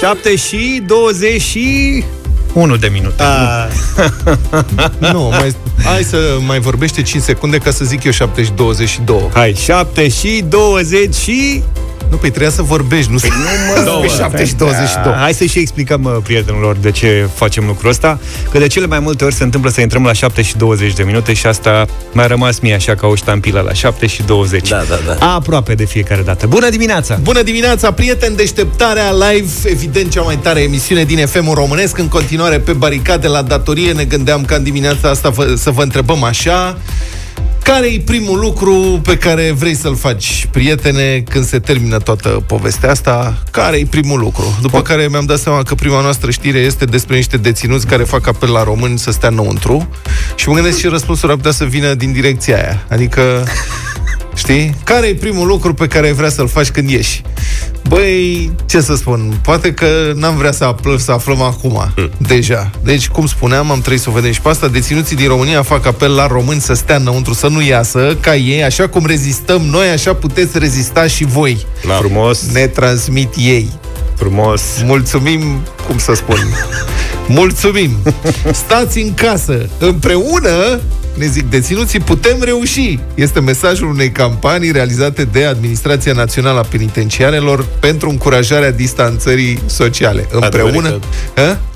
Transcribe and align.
7 0.00 0.36
și 0.36 0.82
20 0.86 1.40
și 1.40 2.04
1 2.52 2.76
de 2.76 2.88
minute. 2.92 3.22
A... 3.22 3.68
nu, 5.12 5.22
mai, 5.28 5.54
hai 5.84 6.02
să 6.02 6.38
mai 6.46 6.58
vorbește 6.58 7.02
5 7.02 7.22
secunde 7.22 7.58
ca 7.58 7.70
să 7.70 7.84
zic 7.84 8.04
eu 8.04 8.12
7 8.12 8.42
și 8.44 8.50
22. 8.54 9.28
Hai, 9.32 9.54
7 9.54 10.08
și 10.08 10.44
20 10.48 11.14
și... 11.14 11.62
Nu, 12.10 12.16
păi 12.16 12.28
trebuia 12.28 12.50
să 12.50 12.62
vorbești, 12.62 13.12
nu 13.12 13.18
păi 13.18 13.30
să 13.30 13.36
nu 13.84 13.98
mă 14.00 14.06
7 14.06 14.44
și 14.44 14.54
22. 14.54 15.12
Hai 15.12 15.34
să 15.34 15.44
și 15.44 15.58
explicăm 15.58 16.20
prietenilor 16.24 16.76
de 16.76 16.90
ce 16.90 17.28
facem 17.34 17.66
lucrul 17.66 17.90
ăsta, 17.90 18.18
că 18.50 18.58
de 18.58 18.66
cele 18.66 18.86
mai 18.86 18.98
multe 18.98 19.24
ori 19.24 19.34
se 19.34 19.42
întâmplă 19.42 19.70
să 19.70 19.80
intrăm 19.80 20.04
la 20.04 20.12
7 20.12 20.42
și 20.42 20.56
20 20.56 20.92
de 20.92 21.02
minute 21.02 21.32
și 21.32 21.46
asta 21.46 21.86
mi-a 22.12 22.26
rămas 22.26 22.58
mie 22.58 22.74
așa 22.74 22.94
ca 22.94 23.06
o 23.06 23.14
ștampilă 23.14 23.60
la 23.60 23.72
7 23.72 24.06
și 24.06 24.22
20. 24.22 24.68
Da, 24.68 24.84
da, 24.88 25.14
da. 25.18 25.34
Aproape 25.34 25.74
de 25.74 25.84
fiecare 25.84 26.22
dată. 26.22 26.46
Bună 26.46 26.68
dimineața! 26.68 27.18
Bună 27.22 27.42
dimineața, 27.42 27.92
prieteni, 27.92 28.36
deșteptarea 28.36 29.12
live, 29.12 29.50
evident 29.64 30.10
cea 30.10 30.22
mai 30.22 30.36
tare 30.36 30.60
emisiune 30.60 31.04
din 31.04 31.26
FM 31.26 31.52
românesc, 31.54 31.98
în 31.98 32.08
continuare 32.08 32.58
pe 32.58 32.72
baricade 32.72 33.28
la 33.28 33.42
datorie, 33.42 33.92
ne 33.92 34.04
gândeam 34.04 34.44
ca 34.44 34.54
în 34.54 34.62
dimineața 34.62 35.08
asta 35.08 35.32
să 35.56 35.70
vă 35.70 35.82
întrebăm 35.82 36.22
așa, 36.22 36.78
care 37.72 37.86
e 37.86 38.00
primul 38.00 38.38
lucru 38.38 39.00
pe 39.02 39.16
care 39.16 39.52
vrei 39.52 39.74
să-l 39.74 39.96
faci, 39.96 40.48
prietene, 40.50 41.22
când 41.30 41.44
se 41.44 41.58
termină 41.58 41.98
toată 41.98 42.28
povestea 42.28 42.90
asta? 42.90 43.42
Care 43.50 43.76
e 43.76 43.86
primul 43.90 44.18
lucru? 44.18 44.58
După 44.60 44.82
care 44.82 45.06
mi-am 45.10 45.24
dat 45.24 45.38
seama 45.38 45.62
că 45.62 45.74
prima 45.74 46.00
noastră 46.00 46.30
știre 46.30 46.58
este 46.58 46.84
despre 46.84 47.16
niște 47.16 47.36
deținuți 47.36 47.86
care 47.86 48.02
fac 48.02 48.26
apel 48.26 48.50
la 48.50 48.62
români 48.62 48.98
să 48.98 49.10
stea 49.10 49.28
înăuntru 49.28 49.88
și 50.34 50.48
mă 50.48 50.54
gândesc 50.54 50.78
și 50.78 50.86
răspunsul 50.86 51.30
ar 51.30 51.36
putea 51.36 51.50
să 51.50 51.64
vină 51.64 51.94
din 51.94 52.12
direcția 52.12 52.56
aia. 52.56 52.86
Adică 52.88 53.44
Știi? 54.36 54.74
Care 54.84 55.06
e 55.06 55.14
primul 55.14 55.46
lucru 55.46 55.74
pe 55.74 55.86
care 55.86 56.06
ai 56.06 56.12
vrea 56.12 56.28
să-l 56.28 56.48
faci 56.48 56.70
când 56.70 56.90
ieși? 56.90 57.22
Băi, 57.88 58.50
ce 58.66 58.80
să 58.80 58.94
spun, 58.94 59.38
poate 59.42 59.72
că 59.72 60.12
n-am 60.14 60.36
vrea 60.36 60.52
să, 60.52 60.64
aflăm, 60.64 60.98
să 60.98 61.12
aflăm 61.12 61.42
acum, 61.42 61.92
mm. 61.96 62.10
deja. 62.18 62.70
Deci, 62.82 63.08
cum 63.08 63.26
spuneam, 63.26 63.70
am 63.70 63.78
trebuit 63.78 64.00
să 64.00 64.10
o 64.10 64.12
vedem 64.12 64.32
și 64.32 64.40
pe 64.40 64.48
asta, 64.48 64.68
deținuții 64.68 65.16
din 65.16 65.28
România 65.28 65.62
fac 65.62 65.86
apel 65.86 66.14
la 66.14 66.26
români 66.26 66.60
să 66.60 66.74
stea 66.74 66.96
înăuntru, 66.96 67.32
să 67.32 67.48
nu 67.48 67.62
iasă, 67.62 68.16
ca 68.20 68.36
ei, 68.36 68.64
așa 68.64 68.88
cum 68.88 69.06
rezistăm 69.06 69.62
noi, 69.62 69.88
așa 69.88 70.14
puteți 70.14 70.58
rezista 70.58 71.06
și 71.06 71.24
voi. 71.24 71.66
Da. 71.86 71.94
Frumos. 71.94 72.42
Ne 72.52 72.66
transmit 72.66 73.34
ei. 73.36 73.72
Frumos. 74.16 74.62
Mulțumim, 74.84 75.40
cum 75.86 75.98
să 75.98 76.14
spun, 76.14 76.38
mulțumim. 77.38 77.90
Stați 78.52 78.98
în 78.98 79.14
casă, 79.14 79.68
împreună 79.78 80.80
ne 81.16 81.26
zic 81.26 81.50
deținuții, 81.50 82.00
putem 82.00 82.36
reuși. 82.40 82.98
Este 83.14 83.40
mesajul 83.40 83.88
unei 83.88 84.10
campanii 84.10 84.72
realizate 84.72 85.24
de 85.24 85.44
Administrația 85.44 86.12
Națională 86.12 86.58
a 86.58 86.62
Penitenciarelor 86.62 87.66
pentru 87.80 88.08
încurajarea 88.08 88.70
distanțării 88.70 89.62
sociale. 89.66 90.26
Împreună... 90.30 90.98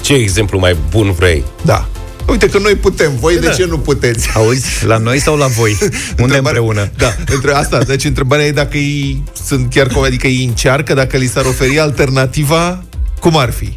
Ce 0.00 0.14
exemplu 0.14 0.58
mai 0.58 0.77
bun 0.91 1.12
vrei? 1.12 1.44
Da. 1.62 1.88
Uite 2.27 2.48
că 2.48 2.58
noi 2.58 2.74
putem, 2.74 3.12
voi 3.20 3.34
da. 3.34 3.41
de 3.41 3.55
ce 3.56 3.66
nu 3.66 3.78
puteți? 3.78 4.28
Auzi, 4.34 4.86
la 4.86 4.96
noi 4.96 5.18
sau 5.18 5.36
la 5.36 5.46
voi? 5.46 5.78
Unde 6.22 6.36
împreună? 6.36 6.91
Da, 6.96 7.14
între 7.34 7.52
asta, 7.52 7.83
deci 7.83 8.05
întrebarea 8.05 8.44
e 8.44 8.52
dacă 8.52 8.77
ei 8.77 9.22
sunt 9.46 9.70
chiar 9.70 9.86
cum, 9.86 10.02
adică 10.02 10.27
ei 10.27 10.44
încearcă, 10.44 10.94
dacă 10.94 11.16
li 11.16 11.27
s-ar 11.27 11.44
oferi 11.44 11.78
alternativa, 11.78 12.84
cum 13.20 13.36
ar 13.36 13.50
fi? 13.50 13.77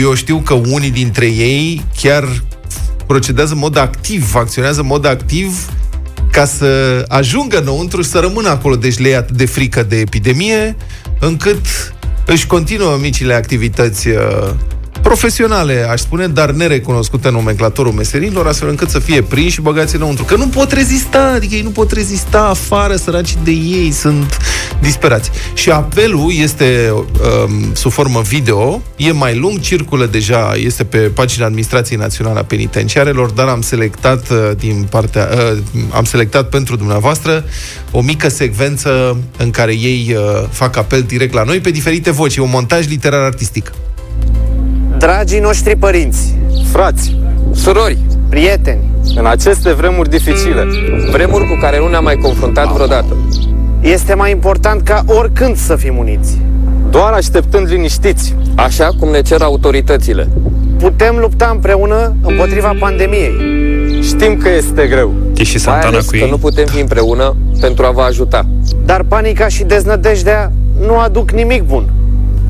Eu 0.00 0.14
știu 0.14 0.38
că 0.38 0.54
unii 0.54 0.90
dintre 0.90 1.26
ei 1.26 1.84
chiar 2.00 2.42
procedează 3.06 3.52
în 3.52 3.58
mod 3.58 3.76
activ, 3.76 4.34
acționează 4.34 4.80
în 4.80 4.86
mod 4.86 5.06
activ 5.06 5.68
ca 6.30 6.44
să 6.44 7.04
ajungă 7.08 7.60
înăuntru 7.60 8.02
și 8.02 8.08
să 8.08 8.18
rămână 8.18 8.48
acolo. 8.48 8.76
Deci 8.76 8.98
le 8.98 9.08
e 9.08 9.16
atât 9.16 9.36
de 9.36 9.46
frică 9.46 9.82
de 9.82 9.96
epidemie, 9.96 10.76
încât 11.20 11.66
își 12.26 12.46
continuă 12.46 12.96
micile 13.00 13.34
activități 13.34 14.08
uh, 14.08 14.50
profesionale, 15.04 15.86
aș 15.90 16.00
spune, 16.00 16.26
dar 16.26 16.50
nerecunoscute 16.50 17.28
în 17.28 17.34
nomenclatorul 17.34 17.92
meserilor, 17.92 18.46
astfel 18.46 18.68
încât 18.68 18.90
să 18.90 18.98
fie 18.98 19.22
prinși 19.22 19.52
și 19.52 19.60
băgați 19.60 19.94
înăuntru. 19.94 20.24
Că 20.24 20.36
nu 20.36 20.46
pot 20.46 20.72
rezista, 20.72 21.32
adică 21.34 21.54
ei 21.54 21.62
nu 21.62 21.70
pot 21.70 21.90
rezista 21.90 22.46
afară, 22.46 22.96
săraci 22.96 23.34
de 23.44 23.50
ei, 23.50 23.90
sunt 23.90 24.38
disperați. 24.80 25.30
Și 25.54 25.70
apelul 25.70 26.32
este 26.42 26.92
um, 26.92 27.74
sub 27.74 27.90
formă 27.90 28.20
video, 28.20 28.82
e 28.96 29.12
mai 29.12 29.36
lung, 29.36 29.60
circulă 29.60 30.06
deja, 30.06 30.52
este 30.56 30.84
pe 30.84 30.98
pagina 30.98 31.44
Administrației 31.44 31.98
Naționale 31.98 32.38
a 32.38 32.44
Penitenciarelor, 32.44 33.30
dar 33.30 33.46
am 33.48 33.60
selectat 33.60 34.30
uh, 34.30 34.50
din 34.58 34.86
partea, 34.90 35.28
uh, 35.32 35.58
am 35.90 36.04
selectat 36.04 36.48
pentru 36.48 36.76
dumneavoastră 36.76 37.44
o 37.90 38.00
mică 38.00 38.28
secvență 38.28 39.16
în 39.36 39.50
care 39.50 39.72
ei 39.72 40.16
uh, 40.16 40.48
fac 40.50 40.76
apel 40.76 41.02
direct 41.02 41.34
la 41.34 41.42
noi 41.42 41.60
pe 41.60 41.70
diferite 41.70 42.10
voci, 42.10 42.36
e 42.36 42.40
un 42.40 42.50
montaj 42.50 42.88
literar 42.88 43.20
artistic. 43.20 43.72
Dragii 45.04 45.38
noștri 45.40 45.76
părinți, 45.76 46.34
frați, 46.72 47.16
surori, 47.54 47.98
prieteni, 48.28 48.90
în 49.16 49.26
aceste 49.26 49.72
vremuri 49.72 50.10
dificile, 50.10 50.66
vremuri 51.10 51.46
cu 51.46 51.58
care 51.60 51.78
nu 51.78 51.88
ne-am 51.88 52.04
mai 52.04 52.16
confruntat 52.16 52.72
vreodată, 52.72 53.16
este 53.80 54.14
mai 54.14 54.30
important 54.30 54.82
ca 54.82 55.02
oricând 55.06 55.56
să 55.56 55.76
fim 55.76 55.96
uniți. 55.96 56.40
Doar 56.90 57.12
așteptând 57.12 57.68
liniștiți, 57.68 58.34
așa 58.54 58.88
cum 58.98 59.10
ne 59.10 59.22
cer 59.22 59.40
autoritățile. 59.40 60.28
Putem 60.78 61.16
lupta 61.16 61.50
împreună 61.52 62.16
împotriva 62.22 62.72
pandemiei. 62.80 63.34
Știm 64.02 64.36
că 64.36 64.48
este 64.48 64.86
greu. 64.86 65.14
Și 65.42 65.58
Santana 65.58 65.98
cu 66.06 66.16
ei. 66.16 66.20
că 66.20 66.26
nu 66.26 66.38
putem 66.38 66.66
fi 66.66 66.80
împreună 66.80 67.36
pentru 67.60 67.84
a 67.84 67.90
vă 67.90 68.02
ajuta. 68.02 68.46
Dar 68.84 69.02
panica 69.02 69.48
și 69.48 69.64
deznădejdea 69.64 70.52
nu 70.86 70.98
aduc 70.98 71.30
nimic 71.30 71.62
bun. 71.62 71.88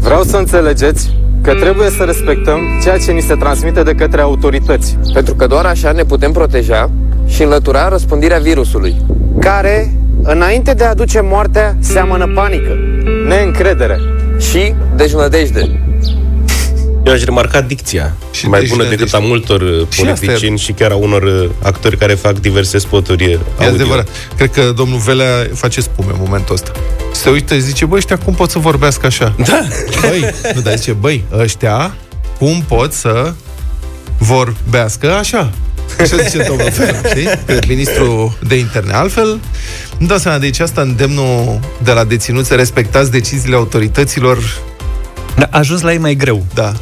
Vreau 0.00 0.22
să 0.22 0.36
înțelegeți 0.36 1.22
că 1.44 1.54
trebuie 1.54 1.90
să 1.90 2.02
respectăm 2.04 2.60
ceea 2.82 2.98
ce 2.98 3.12
ni 3.12 3.20
se 3.20 3.34
transmite 3.34 3.82
de 3.82 3.94
către 3.94 4.20
autorități. 4.20 4.98
Pentru 5.12 5.34
că 5.34 5.46
doar 5.46 5.64
așa 5.64 5.92
ne 5.92 6.04
putem 6.04 6.32
proteja 6.32 6.90
și 7.26 7.42
înlătura 7.42 7.88
răspândirea 7.88 8.38
virusului. 8.38 8.96
Care, 9.40 9.94
înainte 10.22 10.72
de 10.72 10.84
a 10.84 10.88
aduce 10.88 11.20
moartea, 11.20 11.76
seamănă 11.78 12.32
panică. 12.34 12.76
Neîncredere. 13.28 13.98
Și 14.38 14.74
deznădejde. 14.96 15.80
Eu 17.04 17.12
aș 17.12 17.24
remarca 17.24 17.60
dicția 17.60 18.14
și 18.30 18.48
mai 18.48 18.66
bună 18.68 18.84
decât 18.88 19.14
a 19.14 19.18
multor 19.18 19.60
uh, 19.60 19.86
și 19.88 20.00
politicieni 20.00 20.58
și 20.58 20.72
chiar 20.72 20.90
a 20.90 20.94
unor 20.94 21.22
uh, 21.22 21.50
actori 21.62 21.96
care 21.96 22.14
fac 22.14 22.40
diverse 22.40 22.78
spoturi 22.78 23.34
uh, 23.34 23.40
E 23.60 23.64
adevărat. 23.64 24.08
Cred 24.36 24.50
că 24.50 24.72
domnul 24.76 24.98
Velea 24.98 25.48
face 25.54 25.80
spume 25.80 26.10
în 26.10 26.18
momentul 26.24 26.54
ăsta. 26.54 26.72
Se 27.12 27.30
uită 27.30 27.54
și 27.54 27.60
zice, 27.60 27.84
băi, 27.84 27.98
ăștia 27.98 28.18
cum 28.18 28.34
pot 28.34 28.50
să 28.50 28.58
vorbească 28.58 29.06
așa? 29.06 29.34
Da. 29.46 29.66
Băi, 30.00 30.34
nu, 30.54 30.60
dar 30.60 30.76
zice, 30.76 30.92
băi, 30.92 31.24
ăștia 31.38 31.94
cum 32.38 32.64
pot 32.68 32.92
să 32.92 33.32
vorbească 34.18 35.12
așa? 35.12 35.50
Așa 36.00 36.16
zice 36.16 36.42
domnul 36.42 36.68
Velea, 36.76 37.00
știi? 37.08 37.28
Cred, 37.46 37.64
ministru 37.66 38.38
de 38.46 38.58
interne. 38.58 38.92
Altfel, 38.92 39.40
nu 39.98 40.06
dau 40.06 40.18
seama, 40.18 40.38
deci 40.38 40.60
asta 40.60 40.80
îndemnul 40.80 41.60
de 41.82 41.92
la 41.92 42.04
deținuți 42.04 42.48
să 42.48 42.54
respectați 42.54 43.10
deciziile 43.10 43.56
autorităților 43.56 44.38
a 45.36 45.48
ajuns 45.50 45.80
la 45.80 45.92
ei 45.92 45.98
mai 45.98 46.14
greu. 46.14 46.46
Da. 46.54 46.72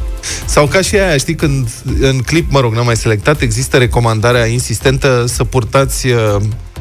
Sau 0.45 0.67
ca 0.67 0.81
și 0.81 0.97
aia, 0.97 1.17
știi, 1.17 1.35
când 1.35 1.69
în 2.01 2.19
clip, 2.19 2.51
mă 2.51 2.61
rog, 2.61 2.75
n-am 2.75 2.85
mai 2.85 2.97
selectat, 2.97 3.41
există 3.41 3.77
recomandarea 3.77 4.47
insistentă 4.47 5.25
să 5.27 5.45
purtați, 5.45 6.07
uh, 6.07 6.37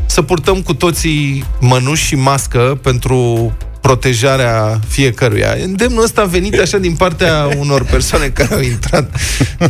să 0.06 0.22
purtăm 0.22 0.62
cu 0.62 0.74
toții 0.74 1.46
mănuși 1.59 2.06
și 2.06 2.16
mască 2.16 2.79
pentru 2.81 3.52
protejarea 3.81 4.79
fiecăruia. 4.88 5.56
Îndemnul 5.63 6.03
ăsta 6.03 6.22
a 6.22 6.25
venit 6.25 6.59
așa 6.59 6.78
din 6.78 6.96
partea 6.96 7.50
unor 7.57 7.84
persoane 7.84 8.28
care 8.28 8.53
au 8.53 8.62
intrat 8.62 9.16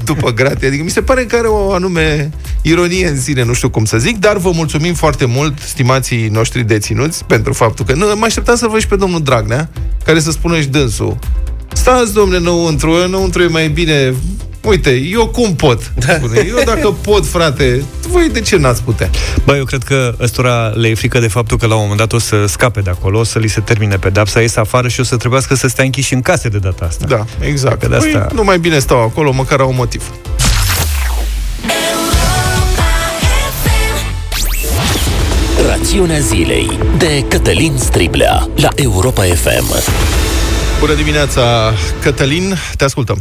după 0.03 0.32
gratie. 0.32 0.68
Adică 0.68 0.84
mi 0.84 0.90
se 0.90 1.02
pare 1.02 1.26
că 1.26 1.36
are 1.36 1.48
o 1.48 1.72
anume 1.72 2.30
ironie 2.62 3.08
în 3.08 3.22
sine, 3.22 3.44
nu 3.44 3.53
știu 3.53 3.70
cum 3.70 3.86
să 3.86 3.98
zic, 3.98 4.18
dar 4.18 4.38
vă 4.38 4.52
mulțumim 4.53 4.94
foarte 4.94 5.26
mult, 5.26 5.59
stimații 5.59 6.28
noștri 6.28 6.64
deținuți, 6.64 7.26
pentru 7.26 7.53
faptul 7.53 7.85
că... 7.85 7.94
Nu, 7.94 8.06
mă 8.16 8.26
așteptam 8.26 8.56
să 8.56 8.67
văd 8.67 8.79
și 8.79 8.88
pe 8.88 8.96
domnul 8.96 9.22
Dragnea, 9.22 9.70
care 10.06 10.20
să 10.20 10.32
spună 10.32 10.59
și 10.59 10.67
dânsul 10.67 11.17
Stați, 11.73 12.14
domnule, 12.14 12.38
înăuntru, 12.38 12.91
înăuntru 12.91 13.41
e 13.41 13.47
mai 13.47 13.68
bine. 13.68 14.14
Uite, 14.64 14.90
eu 14.90 15.28
cum 15.28 15.56
pot? 15.56 15.94
Da. 16.06 16.14
Spune. 16.14 16.46
Eu 16.47 16.64
dacă 16.66 16.88
pot, 17.08 17.28
frate, 17.28 17.84
voi 18.08 18.29
de 18.29 18.41
ce 18.41 18.58
n-ați 18.58 18.84
putea? 18.84 19.09
Bă, 19.46 19.56
eu 19.56 19.64
cred 19.64 19.84
că 19.84 20.16
ăstora 20.20 20.68
le 20.68 20.88
e 20.88 20.96
frică 20.96 21.20
de 21.20 21.28
faptul 21.28 21.58
că 21.58 21.66
la 21.68 21.73
un 21.76 21.82
moment 21.82 22.00
dat 22.00 22.14
o 22.14 22.20
să 22.20 22.46
scape 22.47 22.82
de 22.82 22.90
acolo, 22.90 23.20
o 23.20 23.23
să 23.23 23.40
li 23.40 23.47
se 23.47 23.59
termine 23.59 23.96
pedapsa, 23.96 24.41
ies 24.41 24.56
afară 24.56 24.88
și 24.88 25.00
o 25.00 25.03
să 25.03 25.16
trebuiască 25.18 25.56
să 25.56 25.68
stea 25.68 25.84
închiși 25.84 26.14
în 26.14 26.22
case 26.22 26.50
de 26.50 26.58
data 26.58 26.85
asta. 26.85 27.06
Da, 27.08 27.26
exact. 27.40 27.88
De 27.88 27.96
asta... 27.96 28.20
Păi, 28.20 28.35
nu 28.35 28.44
mai 28.44 28.59
bine 28.59 28.79
stau 28.79 29.02
acolo, 29.02 29.32
măcar 29.32 29.59
au 29.59 29.70
un 29.70 29.76
motiv. 29.76 30.03
Rațiunea 35.67 36.20
zilei 36.20 36.79
de 36.97 37.26
Cătălin 37.28 37.74
Striblea 37.78 38.47
la 38.56 38.70
Europa 38.76 39.24
FM. 39.24 39.74
Bună 40.81 40.93
dimineața, 40.93 41.73
Cătălin, 42.03 42.47
te 42.78 42.83
ascultăm. 42.83 43.17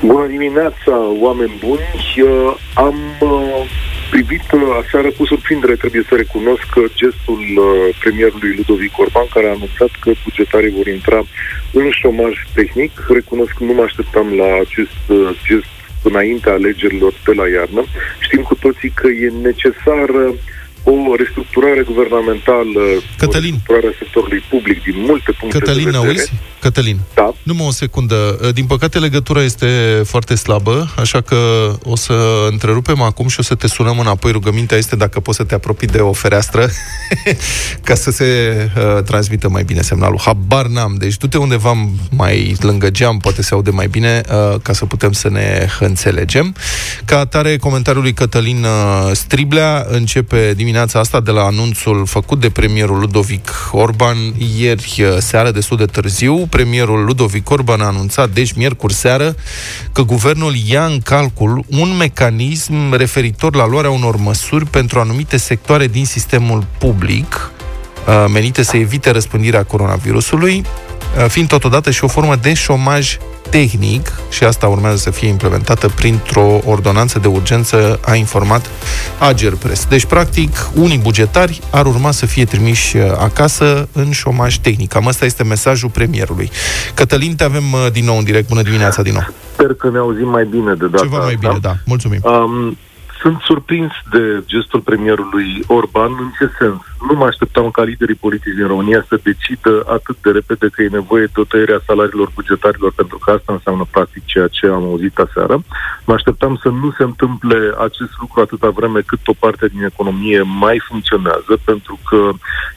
Bună 0.00 0.26
dimineața, 0.26 0.94
oameni 1.26 1.54
buni. 1.64 1.88
Uh, 2.22 2.54
am 2.74 2.96
uh, 3.20 3.70
privit 4.10 4.46
uh, 4.52 4.60
aseară 4.82 5.10
cu 5.16 5.24
surprindere, 5.24 5.74
trebuie 5.74 6.04
să 6.08 6.14
recunosc 6.14 6.64
că 6.74 6.82
gestul 6.94 7.42
uh, 7.56 7.96
premierului 8.00 8.54
Ludovic 8.56 8.98
Orban, 8.98 9.26
care 9.34 9.46
a 9.46 9.56
anunțat 9.58 9.92
că 10.00 10.10
bugetarii 10.24 10.76
vor 10.78 10.86
intra 10.86 11.20
în 11.72 11.90
șomaj 11.90 12.34
tehnic, 12.54 12.92
recunosc 13.08 13.52
că 13.58 13.64
nu 13.64 13.72
mă 13.72 13.82
așteptam 13.82 14.26
la 14.40 14.48
acest 14.64 15.02
uh, 15.08 15.30
gest 15.46 15.74
înaintea 16.02 16.52
alegerilor 16.52 17.12
de 17.24 17.32
la 17.40 17.46
iarnă. 17.48 17.82
Știm 18.18 18.42
cu 18.42 18.54
toții 18.54 18.92
că 19.00 19.08
e 19.08 19.32
necesară 19.42 20.34
o 20.84 21.14
restructurare 21.16 21.82
guvernamentală, 21.82 22.80
Cătălin. 23.18 23.52
o 23.52 23.56
restructurare 23.56 23.86
a 23.86 23.96
sectorului 23.98 24.42
public 24.50 24.82
din 24.82 24.94
multe 24.96 25.30
puncte 25.38 25.58
Cătălin, 25.58 25.84
de 25.84 25.90
vedere. 25.90 26.08
auzi? 26.08 26.32
Cătălin, 26.60 26.98
Da. 27.14 27.34
numai 27.42 27.66
o 27.66 27.70
secundă. 27.70 28.38
Din 28.54 28.64
păcate, 28.66 28.98
legătura 28.98 29.42
este 29.42 29.66
foarte 30.04 30.34
slabă, 30.34 30.88
așa 30.96 31.20
că 31.20 31.36
o 31.84 31.96
să 31.96 32.46
întrerupem 32.50 33.00
acum 33.02 33.28
și 33.28 33.40
o 33.40 33.42
să 33.42 33.54
te 33.54 33.66
sunăm 33.68 33.98
înapoi. 33.98 34.30
Rugămintea 34.32 34.76
este 34.78 34.96
dacă 34.96 35.20
poți 35.20 35.36
să 35.36 35.44
te 35.44 35.54
apropii 35.54 35.86
de 35.86 35.98
o 35.98 36.12
fereastră 36.12 36.68
ca 37.88 37.94
să 37.94 38.10
se 38.10 38.26
uh, 38.76 39.02
transmită 39.02 39.48
mai 39.48 39.62
bine 39.64 39.80
semnalul. 39.80 40.18
Habar 40.24 40.66
n-am. 40.66 40.94
Deci 40.98 41.16
du-te 41.16 41.38
undeva 41.38 41.72
mai 42.10 42.56
lângă 42.60 42.90
geam, 42.90 43.18
poate 43.18 43.42
se 43.42 43.54
aude 43.54 43.70
mai 43.70 43.86
bine, 43.86 44.20
uh, 44.28 44.60
ca 44.62 44.72
să 44.72 44.84
putem 44.86 45.12
să 45.12 45.28
ne 45.28 45.66
înțelegem. 45.80 46.54
Ca 47.04 47.18
atare, 47.18 47.56
comentariul 47.56 48.02
lui 48.02 48.12
Cătălin 48.12 48.64
uh, 48.64 49.10
Striblea 49.12 49.86
începe 49.88 50.52
dimineața 50.56 50.70
asta 50.76 51.20
de 51.20 51.30
la 51.30 51.42
anunțul 51.42 52.06
făcut 52.06 52.40
de 52.40 52.50
premierul 52.50 52.98
Ludovic 52.98 53.50
Orban 53.72 54.16
ieri 54.58 54.94
uh, 54.98 55.16
seară, 55.18 55.50
destul 55.50 55.76
de 55.76 55.84
târziu. 55.84 56.46
Premierul 56.50 57.04
Ludovic 57.04 57.50
Orban 57.50 57.80
a 57.80 57.86
anunțat, 57.86 58.30
deci 58.30 58.52
miercuri 58.52 58.94
seară, 58.94 59.34
că 59.92 60.02
guvernul 60.02 60.54
ia 60.66 60.84
în 60.84 61.00
calcul 61.00 61.64
un 61.68 61.96
mecanism 61.96 62.92
referitor 62.92 63.54
la 63.54 63.66
luarea 63.66 63.90
unor 63.90 64.16
măsuri 64.16 64.66
pentru 64.66 65.00
anumite 65.00 65.36
sectoare 65.36 65.86
din 65.86 66.04
sistemul 66.04 66.66
public, 66.78 67.50
uh, 68.06 68.24
menite 68.32 68.62
să 68.62 68.76
evite 68.76 69.10
răspândirea 69.10 69.64
coronavirusului, 69.64 70.64
uh, 71.18 71.26
fiind 71.28 71.48
totodată 71.48 71.90
și 71.90 72.04
o 72.04 72.08
formă 72.08 72.36
de 72.36 72.54
șomaj 72.54 73.16
tehnic, 73.56 74.12
și 74.30 74.44
asta 74.44 74.66
urmează 74.66 74.96
să 74.96 75.10
fie 75.10 75.28
implementată 75.28 75.88
printr-o 75.88 76.58
ordonanță 76.64 77.18
de 77.18 77.28
urgență, 77.28 78.00
a 78.04 78.14
informat 78.14 78.70
Agerpres. 79.18 79.86
Deci, 79.86 80.04
practic, 80.04 80.50
unii 80.74 80.98
bugetari 80.98 81.60
ar 81.70 81.86
urma 81.86 82.10
să 82.10 82.26
fie 82.26 82.44
trimiși 82.44 82.96
uh, 82.96 83.02
acasă 83.18 83.88
în 83.92 84.10
șomaj 84.10 84.56
tehnic. 84.56 84.88
Cam 84.88 85.06
asta 85.06 85.24
este 85.24 85.44
mesajul 85.44 85.88
premierului. 85.88 86.50
Cătălin, 86.94 87.36
te 87.36 87.44
avem 87.44 87.72
uh, 87.72 87.86
din 87.92 88.04
nou 88.04 88.18
în 88.18 88.24
direct. 88.24 88.48
Bună 88.48 88.62
dimineața 88.62 89.02
din 89.02 89.12
nou. 89.12 89.26
Sper 89.52 89.74
că 89.74 89.90
ne 89.90 89.98
auzim 89.98 90.28
mai 90.28 90.44
bine 90.44 90.74
de 90.74 90.86
data 90.86 91.02
Ceva 91.02 91.16
mai 91.16 91.34
asta. 91.34 91.38
bine, 91.48 91.58
da. 91.60 91.74
Mulțumim. 91.86 92.20
Um, 92.22 92.76
sunt 93.22 93.40
surprins 93.40 93.92
de 94.10 94.42
gestul 94.46 94.80
premierului 94.80 95.64
Orban. 95.66 96.10
În 96.20 96.30
ce 96.38 96.50
sens? 96.58 96.80
Nu 97.08 97.14
mă 97.14 97.24
așteptam 97.24 97.70
ca 97.70 97.82
liderii 97.82 98.14
politici 98.14 98.54
din 98.54 98.66
România 98.66 99.04
să 99.08 99.20
decidă 99.22 99.84
atât 99.86 100.16
de 100.22 100.30
repede 100.30 100.68
că 100.68 100.82
e 100.82 100.88
nevoie 100.88 101.24
de 101.24 101.40
o 101.40 101.44
tăiere 101.44 101.74
a 101.74 101.86
salariilor 101.86 102.30
bugetarilor, 102.34 102.92
pentru 102.92 103.18
că 103.18 103.30
asta 103.30 103.52
înseamnă 103.52 103.86
practic 103.90 104.24
ceea 104.24 104.46
ce 104.46 104.66
am 104.66 104.82
auzit 104.82 105.18
aseară. 105.18 105.62
Mă 106.04 106.14
așteptam 106.14 106.58
să 106.62 106.68
nu 106.68 106.90
se 106.96 107.02
întâmple 107.02 107.74
acest 107.78 108.12
lucru 108.20 108.40
atâta 108.40 108.68
vreme 108.68 109.00
cât 109.00 109.26
o 109.26 109.32
parte 109.38 109.66
din 109.68 109.84
economie 109.84 110.42
mai 110.42 110.82
funcționează, 110.88 111.52
pentru 111.64 111.98
că 112.08 112.30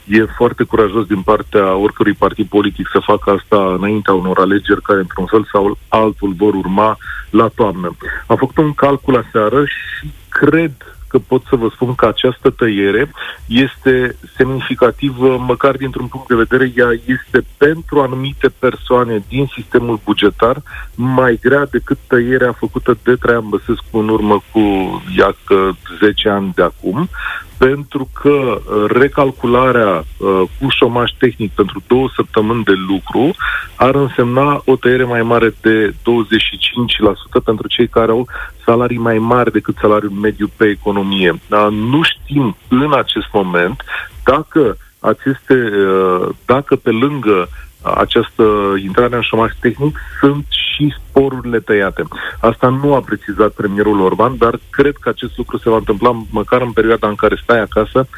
e 0.04 0.24
foarte 0.36 0.64
curajos 0.64 1.06
din 1.06 1.22
partea 1.22 1.74
oricărui 1.74 2.12
partid 2.12 2.46
politic 2.48 2.88
să 2.92 2.98
facă 3.10 3.30
asta 3.30 3.74
înaintea 3.78 4.14
unor 4.14 4.38
alegeri 4.38 4.82
care, 4.82 4.98
într-un 4.98 5.26
fel 5.26 5.48
sau 5.52 5.78
altul, 5.88 6.32
vor 6.36 6.54
urma 6.54 6.98
la 7.30 7.48
toamnă. 7.54 7.96
Am 8.26 8.36
făcut 8.36 8.56
un 8.56 8.74
calcul 8.74 9.16
aseară 9.16 9.64
și 9.64 10.10
cred 10.28 10.95
că 11.08 11.18
pot 11.18 11.42
să 11.48 11.56
vă 11.56 11.68
spun 11.74 11.94
că 11.94 12.06
această 12.06 12.50
tăiere 12.50 13.10
este 13.46 14.16
semnificativă, 14.36 15.44
măcar 15.46 15.76
dintr-un 15.76 16.06
punct 16.06 16.28
de 16.28 16.34
vedere, 16.34 16.72
ea 16.76 16.90
este 16.92 17.46
pentru 17.56 18.00
anumite 18.00 18.48
persoane 18.58 19.24
din 19.28 19.46
sistemul 19.54 20.00
bugetar 20.04 20.62
mai 20.94 21.38
grea 21.42 21.66
decât 21.70 21.98
tăierea 22.06 22.52
făcută 22.52 22.98
de 23.02 23.14
Traian 23.14 23.48
Băsescu 23.48 23.98
în 23.98 24.08
urmă 24.08 24.42
cu, 24.52 24.60
iacă, 25.16 25.76
10 26.00 26.28
ani 26.28 26.52
de 26.54 26.62
acum, 26.62 27.08
pentru 27.58 28.08
că 28.12 28.28
uh, 28.28 28.84
recalcularea 28.88 30.04
uh, 30.16 30.42
cu 30.60 30.68
șomaj 30.68 31.10
tehnic 31.18 31.52
pentru 31.52 31.82
două 31.86 32.08
săptămâni 32.14 32.64
de 32.64 32.72
lucru 32.88 33.34
ar 33.76 33.94
însemna 33.94 34.62
o 34.64 34.76
tăiere 34.76 35.04
mai 35.04 35.22
mare 35.22 35.54
de 35.60 35.90
25% 35.92 35.94
pentru 37.44 37.68
cei 37.68 37.88
care 37.88 38.10
au 38.10 38.28
salarii 38.64 38.98
mai 38.98 39.18
mari 39.18 39.52
decât 39.52 39.76
salariul 39.80 40.10
mediu 40.10 40.50
pe 40.56 40.64
economie. 40.64 41.40
Dar 41.48 41.68
nu 41.68 42.02
știm 42.02 42.56
în 42.68 42.92
acest 42.92 43.26
moment 43.32 43.82
dacă 44.24 44.76
aceste, 45.00 45.54
uh, 45.54 46.28
dacă 46.44 46.76
pe 46.76 46.90
lângă 46.90 47.48
această 47.94 48.44
intrare 48.82 49.14
în 49.14 49.20
șomaj 49.20 49.52
tehnic 49.60 49.98
sunt 50.20 50.44
și 50.76 50.94
sporurile 51.16 51.58
tăiate. 51.58 52.02
Asta 52.40 52.68
nu 52.68 52.94
a 52.94 53.00
precizat 53.00 53.50
premierul 53.50 54.00
Orban, 54.00 54.36
dar 54.38 54.58
cred 54.70 54.96
că 55.00 55.08
acest 55.08 55.36
lucru 55.36 55.58
se 55.58 55.70
va 55.70 55.76
întâmpla 55.76 56.22
măcar 56.30 56.60
în 56.60 56.72
perioada 56.72 57.08
în 57.08 57.14
care 57.14 57.40
stai 57.42 57.60
acasă, 57.60 58.08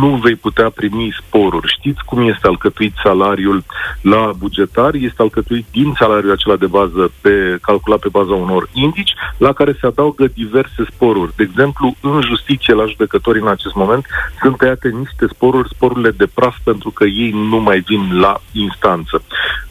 nu 0.00 0.08
vei 0.22 0.34
putea 0.34 0.70
primi 0.70 1.16
sporuri. 1.20 1.74
Știți 1.78 2.04
cum 2.04 2.28
este 2.28 2.46
alcătuit 2.46 2.94
salariul 3.02 3.64
la 4.00 4.32
bugetar? 4.38 4.94
Este 4.94 5.22
alcătuit 5.22 5.66
din 5.70 5.94
salariul 5.98 6.32
acela 6.32 6.56
de 6.56 6.66
bază 6.66 7.10
pe, 7.20 7.58
calculat 7.62 7.98
pe 7.98 8.08
baza 8.08 8.34
unor 8.34 8.68
indici, 8.72 9.14
la 9.38 9.52
care 9.52 9.76
se 9.80 9.86
adaugă 9.86 10.26
diverse 10.34 10.84
sporuri. 10.92 11.36
De 11.36 11.42
exemplu, 11.42 11.96
în 12.00 12.20
justiție 12.20 12.74
la 12.74 12.86
judecători 12.86 13.40
în 13.40 13.48
acest 13.48 13.74
moment 13.74 14.06
sunt 14.40 14.56
tăiate 14.56 14.88
niște 14.88 15.26
sporuri, 15.34 15.68
sporurile 15.68 16.10
de 16.10 16.26
praf, 16.34 16.56
pentru 16.64 16.90
că 16.90 17.04
ei 17.04 17.30
nu 17.50 17.60
mai 17.60 17.80
vin 17.80 18.20
la 18.20 18.40
instanță. 18.52 19.05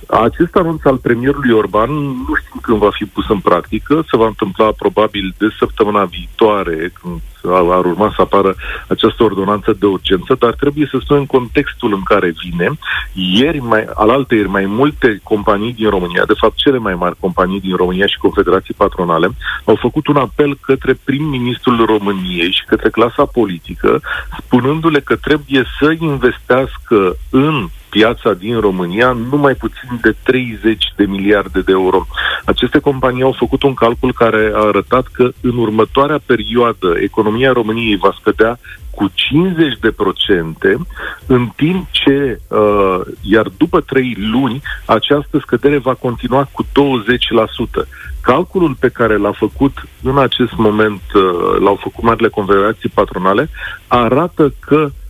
Acest 0.08 0.56
anunț 0.56 0.84
al 0.84 0.98
premierului 0.98 1.52
Orban 1.52 1.92
nu 1.94 2.34
știm 2.40 2.60
când 2.62 2.78
va 2.78 2.90
fi 2.94 3.06
pus 3.06 3.30
în 3.30 3.40
practică, 3.40 4.04
se 4.10 4.18
va 4.18 4.26
întâmpla 4.26 4.72
probabil 4.72 5.36
de 5.38 5.48
săptămâna 5.60 6.04
viitoare, 6.04 6.92
când 7.02 7.22
ar 7.52 7.86
urma 7.86 8.14
să 8.16 8.22
apară 8.22 8.56
această 8.88 9.24
ordonanță 9.24 9.76
de 9.80 9.86
urgență, 9.86 10.36
dar 10.40 10.54
trebuie 10.54 10.88
să 10.92 10.98
spunem 11.02 11.26
contextul 11.26 11.94
în 11.94 12.02
care 12.04 12.34
vine. 12.44 12.72
Ieri, 13.14 13.60
mai, 13.60 13.86
alaltă 13.94 14.36
ieri, 14.36 14.48
mai 14.48 14.66
multe 14.66 15.20
companii 15.24 15.74
din 15.74 15.90
România, 15.90 16.26
de 16.26 16.34
fapt 16.38 16.56
cele 16.56 16.78
mai 16.78 16.96
mari 16.96 17.16
companii 17.20 17.60
din 17.60 17.76
România 17.76 18.06
și 18.06 18.18
confederații 18.18 18.74
patronale, 18.74 19.30
au 19.66 19.76
făcut 19.76 20.08
un 20.08 20.16
apel 20.16 20.58
către 20.62 20.98
prim-ministrul 21.04 21.86
României 21.86 22.52
și 22.52 22.66
către 22.68 22.90
clasa 22.90 23.26
politică, 23.26 24.02
spunându-le 24.38 25.00
că 25.00 25.16
trebuie 25.16 25.64
să 25.80 25.96
investească 26.00 27.18
în 27.30 27.68
piața 27.98 28.34
din 28.34 28.60
România 28.60 29.12
nu 29.12 29.38
mai 29.38 29.54
puțin 29.54 30.00
de 30.02 30.16
30 30.24 30.94
de 30.96 31.06
miliarde 31.06 31.62
de 31.62 31.72
euro. 31.72 32.06
Aceste 32.46 32.80
companii 32.80 33.24
au 33.24 33.36
făcut 33.38 33.64
un 33.64 33.74
calcul 33.74 34.14
care 34.14 34.52
a 34.54 34.66
arătat 34.68 35.06
că 35.08 35.30
în 35.42 35.58
următoarea 35.58 36.20
perioadă 36.26 36.94
economia 37.02 37.52
României 37.52 37.96
va 37.98 38.16
scădea 38.20 38.60
cu 38.90 39.12
50 39.14 39.78
de 39.82 39.92
procente, 39.92 40.78
în 41.26 41.50
timp 41.56 41.88
ce, 41.92 42.40
uh, 42.48 43.00
iar 43.22 43.48
după 43.58 43.82
3 43.82 44.16
luni, 44.32 44.62
această 44.86 45.38
scădere 45.42 45.78
va 45.78 45.94
continua 45.94 46.50
cu 46.52 46.66
20%. 46.72 47.88
Calculul 48.22 48.76
pe 48.80 48.90
care 48.90 49.18
l-a 49.18 49.32
făcut 49.32 49.88
în 50.04 50.18
acest 50.18 50.54
moment, 50.58 51.02
uh, 51.14 51.60
l-au 51.60 51.76
făcut 51.76 52.04
marile 52.04 52.28
confederații 52.28 52.90
patronale, 52.90 53.50
arată 53.88 54.54
că 54.60 54.82
uh, 54.84 55.04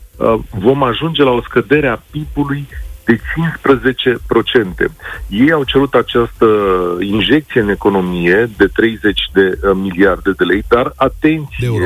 vom 0.59 0.83
ajunge 0.83 1.23
la 1.23 1.29
o 1.31 1.41
scădere 1.41 1.87
a 1.87 2.01
PIB-ului 2.11 2.67
de 3.05 3.17
15%. 3.17 3.19
Ei 5.27 5.51
au 5.51 5.63
cerut 5.63 5.93
această 5.93 6.45
injecție 6.99 7.61
în 7.61 7.69
economie 7.69 8.49
de 8.57 8.67
30 8.67 9.21
de 9.33 9.59
uh, 9.63 9.71
miliarde 9.81 10.31
de 10.37 10.43
lei, 10.43 10.63
dar 10.67 10.93
atenție, 10.95 11.57
De 11.59 11.65
euro. 11.65 11.85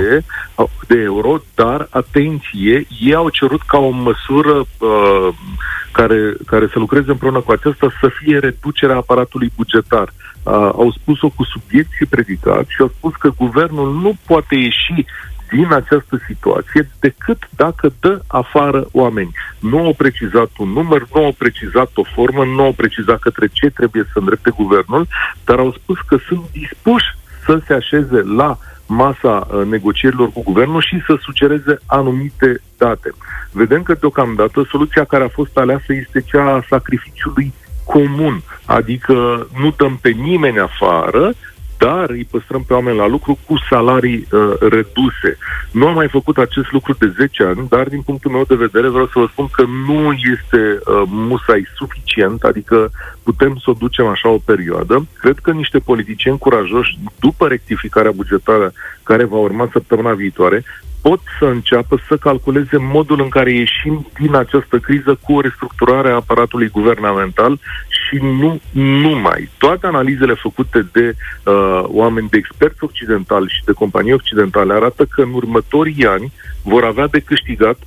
uh, 0.55 0.67
de 0.87 0.97
euro, 0.99 1.41
dar 1.55 1.87
atenție, 1.89 2.87
ei 3.01 3.13
au 3.13 3.29
cerut 3.29 3.61
ca 3.61 3.77
o 3.77 3.89
măsură 3.89 4.65
uh, 4.79 5.27
care, 5.91 6.33
care 6.45 6.67
să 6.71 6.79
lucreze 6.79 7.11
împreună 7.11 7.39
cu 7.39 7.51
aceasta 7.51 7.87
să 8.01 8.09
fie 8.23 8.37
reducerea 8.39 8.95
aparatului 8.95 9.51
bugetar. 9.55 10.09
Uh, 10.43 10.53
au 10.53 10.91
spus-o 10.99 11.29
cu 11.29 11.43
subiect 11.43 11.89
și 11.97 12.05
predicat 12.05 12.65
și 12.67 12.81
au 12.81 12.91
spus 12.97 13.15
că 13.15 13.29
guvernul 13.37 13.93
nu 13.93 14.17
poate 14.25 14.55
ieși 14.55 15.05
din 15.51 15.73
această 15.73 16.21
situație 16.27 16.89
decât 16.99 17.49
dacă 17.55 17.93
dă 17.99 18.21
afară 18.27 18.87
oameni. 18.91 19.31
Nu 19.59 19.79
au 19.79 19.93
precizat 19.93 20.49
un 20.57 20.69
număr, 20.69 21.07
nu 21.13 21.23
au 21.23 21.35
precizat 21.37 21.91
o 21.93 22.03
formă, 22.03 22.45
nu 22.45 22.63
au 22.63 22.71
precizat 22.71 23.19
către 23.19 23.47
ce 23.51 23.69
trebuie 23.69 24.03
să 24.03 24.19
îndrepte 24.19 24.49
guvernul, 24.49 25.07
dar 25.45 25.59
au 25.59 25.71
spus 25.71 25.97
că 26.07 26.17
sunt 26.27 26.43
dispuși 26.51 27.05
să 27.45 27.61
se 27.67 27.73
așeze 27.73 28.21
la 28.35 28.57
masa 28.85 29.47
uh, 29.51 29.65
negocierilor 29.65 30.31
cu 30.31 30.43
guvernul 30.43 30.81
și 30.81 31.03
să 31.05 31.17
sugereze 31.21 31.79
anumite 31.85 32.61
date. 32.77 33.09
Vedem 33.51 33.83
că 33.83 33.93
deocamdată 33.99 34.67
soluția 34.69 35.03
care 35.03 35.23
a 35.23 35.29
fost 35.29 35.57
aleasă 35.57 35.93
este 35.93 36.21
cea 36.21 36.53
a 36.53 36.65
sacrificiului 36.69 37.53
comun, 37.83 38.41
adică 38.65 39.47
nu 39.61 39.73
dăm 39.77 39.97
pe 40.01 40.09
nimeni 40.09 40.59
afară, 40.59 41.33
dar 41.79 42.09
îi 42.09 42.27
păstrăm 42.31 42.63
pe 42.63 42.73
oameni 42.73 42.97
la 42.97 43.07
lucru 43.07 43.37
cu 43.45 43.53
salarii 43.69 44.27
uh, 44.31 44.53
reduse. 44.59 45.37
Nu 45.71 45.87
am 45.87 45.93
mai 45.93 46.07
făcut 46.07 46.37
acest 46.37 46.71
lucru 46.71 46.93
de 46.99 47.13
10 47.17 47.43
ani, 47.43 47.67
dar 47.69 47.87
din 47.87 48.01
punctul 48.01 48.31
meu 48.31 48.43
de 48.47 48.55
vedere 48.55 48.87
vreau 48.87 49.05
să 49.05 49.19
vă 49.19 49.27
spun 49.31 49.47
că 49.51 49.63
nu 49.87 50.11
este 50.11 50.79
uh, 50.79 51.01
musai 51.05 51.67
suficient, 51.75 52.43
adică 52.43 52.91
putem 53.23 53.55
să 53.63 53.69
o 53.69 53.73
ducem 53.73 54.05
așa 54.05 54.29
o 54.29 54.45
perioadă. 54.45 55.07
Cred 55.19 55.39
că 55.39 55.51
niște 55.51 55.79
politicieni 55.79 56.37
curajoși, 56.37 56.99
după 57.19 57.47
rectificarea 57.47 58.11
bugetară 58.11 58.71
care 59.03 59.23
va 59.23 59.37
urma 59.37 59.69
săptămâna 59.71 60.13
viitoare, 60.13 60.63
pot 61.01 61.19
să 61.39 61.45
înceapă 61.45 61.99
să 62.07 62.17
calculeze 62.17 62.77
modul 62.77 63.21
în 63.21 63.29
care 63.29 63.51
ieșim 63.51 64.07
din 64.19 64.35
această 64.35 64.77
criză 64.77 65.19
cu 65.21 65.33
o 65.33 65.41
restructurare 65.41 66.09
a 66.09 66.15
aparatului 66.15 66.69
guvernamental 66.69 67.59
și 67.87 68.17
nu 68.21 68.61
numai. 68.71 69.49
Toate 69.57 69.85
analizele 69.85 70.33
făcute 70.33 70.89
de 70.91 71.15
uh, 71.43 71.83
oameni, 71.83 72.29
de 72.29 72.37
experți 72.37 72.83
occidentali 72.83 73.49
și 73.49 73.63
de 73.65 73.71
companii 73.71 74.13
occidentale 74.13 74.73
arată 74.73 75.05
că 75.05 75.21
în 75.21 75.33
următorii 75.33 76.05
ani 76.05 76.31
vor 76.63 76.83
avea 76.83 77.07
de 77.07 77.19
câștigat 77.19 77.77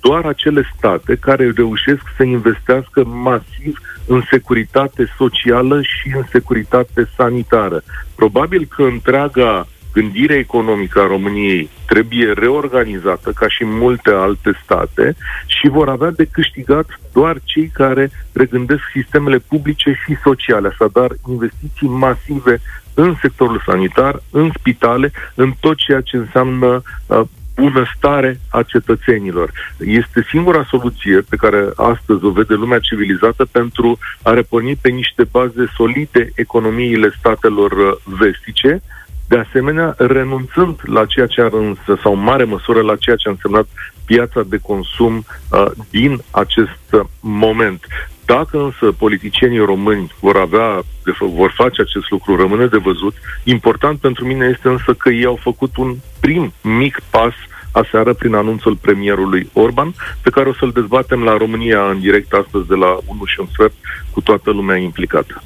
doar 0.00 0.24
acele 0.24 0.72
state 0.76 1.16
care 1.20 1.52
reușesc 1.56 2.02
să 2.16 2.22
investească 2.22 3.04
masiv 3.04 3.80
în 4.06 4.22
securitate 4.30 5.12
socială 5.16 5.82
și 5.82 6.12
în 6.16 6.24
securitate 6.30 7.08
sanitară. 7.16 7.82
Probabil 8.14 8.68
că 8.76 8.82
întreaga 8.82 9.66
gândire 9.96 10.34
economică 10.34 11.00
a 11.00 11.06
României 11.06 11.68
trebuie 11.86 12.32
reorganizată 12.32 13.30
ca 13.30 13.48
și 13.48 13.64
multe 13.64 14.10
alte 14.10 14.60
state 14.64 15.16
și 15.46 15.68
vor 15.68 15.88
avea 15.88 16.10
de 16.10 16.28
câștigat 16.32 16.86
doar 17.12 17.36
cei 17.44 17.70
care 17.72 18.10
regândesc 18.32 18.80
sistemele 18.92 19.38
publice 19.38 19.90
și 20.04 20.16
sociale, 20.22 20.68
așadar 20.68 21.10
investiții 21.28 21.88
masive 21.88 22.60
în 22.94 23.14
sectorul 23.20 23.62
sanitar, 23.66 24.22
în 24.30 24.50
spitale, 24.58 25.12
în 25.34 25.52
tot 25.60 25.76
ceea 25.76 26.00
ce 26.00 26.16
înseamnă 26.16 26.82
uh, 27.06 27.20
bunăstare 27.54 28.40
a 28.50 28.62
cetățenilor. 28.62 29.50
Este 29.78 30.26
singura 30.30 30.66
soluție 30.70 31.20
pe 31.20 31.36
care 31.36 31.70
astăzi 31.76 32.24
o 32.24 32.30
vede 32.30 32.54
lumea 32.54 32.78
civilizată 32.78 33.44
pentru 33.44 33.98
a 34.22 34.30
reporni 34.32 34.76
pe 34.76 34.88
niște 34.88 35.24
baze 35.30 35.64
solide 35.76 36.32
economiile 36.34 37.14
statelor 37.18 37.72
uh, 37.72 37.96
vestice, 38.04 38.82
de 39.28 39.44
asemenea, 39.48 39.94
renunțând 39.98 40.80
la 40.84 41.04
ceea 41.04 41.26
ce 41.26 41.40
ar 41.40 41.52
însă, 41.52 41.98
sau 42.02 42.12
în 42.12 42.22
mare 42.22 42.44
măsură 42.44 42.80
la 42.80 42.96
ceea 42.96 43.16
ce 43.16 43.28
a 43.28 43.30
însemnat 43.30 43.66
piața 44.04 44.42
de 44.42 44.58
consum 44.62 45.24
uh, 45.50 45.70
din 45.90 46.22
acest 46.30 46.92
uh, 46.92 47.00
moment. 47.20 47.86
Dacă 48.24 48.58
însă 48.58 48.92
politicienii 48.92 49.64
români 49.64 50.14
vor 50.20 50.36
avea, 50.36 50.82
de 51.04 51.12
f- 51.12 51.34
vor 51.34 51.52
face 51.56 51.80
acest 51.80 52.10
lucru, 52.10 52.36
rămâne 52.36 52.66
de 52.66 52.76
văzut. 52.76 53.14
Important 53.44 53.98
pentru 53.98 54.24
mine 54.26 54.50
este 54.54 54.68
însă 54.68 54.94
că 54.94 55.08
ei 55.08 55.24
au 55.24 55.38
făcut 55.42 55.76
un 55.76 55.96
prim 56.20 56.52
mic 56.62 57.00
pas 57.10 57.34
aseară 57.82 58.12
prin 58.14 58.34
anunțul 58.34 58.76
premierului 58.76 59.50
Orban, 59.52 59.94
pe 60.22 60.30
care 60.30 60.48
o 60.48 60.54
să-l 60.54 60.70
dezbatem 60.70 61.22
la 61.22 61.36
România 61.36 61.80
în 61.90 62.00
direct 62.00 62.32
astăzi 62.32 62.66
de 62.66 62.74
la 62.74 62.98
1 63.06 63.24
și 63.24 63.40
un 63.40 63.48
sfert 63.52 63.74
cu 64.10 64.20
toată 64.20 64.50
lumea 64.50 64.76
implicată. 64.76 65.42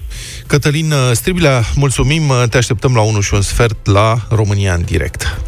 Cătălin 0.46 0.92
Stribilea, 1.12 1.60
mulțumim, 1.74 2.22
te 2.50 2.56
așteptăm 2.56 2.94
la 2.94 3.00
1 3.00 3.20
și 3.20 3.34
un 3.34 3.40
sfert 3.40 3.86
la 3.86 4.16
România 4.30 4.74
în 4.74 4.84
direct. 4.84 5.40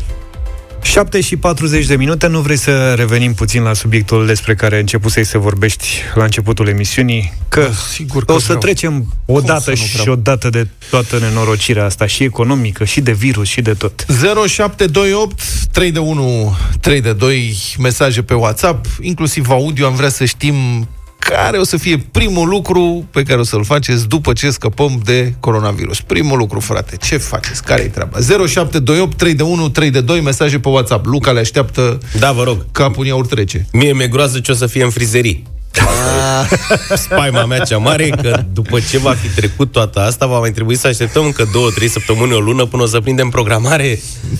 7 0.83 1.21
și 1.21 1.37
40 1.37 1.87
de 1.87 1.97
minute, 1.97 2.27
nu 2.27 2.41
vrei 2.41 2.57
să 2.57 2.95
revenim 2.95 3.35
puțin 3.35 3.63
la 3.63 3.73
subiectul 3.73 4.27
despre 4.27 4.55
care 4.55 4.75
ai 4.75 4.81
început 4.81 5.11
să-i 5.11 5.25
se 5.25 5.39
vorbești 5.39 5.89
la 6.15 6.25
începutul 6.25 6.69
emisiunii? 6.69 7.33
Că, 7.49 7.61
da, 7.61 7.73
sigur 7.93 8.25
că 8.25 8.33
o 8.33 8.39
să 8.39 8.45
vreau. 8.45 8.61
trecem 8.61 9.15
o 9.27 9.41
dată 9.41 9.75
și 9.75 10.09
o 10.09 10.17
dată 10.17 10.51
de 10.51 10.67
toată 10.91 11.19
nenorocirea 11.19 11.85
asta, 11.85 12.07
și 12.07 12.23
economică, 12.23 12.85
și 12.85 13.01
de 13.01 13.13
virus, 13.13 13.49
și 13.49 13.61
de 13.61 13.73
tot. 13.73 14.07
0728 14.47 15.41
3 15.73 15.91
de 15.91 15.99
1 15.99 16.57
3 16.81 17.01
de 17.01 17.13
2 17.13 17.57
mesaje 17.79 18.23
pe 18.23 18.35
WhatsApp, 18.35 18.87
inclusiv 19.01 19.51
audio, 19.51 19.87
am 19.87 19.95
vrea 19.95 20.09
să 20.09 20.25
știm 20.25 20.89
care 21.29 21.59
o 21.59 21.65
să 21.65 21.77
fie 21.77 22.07
primul 22.13 22.49
lucru 22.49 23.07
pe 23.11 23.23
care 23.23 23.41
o 23.41 23.43
să-l 23.43 23.65
faceți 23.65 24.09
după 24.09 24.33
ce 24.33 24.51
scăpăm 24.51 25.01
de 25.05 25.35
coronavirus. 25.41 26.01
Primul 26.01 26.39
lucru, 26.39 26.61
frate, 26.61 26.97
ce 26.97 27.17
faceți? 27.17 27.65
Care-i 27.65 27.89
treaba? 27.89 28.19
0728 28.21 29.17
3 29.17 29.35
de 29.35 29.43
1 29.43 29.69
3 29.69 29.91
de 29.91 30.01
2 30.01 30.21
mesaje 30.21 30.59
pe 30.59 30.69
WhatsApp. 30.69 31.07
Luca 31.07 31.31
le 31.31 31.41
așteaptă 31.41 31.99
Da, 32.19 32.33
vă 32.33 32.43
rog. 32.43 32.65
capul 32.73 33.03
în 33.03 33.07
iaurt 33.07 33.29
trece. 33.29 33.67
Mie 33.73 33.93
mi-e 33.93 34.09
groază 34.09 34.41
ce 34.41 34.53
o 34.53 34.55
să 34.55 34.67
fie 34.67 34.83
în 34.85 34.91
frizerii. 34.91 35.43
Spaima 36.95 37.45
mea 37.45 37.59
cea 37.59 37.77
mare 37.79 38.09
că 38.09 38.45
după 38.53 38.79
ce 38.91 38.99
va 38.99 39.13
fi 39.15 39.29
trecut 39.29 39.73
toată 39.73 40.01
asta, 40.01 40.27
va 40.27 40.39
mai 40.39 40.51
trebui 40.53 40.77
să 40.77 40.87
așteptăm 40.87 41.25
încă 41.25 41.49
două, 41.53 41.71
trei 41.71 41.89
săptămâni, 41.89 42.33
o 42.33 42.39
lună, 42.41 42.65
până 42.67 42.83
o 42.83 42.87
să 42.87 43.01
prindem 43.01 43.29
programare 43.29 43.99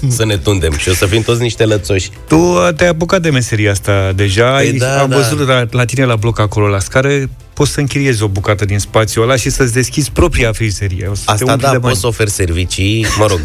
să 0.09 0.25
ne 0.25 0.37
tundem 0.37 0.77
și 0.77 0.89
o 0.89 0.93
să 0.95 1.07
fim 1.07 1.23
toți 1.23 1.41
niște 1.41 1.65
lățoși. 1.65 2.11
Tu 2.29 2.37
uh, 2.37 2.69
te-ai 2.77 2.89
apucat 2.89 3.21
de 3.23 3.31
meseria 3.31 3.71
asta 3.71 4.13
deja, 4.15 4.51
Păi 4.51 4.67
ai, 4.67 4.73
da, 4.73 5.01
am 5.01 5.09
da. 5.09 5.17
văzut 5.17 5.47
la, 5.49 5.65
la 5.71 5.85
tine 5.85 6.05
la 6.05 6.17
bloc 6.17 6.39
acolo 6.39 6.67
la 6.69 6.79
scară, 6.79 7.09
poți 7.53 7.71
să 7.71 7.81
închiriezi 7.81 8.23
o 8.23 8.27
bucată 8.29 8.65
din 8.65 8.79
spațiul 8.79 9.25
ăla 9.25 9.37
și 9.37 9.51
să-ți 9.51 9.73
deschizi 9.73 10.11
propria 10.11 10.53
frizerie. 10.53 11.07
O 11.11 11.15
să 11.15 11.23
te 11.27 11.31
Asta 11.33 11.45
umpli 11.45 11.63
da, 11.63 11.69
de 11.71 11.75
pot 11.75 11.85
bani. 11.85 11.97
să 11.97 12.07
ofer 12.07 12.29
servicii, 12.29 13.07
mă 13.19 13.27
rog, 13.29 13.41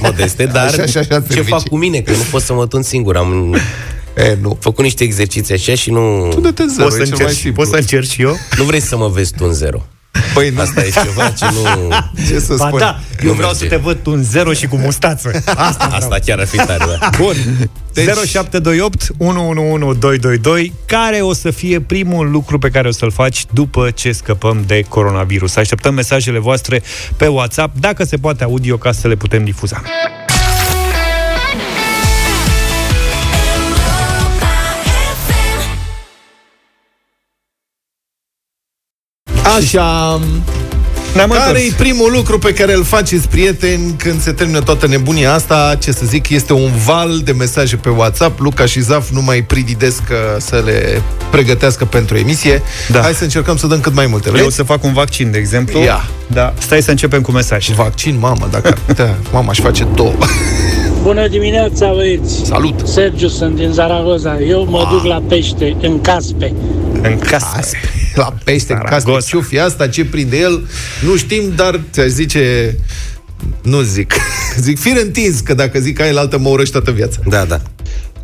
modeste, 0.00 0.44
dar 0.52 0.64
Așa, 0.66 0.82
așa, 0.82 1.00
așa, 1.00 1.20
ce 1.20 1.26
servicii. 1.26 1.42
fac 1.52 1.62
cu 1.68 1.76
mine? 1.76 1.98
Că 1.98 2.10
nu 2.10 2.24
pot 2.30 2.42
să 2.42 2.52
mă 2.52 2.66
tund 2.66 2.84
singur. 2.84 3.16
Am 3.16 3.56
E, 4.16 4.36
nu. 4.40 4.56
făcut 4.60 4.84
niște 4.84 5.04
exerciții 5.04 5.54
așa 5.54 5.74
și 5.74 5.90
nu... 5.90 6.28
Tu 6.34 6.40
dă-te 6.40 6.64
zero, 6.66 6.82
Poți 6.84 6.96
să, 6.96 7.02
e 7.02 7.04
cel 7.04 7.14
mai 7.14 7.20
încerci, 7.22 7.40
simplu. 7.40 7.62
poți 7.62 7.70
să 7.70 7.76
încerci 7.76 8.10
și 8.10 8.22
eu? 8.22 8.36
Nu 8.58 8.64
vrei 8.64 8.80
să 8.80 8.96
mă 8.96 9.08
vezi 9.08 9.32
tu 9.36 9.44
în 9.46 9.52
zero. 9.52 9.82
Păi, 10.34 10.50
nu. 10.50 10.60
Asta 10.60 10.84
e 10.84 10.90
ceva 10.90 11.28
ce 11.30 11.44
nu... 11.52 11.88
Ce 12.28 12.38
să 12.40 12.54
Ba 12.58 12.66
spun? 12.66 12.78
da, 12.78 12.98
eu 13.22 13.28
Nu 13.28 13.32
vreau 13.32 13.50
merge. 13.50 13.64
să 13.64 13.70
te 13.70 13.76
văd 13.76 13.98
tu 14.02 14.10
în 14.10 14.22
zero 14.22 14.52
și 14.52 14.66
cu 14.66 14.76
mustață. 14.76 15.42
Asta 15.56 15.84
Asta 15.92 16.16
chiar 16.24 16.38
ar 16.38 16.46
fi 16.46 16.56
tare, 16.56 16.84
da. 17.00 17.08
Bun. 17.18 17.34
Deci- 17.92 18.04
0728 18.04 19.10
111222 19.18 20.72
Care 20.86 21.16
o 21.20 21.32
să 21.32 21.50
fie 21.50 21.80
primul 21.80 22.30
lucru 22.30 22.58
pe 22.58 22.68
care 22.68 22.88
o 22.88 22.90
să-l 22.90 23.10
faci 23.10 23.44
după 23.50 23.90
ce 23.90 24.12
scăpăm 24.12 24.64
de 24.66 24.84
coronavirus? 24.88 25.56
Așteptăm 25.56 25.94
mesajele 25.94 26.38
voastre 26.38 26.82
pe 27.16 27.26
WhatsApp, 27.26 27.76
dacă 27.80 28.04
se 28.04 28.16
poate 28.16 28.44
audio, 28.44 28.76
ca 28.76 28.92
să 28.92 29.08
le 29.08 29.14
putem 29.14 29.44
difuza. 29.44 29.82
Așa, 39.56 40.20
Ne-am 41.14 41.28
care 41.30 41.58
e 41.60 41.62
întors. 41.62 41.80
primul 41.80 42.12
lucru 42.12 42.38
pe 42.38 42.52
care 42.52 42.74
îl 42.74 42.84
faceți, 42.84 43.28
prieteni, 43.28 43.94
când 43.98 44.22
se 44.22 44.32
termină 44.32 44.60
toată 44.60 44.86
nebunia 44.86 45.32
asta? 45.34 45.76
Ce 45.82 45.92
să 45.92 46.02
zic, 46.06 46.28
este 46.28 46.52
un 46.52 46.70
val 46.84 47.18
de 47.24 47.32
mesaje 47.32 47.76
pe 47.76 47.88
WhatsApp. 47.88 48.40
Luca 48.40 48.66
și 48.66 48.80
Zaf 48.80 49.08
nu 49.10 49.22
mai 49.22 49.42
prididesc 49.42 50.02
uh, 50.10 50.16
să 50.38 50.62
le 50.64 51.02
pregătească 51.30 51.84
pentru 51.84 52.16
emisie. 52.16 52.62
Da. 52.88 53.00
Hai 53.00 53.14
să 53.14 53.22
încercăm 53.22 53.56
să 53.56 53.66
dăm 53.66 53.80
cât 53.80 53.94
mai 53.94 54.06
multe. 54.06 54.26
Eu 54.28 54.32
Vreți? 54.32 54.46
o 54.48 54.50
să 54.50 54.62
fac 54.62 54.84
un 54.84 54.92
vaccin, 54.92 55.30
de 55.30 55.38
exemplu. 55.38 55.80
Ia. 55.82 56.04
Da. 56.26 56.54
Stai 56.58 56.82
să 56.82 56.90
începem 56.90 57.20
cu 57.20 57.30
mesaj. 57.30 57.68
Vaccin, 57.70 58.18
mamă, 58.18 58.48
dacă 58.50 58.68
ar 58.68 58.78
putea, 58.86 59.14
mama 59.32 59.50
aș 59.50 59.58
face 59.58 59.86
două. 59.94 60.14
Bună 61.06 61.28
dimineața, 61.28 61.92
băieți! 61.92 62.44
Salut! 62.44 62.88
Sergiu, 62.88 63.28
sunt 63.28 63.56
din 63.56 63.72
Zaragoza. 63.72 64.40
Eu 64.40 64.64
mă 64.64 64.88
duc 64.90 65.04
la 65.04 65.22
pește, 65.28 65.76
în 65.82 66.00
caspe. 66.00 66.54
În 67.02 67.18
casă. 67.18 67.78
La 68.14 68.34
pește, 68.44 68.72
în 68.72 68.78
casă, 68.78 69.00
Saragossa. 69.00 69.36
ce 69.36 69.42
fi 69.42 69.58
asta, 69.58 69.88
ce 69.88 70.04
prinde 70.04 70.38
el, 70.38 70.68
nu 71.04 71.16
știm, 71.16 71.52
dar 71.56 71.80
ți-aș 71.92 72.06
zice... 72.06 72.76
Nu 73.62 73.80
zic. 73.80 74.14
Zic, 74.66 74.78
fir 74.78 74.96
întins, 75.02 75.40
că 75.40 75.54
dacă 75.54 75.78
zic 75.78 76.00
aia, 76.00 76.18
altă 76.18 76.38
mă 76.38 76.48
urăști 76.48 76.72
toată 76.72 76.90
viața. 76.90 77.18
Da, 77.28 77.44
da. 77.44 77.60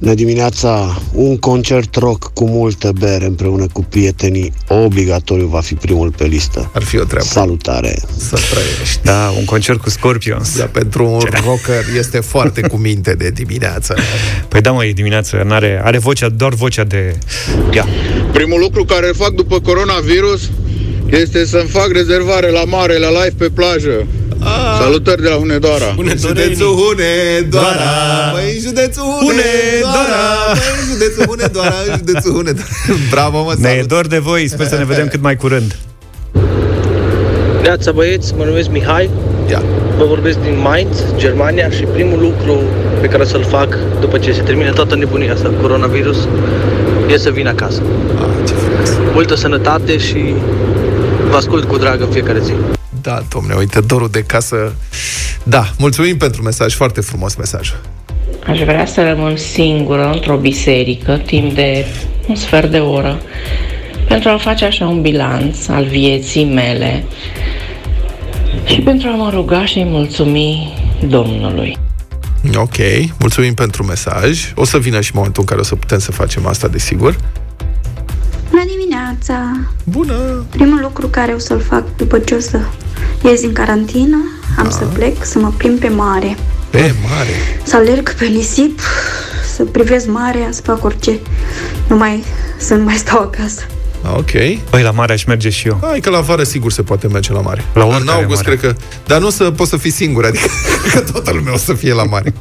Bună 0.02 0.14
dimineața! 0.14 1.02
Un 1.12 1.38
concert 1.38 1.94
rock 1.94 2.32
cu 2.32 2.44
multă 2.44 2.92
bere 2.98 3.24
împreună 3.24 3.66
cu 3.72 3.84
prietenii 3.84 4.52
obligatoriu 4.68 5.46
va 5.46 5.60
fi 5.60 5.74
primul 5.74 6.10
pe 6.10 6.24
listă. 6.24 6.70
Ar 6.74 6.82
fi 6.82 6.98
o 6.98 7.04
treabă. 7.04 7.26
Salutare! 7.26 8.02
Să 8.16 8.38
trăiești. 8.50 9.00
Da, 9.02 9.32
un 9.38 9.44
concert 9.44 9.80
cu 9.80 9.90
Scorpions. 9.90 10.56
Da, 10.58 10.64
pentru 10.64 11.10
un 11.10 11.20
rocker 11.44 11.84
este 11.98 12.20
foarte 12.20 12.60
cu 12.60 12.76
minte 12.76 13.14
de 13.14 13.30
dimineață. 13.30 13.94
Păi 14.48 14.60
da, 14.60 14.70
mă, 14.70 14.84
e 14.84 14.92
dimineață, 14.92 15.42
n-are, 15.46 15.80
are 15.84 15.98
vocea, 15.98 16.28
doar 16.28 16.54
vocea 16.54 16.84
de... 16.84 17.18
Ia. 17.72 17.86
Primul 18.32 18.60
lucru 18.60 18.84
care 18.84 19.08
îl 19.08 19.14
fac 19.14 19.30
după 19.30 19.60
coronavirus 19.60 20.50
este 21.20 21.44
să-mi 21.44 21.68
fac 21.68 21.88
rezervare 21.92 22.50
la 22.50 22.64
mare, 22.64 22.98
la 22.98 23.08
live 23.08 23.34
pe 23.38 23.48
plajă. 23.54 24.06
Ah. 24.38 24.78
Salutări 24.80 25.22
de 25.22 25.28
la 25.28 25.34
Hunedoara. 25.34 25.92
Bună, 25.94 26.12
Județul 26.16 26.66
Hunedoara, 26.80 27.92
Băi, 28.32 28.58
județul 28.60 29.02
Hunedoara, 29.20 30.22
Băi, 30.52 30.92
județul 30.92 31.24
Hunedoara, 31.26 31.74
județul 31.96 32.32
Hunedoara. 32.32 32.68
Bravo, 33.14 33.42
mă, 33.44 33.54
Ne 33.58 33.68
e 33.68 33.72
salut. 33.72 33.88
dor 33.88 34.06
de 34.06 34.18
voi, 34.18 34.48
sper 34.48 34.66
să 34.66 34.76
ne 34.76 34.84
vedem 34.84 35.06
cât 35.08 35.22
mai 35.22 35.36
curând. 35.36 35.76
Neața 37.62 37.92
băieți, 37.92 38.34
mă 38.36 38.44
numesc 38.44 38.68
Mihai, 38.70 39.10
Ia. 39.50 39.62
vă 39.98 40.04
vorbesc 40.04 40.38
din 40.38 40.58
Mainz, 40.62 41.04
Germania 41.16 41.70
și 41.70 41.82
primul 41.82 42.18
lucru 42.20 42.60
pe 43.00 43.06
care 43.06 43.22
o 43.22 43.26
să-l 43.26 43.44
fac 43.44 43.78
după 44.00 44.18
ce 44.18 44.32
se 44.32 44.40
termine 44.40 44.70
toată 44.70 44.96
nebunia 44.96 45.32
asta, 45.32 45.50
coronavirus, 45.60 46.28
e 47.12 47.16
să 47.16 47.30
vin 47.30 47.46
acasă. 47.46 47.82
Ah, 48.20 48.46
ce 48.48 48.52
frumos. 48.54 48.90
Multă 49.12 49.34
sănătate 49.34 49.98
și 49.98 50.34
vă 51.32 51.38
ascult 51.38 51.68
cu 51.68 51.76
drag 51.76 52.00
în 52.00 52.10
fiecare 52.10 52.40
zi. 52.40 52.52
Da, 53.00 53.22
domne, 53.28 53.54
uite, 53.54 53.80
dorul 53.80 54.08
de 54.08 54.22
casă. 54.22 54.74
Da, 55.42 55.64
mulțumim 55.78 56.16
pentru 56.16 56.42
mesaj, 56.42 56.74
foarte 56.74 57.00
frumos 57.00 57.34
mesaj. 57.34 57.72
Aș 58.46 58.60
vrea 58.60 58.86
să 58.86 59.02
rămân 59.02 59.36
singură 59.36 60.10
într-o 60.12 60.36
biserică 60.36 61.16
timp 61.26 61.54
de 61.54 61.86
un 62.28 62.34
sfert 62.34 62.70
de 62.70 62.78
oră 62.78 63.20
pentru 64.08 64.28
a 64.28 64.36
face 64.36 64.64
așa 64.64 64.86
un 64.86 65.00
bilanț 65.00 65.68
al 65.68 65.84
vieții 65.84 66.44
mele 66.44 67.04
și 68.64 68.80
pentru 68.80 69.08
a 69.08 69.14
mă 69.14 69.30
ruga 69.34 69.64
și 69.66 69.84
mulțumi 69.84 70.74
Domnului. 71.08 71.78
Ok, 72.54 72.76
mulțumim 73.18 73.54
pentru 73.54 73.84
mesaj. 73.84 74.52
O 74.54 74.64
să 74.64 74.78
vină 74.78 75.00
și 75.00 75.10
momentul 75.14 75.42
în 75.42 75.48
care 75.48 75.60
o 75.60 75.64
să 75.64 75.74
putem 75.74 75.98
să 75.98 76.12
facem 76.12 76.46
asta, 76.46 76.68
desigur. 76.68 77.16
Bună 79.12 79.24
dimineața! 79.24 79.68
Bună! 79.84 80.44
Primul 80.50 80.80
lucru 80.80 81.06
care 81.06 81.32
o 81.32 81.38
să-l 81.38 81.60
fac 81.60 81.96
după 81.96 82.18
ce 82.18 82.34
o 82.34 82.40
să 82.40 82.60
ies 83.24 83.40
din 83.40 83.52
carantină, 83.52 84.16
am 84.58 84.70
să 84.70 84.84
plec 84.84 85.24
să 85.24 85.38
mă 85.38 85.52
plimb 85.56 85.78
pe 85.78 85.88
mare. 85.88 86.36
Pe 86.70 86.94
mare? 87.08 87.60
Să 87.62 87.76
alerg 87.76 88.14
pe 88.14 88.24
nisip, 88.24 88.80
să 89.54 89.64
privesc 89.64 90.06
marea, 90.06 90.48
să 90.50 90.60
fac 90.60 90.84
orice. 90.84 91.18
Nu 91.88 91.96
mai, 91.96 92.24
să 92.56 92.74
nu 92.74 92.84
mai 92.84 92.94
stau 92.94 93.20
acasă. 93.20 93.60
Ok. 94.16 94.30
Păi 94.70 94.82
la 94.82 94.90
mare 94.90 95.12
aș 95.12 95.24
merge 95.24 95.50
și 95.50 95.68
eu. 95.68 95.78
Hai 95.82 96.00
că 96.00 96.10
la 96.10 96.20
vară 96.20 96.42
sigur 96.42 96.72
se 96.72 96.82
poate 96.82 97.06
merge 97.06 97.32
la 97.32 97.40
mare. 97.40 97.64
La 97.74 97.84
în 97.84 97.90
oricare 97.90 98.22
august 98.22 98.44
mare. 98.44 98.56
cred 98.56 98.72
că... 98.74 98.80
Dar 99.06 99.20
nu 99.20 99.26
o 99.26 99.30
să 99.30 99.50
poți 99.50 99.70
să 99.70 99.76
fii 99.76 99.90
singur, 99.90 100.24
adică 100.24 100.46
că 100.92 101.00
toată 101.00 101.32
lumea 101.32 101.52
o 101.52 101.56
să 101.56 101.74
fie 101.74 101.92
la 101.92 102.04
mare. 102.04 102.34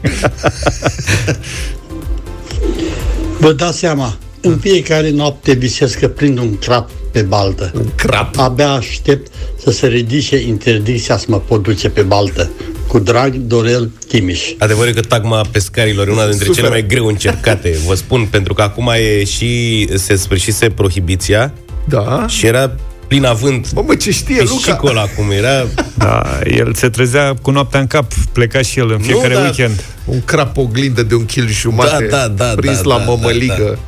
Vă 3.40 3.51
dați 3.54 3.78
seama, 3.78 4.18
în 4.41 4.57
fiecare 4.57 5.10
noapte 5.10 5.53
visez 5.53 5.93
că 5.93 6.07
prind 6.07 6.38
un 6.38 6.57
crap 6.57 6.89
pe 7.12 7.21
baltă. 7.21 7.71
Un 7.75 7.89
crap? 7.95 8.38
Abia 8.38 8.69
aștept 8.69 9.31
să 9.57 9.71
se 9.71 9.88
ridice 9.88 10.38
interdicția 10.38 11.17
să 11.17 11.25
mă 11.27 11.39
pot 11.39 11.63
duce 11.63 11.89
pe 11.89 12.01
baltă. 12.01 12.51
Cu 12.88 13.00
drag, 13.00 13.36
Dorel 13.36 13.91
Timiș. 14.07 14.41
Adevărul 14.57 14.89
e 14.89 14.93
că 14.93 15.01
tagma 15.01 15.41
pescarilor 15.51 16.07
e 16.07 16.12
una 16.12 16.27
dintre 16.27 16.45
Super. 16.45 16.55
cele 16.55 16.69
mai 16.69 16.86
greu 16.86 17.05
încercate, 17.05 17.77
vă 17.88 17.95
spun, 17.95 18.27
pentru 18.31 18.53
că 18.53 18.62
acum 18.62 18.91
e 18.95 19.24
și 19.24 19.88
se 19.98 20.15
sfârșise 20.15 20.69
prohibiția 20.69 21.53
da. 21.88 22.25
și 22.27 22.45
era 22.45 22.75
plin 23.12 23.25
avânt. 23.25 23.72
Bă, 23.74 23.82
mă, 23.86 23.96
ce 23.96 24.12
știe 24.12 24.44
Luca? 24.44 24.80
ăla 24.84 25.01
acum 25.01 25.32
era... 25.32 25.68
Da, 25.94 26.39
el 26.46 26.74
se 26.74 26.89
trezea 26.89 27.34
cu 27.41 27.51
noaptea 27.51 27.80
în 27.80 27.88
cap, 27.88 28.13
pleca 28.32 28.62
și 28.62 28.80
el 28.80 28.91
în 28.91 29.00
fiecare 29.00 29.34
da. 29.34 29.39
weekend. 29.39 29.84
Un 30.06 30.22
crap 30.25 30.58
oglindă 30.58 31.03
de 31.03 31.15
un 31.15 31.25
kil 31.25 31.48
jumate 31.48 32.08
Da, 32.10 32.18
da, 32.18 32.27
da, 32.27 32.53
prins 32.56 32.82
da, 32.82 32.84
la 32.84 32.98
da, 32.98 33.03
mămăligă. 33.03 33.80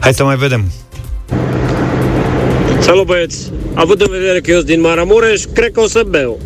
Hai 0.00 0.14
să 0.14 0.24
mai 0.24 0.36
vedem. 0.36 0.72
Salut 2.80 3.06
băieți! 3.06 3.50
Având 3.74 4.00
în 4.00 4.08
vedere 4.10 4.40
că 4.40 4.50
eu 4.50 4.56
sunt 4.56 4.68
din 4.68 4.80
Maramureș, 4.80 5.42
cred 5.54 5.72
că 5.72 5.80
o 5.80 5.88
să 5.88 6.02
beau. 6.08 6.40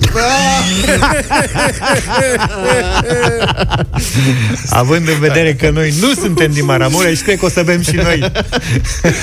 Având 4.80 5.08
în 5.08 5.18
vedere 5.18 5.54
că 5.54 5.70
noi 5.70 5.94
nu 6.00 6.12
suntem 6.12 6.52
din 6.52 6.64
Maramureș, 6.64 7.20
cred 7.20 7.38
că 7.38 7.44
o 7.44 7.48
să 7.48 7.62
bem 7.62 7.82
și 7.82 7.94
noi. 7.94 8.32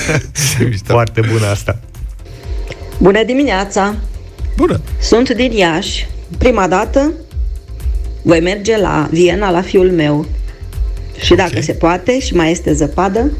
Foarte 0.86 1.20
bună 1.32 1.46
asta. 1.46 1.78
Bună 2.98 3.24
dimineața! 3.24 3.94
Bună! 4.56 4.80
Sunt 5.00 5.30
din 5.30 5.52
Iași. 5.52 6.06
Prima 6.38 6.68
dată 6.68 7.12
voi 8.22 8.40
merge 8.40 8.78
la 8.78 9.08
Viena 9.10 9.50
la 9.50 9.62
fiul 9.62 9.90
meu. 9.90 10.26
Și 11.24 11.34
dacă 11.34 11.60
se 11.60 11.72
poate 11.72 12.20
și 12.20 12.34
mai 12.34 12.50
este 12.50 12.72
zăpadă, 12.72 13.30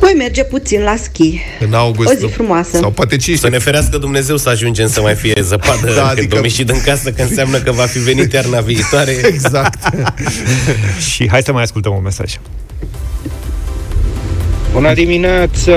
voi 0.00 0.14
merge 0.16 0.44
puțin 0.44 0.80
la 0.82 0.96
schi. 1.02 1.40
În 1.60 1.72
august. 1.72 2.10
O 2.10 2.14
zi 2.14 2.26
frumoasă. 2.26 2.76
Sau 2.76 2.90
poate 2.90 3.16
ce 3.16 3.36
Să 3.36 3.48
ne 3.48 3.58
ferească 3.58 3.98
Dumnezeu 3.98 4.36
să 4.36 4.48
ajungem 4.48 4.88
să 4.88 5.00
mai 5.00 5.14
fie 5.14 5.40
zăpadă 5.42 5.86
Da, 5.86 5.92
da, 5.92 5.92
când 5.92 6.08
adică- 6.10 6.20
adică... 6.20 6.40
ieșit 6.42 6.66
din 6.66 6.80
casă, 6.84 7.10
că 7.10 7.22
înseamnă 7.22 7.58
că 7.58 7.72
va 7.72 7.82
fi 7.82 7.98
venit 7.98 8.32
iarna 8.32 8.60
viitoare. 8.60 9.12
Exact. 9.32 9.78
și 11.12 11.28
hai 11.28 11.42
să 11.42 11.52
mai 11.52 11.62
ascultăm 11.62 11.94
un 11.94 12.02
mesaj. 12.02 12.34
Bună 14.72 14.94
dimineața! 14.94 15.72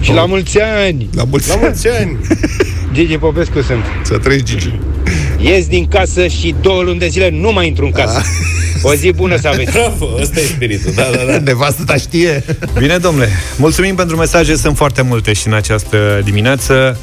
Și 0.00 0.12
la 0.12 0.24
mulți 0.24 0.60
ani! 0.60 1.08
La 1.14 1.24
mulți, 1.24 1.48
la 1.48 1.56
mulți 1.56 1.88
ani! 1.88 2.18
Gigi 2.94 3.18
Popescu 3.18 3.62
sunt. 3.62 3.84
Să 4.02 4.18
treci, 4.18 4.42
Gigi. 4.42 4.72
Ies 5.38 5.66
din 5.66 5.88
casă 5.88 6.26
și 6.26 6.54
două 6.60 6.82
luni 6.82 6.98
de 6.98 7.08
zile 7.08 7.30
nu 7.30 7.52
mai 7.52 7.66
intru 7.66 7.84
în 7.84 7.90
casă. 7.90 8.22
O 8.82 8.94
zi 8.94 9.12
bună 9.12 9.36
să 9.36 9.48
aveți. 9.48 9.72
Bravo, 9.72 10.08
ăsta 10.20 10.40
e 10.40 10.42
spiritul, 10.42 10.92
da, 10.94 11.02
da, 11.12 11.32
da. 11.32 11.38
Nevastă 11.50 11.82
ta 11.84 11.96
știe. 11.96 12.44
Bine, 12.78 12.96
domnule. 12.96 13.28
Mulțumim 13.56 13.94
pentru 13.94 14.16
mesaje, 14.16 14.56
sunt 14.56 14.76
foarte 14.76 15.02
multe 15.02 15.32
și 15.32 15.46
în 15.46 15.52
această 15.52 16.20
dimineață. 16.24 16.98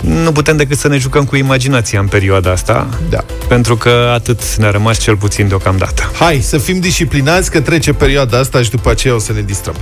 Nu 0.00 0.32
putem 0.32 0.56
decât 0.56 0.78
să 0.78 0.88
ne 0.88 0.98
jucăm 0.98 1.24
cu 1.24 1.36
imaginația 1.36 2.00
în 2.00 2.06
perioada 2.06 2.50
asta. 2.50 2.88
Da. 3.10 3.24
Pentru 3.48 3.76
că 3.76 4.10
atât 4.14 4.56
ne-a 4.56 4.70
rămas 4.70 4.98
cel 4.98 5.16
puțin 5.16 5.48
deocamdată. 5.48 6.10
Hai, 6.18 6.40
să 6.42 6.58
fim 6.58 6.80
disciplinați 6.80 7.50
că 7.50 7.60
trece 7.60 7.92
perioada 7.92 8.38
asta 8.38 8.62
și 8.62 8.70
după 8.70 8.90
aceea 8.90 9.14
o 9.14 9.18
să 9.18 9.32
ne 9.32 9.42
distrăm. 9.42 9.74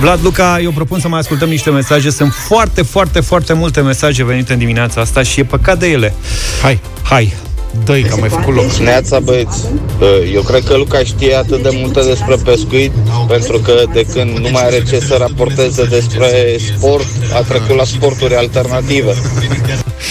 Vlad 0.00 0.22
Luca, 0.22 0.60
eu 0.60 0.70
propun 0.70 1.00
să 1.00 1.08
mai 1.08 1.18
ascultăm 1.18 1.48
niște 1.48 1.70
mesaje. 1.70 2.10
Sunt 2.10 2.32
foarte, 2.32 2.82
foarte, 2.82 3.20
foarte 3.20 3.52
multe 3.52 3.80
mesaje 3.80 4.24
venite 4.24 4.52
în 4.52 4.58
dimineața 4.58 5.00
asta 5.00 5.22
și 5.22 5.40
e 5.40 5.44
păcat 5.44 5.78
de 5.78 5.90
ele. 5.90 6.14
Hai. 6.62 6.80
Hai. 7.02 7.34
Dă-i 7.84 8.02
că 8.02 8.12
am 8.12 8.20
mai 8.20 8.28
făcut 8.28 8.54
loc. 8.54 8.72
Neața 8.72 9.20
băieți, 9.20 9.64
eu 10.34 10.42
cred 10.42 10.64
că 10.64 10.76
Luca 10.76 10.98
știe 10.98 11.34
atât 11.34 11.62
de 11.62 11.68
multe 11.72 12.02
despre 12.02 12.36
pescuit 12.44 12.92
pentru 13.28 13.58
că 13.58 13.82
de 13.92 14.06
când 14.12 14.38
nu 14.38 14.48
mai 14.50 14.66
are 14.66 14.82
ce 14.88 15.00
să 15.00 15.16
raporteze 15.18 15.84
despre 15.84 16.56
sport, 16.76 17.06
a 17.34 17.40
trecut 17.40 17.76
la 17.76 17.84
sporturi 17.84 18.36
alternative. 18.36 19.14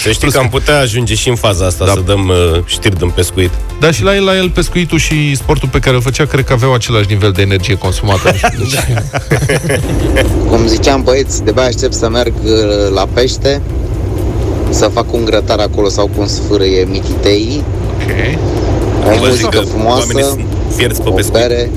Să 0.02 0.12
știi 0.12 0.30
că 0.30 0.38
am 0.38 0.48
putea 0.48 0.78
ajunge 0.78 1.14
și 1.14 1.28
în 1.28 1.34
faza 1.34 1.66
asta 1.66 1.84
da. 1.84 1.92
să 1.92 2.00
dăm 2.00 2.28
uh, 2.28 2.60
știri 2.66 2.98
din 2.98 3.10
pescuit. 3.10 3.50
Dar 3.80 3.94
și 3.94 4.02
la 4.02 4.14
el, 4.14 4.24
la 4.24 4.36
el 4.36 4.50
pescuitul 4.50 4.98
și 4.98 5.34
sportul 5.34 5.68
pe 5.68 5.78
care 5.78 5.96
îl 5.96 6.02
făcea, 6.02 6.24
cred 6.24 6.44
că 6.44 6.52
aveau 6.52 6.74
același 6.74 7.06
nivel 7.08 7.32
de 7.32 7.42
energie 7.42 7.74
consumată. 7.74 8.30
Nu 8.30 8.36
știu 8.36 8.58
de 8.58 8.64
ce. 8.64 9.02
Cum 10.48 10.66
ziceam 10.66 11.02
băieți, 11.02 11.44
de 11.44 11.52
aștept 11.60 11.94
să 11.94 12.08
merg 12.08 12.34
uh, 12.44 12.50
la 12.94 13.06
pește, 13.12 13.62
să 14.74 14.90
fac 14.92 15.12
un 15.12 15.24
grătar 15.24 15.58
acolo 15.58 15.88
sau 15.88 16.10
cum 16.16 16.26
sfârâie 16.26 16.86
mititei. 16.90 17.62
Ok. 17.94 18.38
O 19.04 19.08
Vă 19.08 19.14
zic 19.14 19.28
muzică 19.28 19.48
că 19.48 19.60
frumoasă, 19.60 20.06
oamenii 20.06 20.22
sunt 20.22 20.44
fierți 20.76 21.02
pe 21.02 21.08
o 21.08 21.12
pescuit. 21.12 21.42
bere 21.42 21.70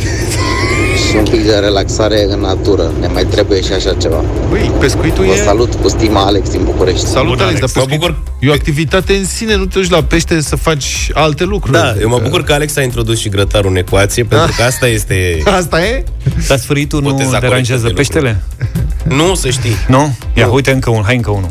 și 1.09 1.15
un 1.15 1.23
pic 1.23 1.45
de 1.45 1.55
relaxare 1.55 2.25
în 2.29 2.39
natură. 2.39 2.91
Ne 2.99 3.07
mai 3.07 3.25
trebuie 3.25 3.61
și 3.61 3.71
așa 3.73 3.93
ceva. 3.93 4.23
Băi, 4.49 4.71
pescuitul 4.79 5.25
Vă 5.25 5.31
e... 5.31 5.35
salut 5.43 5.73
cu 5.73 5.89
stima 5.89 6.25
Alex 6.25 6.49
din 6.49 6.61
București. 6.63 7.05
Salut, 7.05 7.41
Alex, 7.41 7.59
dar 7.59 7.69
pescuit 7.73 8.13
e 8.39 8.49
o 8.49 8.51
activitate 8.51 9.13
în 9.13 9.25
sine, 9.25 9.55
nu 9.55 9.65
te 9.65 9.79
duci 9.79 9.89
la 9.89 10.03
pește 10.03 10.41
să 10.41 10.55
faci 10.55 11.09
alte 11.13 11.43
lucruri. 11.43 11.77
Da, 11.77 11.95
eu 12.01 12.09
mă 12.09 12.19
bucur 12.23 12.43
că 12.43 12.53
Alex 12.53 12.77
a 12.77 12.81
introdus 12.81 13.19
și 13.19 13.29
grătarul 13.29 13.69
în 13.69 13.77
ecuație, 13.77 14.23
pentru 14.23 14.53
că 14.57 14.63
asta 14.63 14.87
este... 14.87 15.37
Asta 15.59 15.83
e? 15.85 16.03
Dar 16.47 16.57
sfârșitul 16.57 17.01
nu 17.01 17.09
Boteza 17.09 17.39
deranjează 17.39 17.81
corectă 17.81 17.87
de 17.87 17.93
peștele? 17.93 18.43
Nu, 19.03 19.35
să 19.35 19.49
știi. 19.49 19.75
Nu? 19.87 20.15
Ia, 20.33 20.47
uite 20.47 20.71
încă 20.71 20.89
un, 20.89 21.01
hai 21.05 21.15
încă 21.15 21.31
unul. 21.31 21.49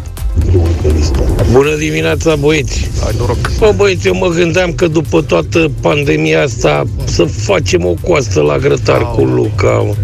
Bună 1.50 1.74
dimineața, 1.78 2.34
băieți! 2.36 2.90
Hai, 3.02 3.12
noroc! 3.18 3.50
Bă, 3.58 3.72
băieți, 3.76 4.06
eu 4.06 4.14
mă 4.14 4.28
gândeam 4.28 4.72
că 4.72 4.86
după 4.86 5.22
toată 5.22 5.70
pandemia 5.80 6.42
asta 6.42 6.84
să 7.04 7.24
facem 7.24 7.84
o 7.84 7.94
coastă 8.08 8.40
la 8.40 8.58
grătar 8.58 9.10
cu 9.10 9.24
Luca. 9.24 9.66
mă. 9.86 9.94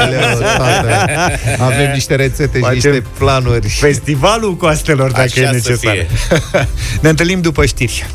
Aoleu, 0.00 0.38
tată. 0.56 0.88
Avem 1.62 1.90
niște 1.92 2.14
rețete 2.14 2.58
și 2.58 2.64
Facem 2.64 2.74
niște 2.90 3.04
planuri. 3.18 3.68
Festivalul 3.68 4.54
coastelor, 4.56 5.10
dacă 5.10 5.20
Așa 5.22 5.40
e 5.40 5.44
să 5.44 5.50
necesar. 5.52 5.92
fie. 5.92 6.06
ne 7.02 7.08
întâlnim 7.08 7.40
după 7.40 7.64
știri. 7.64 8.06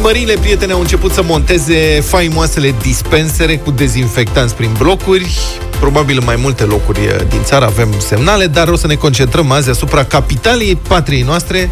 Primăriile 0.00 0.34
prietene 0.40 0.72
au 0.72 0.80
început 0.80 1.12
să 1.12 1.22
monteze 1.22 2.00
faimoasele 2.00 2.74
dispensere 2.82 3.56
cu 3.56 3.70
dezinfectanți 3.70 4.54
prin 4.54 4.70
blocuri. 4.78 5.38
Probabil 5.80 6.16
în 6.18 6.24
mai 6.24 6.36
multe 6.36 6.64
locuri 6.64 7.00
eh, 7.00 7.16
din 7.28 7.42
țară 7.42 7.64
avem 7.64 7.88
semnale, 7.98 8.46
dar 8.46 8.68
o 8.68 8.76
să 8.76 8.86
ne 8.86 8.94
concentrăm 8.94 9.50
azi 9.50 9.70
asupra 9.70 10.04
capitalei 10.04 10.76
patriei 10.88 11.22
noastre, 11.22 11.70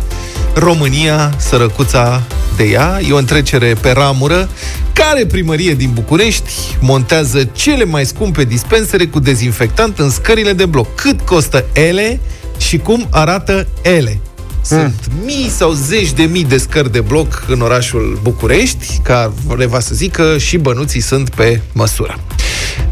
România, 0.55 1.33
sărăcuța 1.37 2.23
de 2.57 2.65
ea. 2.65 3.01
E 3.09 3.13
o 3.13 3.17
întrecere 3.17 3.75
pe 3.81 3.91
ramură. 3.91 4.49
Care 4.93 5.27
primărie 5.27 5.75
din 5.75 5.91
București 5.93 6.53
montează 6.81 7.45
cele 7.45 7.85
mai 7.85 8.07
scumpe 8.07 8.45
dispensere 8.45 9.07
cu 9.07 9.21
dezinfectant 9.21 9.99
în 9.99 10.11
scările 10.11 10.53
de 10.53 10.67
bloc? 10.67 10.95
Cât 10.95 11.21
costă 11.21 11.65
ele 11.73 12.21
și 12.59 12.79
cum 12.79 13.07
arată 13.11 13.67
ele? 13.83 14.21
Sunt 14.63 15.11
mii 15.25 15.49
sau 15.49 15.73
zeci 15.73 16.13
de 16.13 16.23
mii 16.23 16.45
de 16.45 16.59
scări 16.59 16.93
de 16.93 17.01
bloc 17.01 17.45
în 17.49 17.61
orașul 17.61 18.19
București, 18.23 19.01
care 19.03 19.67
va 19.67 19.81
să 19.81 19.95
zică 19.95 20.39
și 20.39 20.57
bănuții 20.57 21.01
sunt 21.01 21.31
pe 21.31 21.61
măsură. 21.73 22.19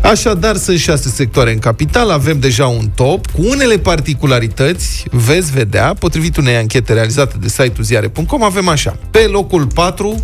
Așadar, 0.02 0.56
sunt 0.56 0.78
șase 0.78 1.08
sectoare 1.08 1.52
în 1.52 1.58
capital, 1.58 2.10
avem 2.10 2.38
deja 2.38 2.66
un 2.66 2.90
top, 2.94 3.26
cu 3.26 3.40
unele 3.48 3.78
particularități, 3.78 5.04
veți 5.10 5.52
vedea, 5.52 5.94
potrivit 5.98 6.36
unei 6.36 6.56
anchete 6.56 6.92
realizate 6.92 7.36
de 7.40 7.48
site-ul 7.48 7.84
ziare.com, 7.84 8.42
avem 8.42 8.68
așa. 8.68 8.96
Pe 9.10 9.18
locul 9.18 9.66
4, 9.66 10.22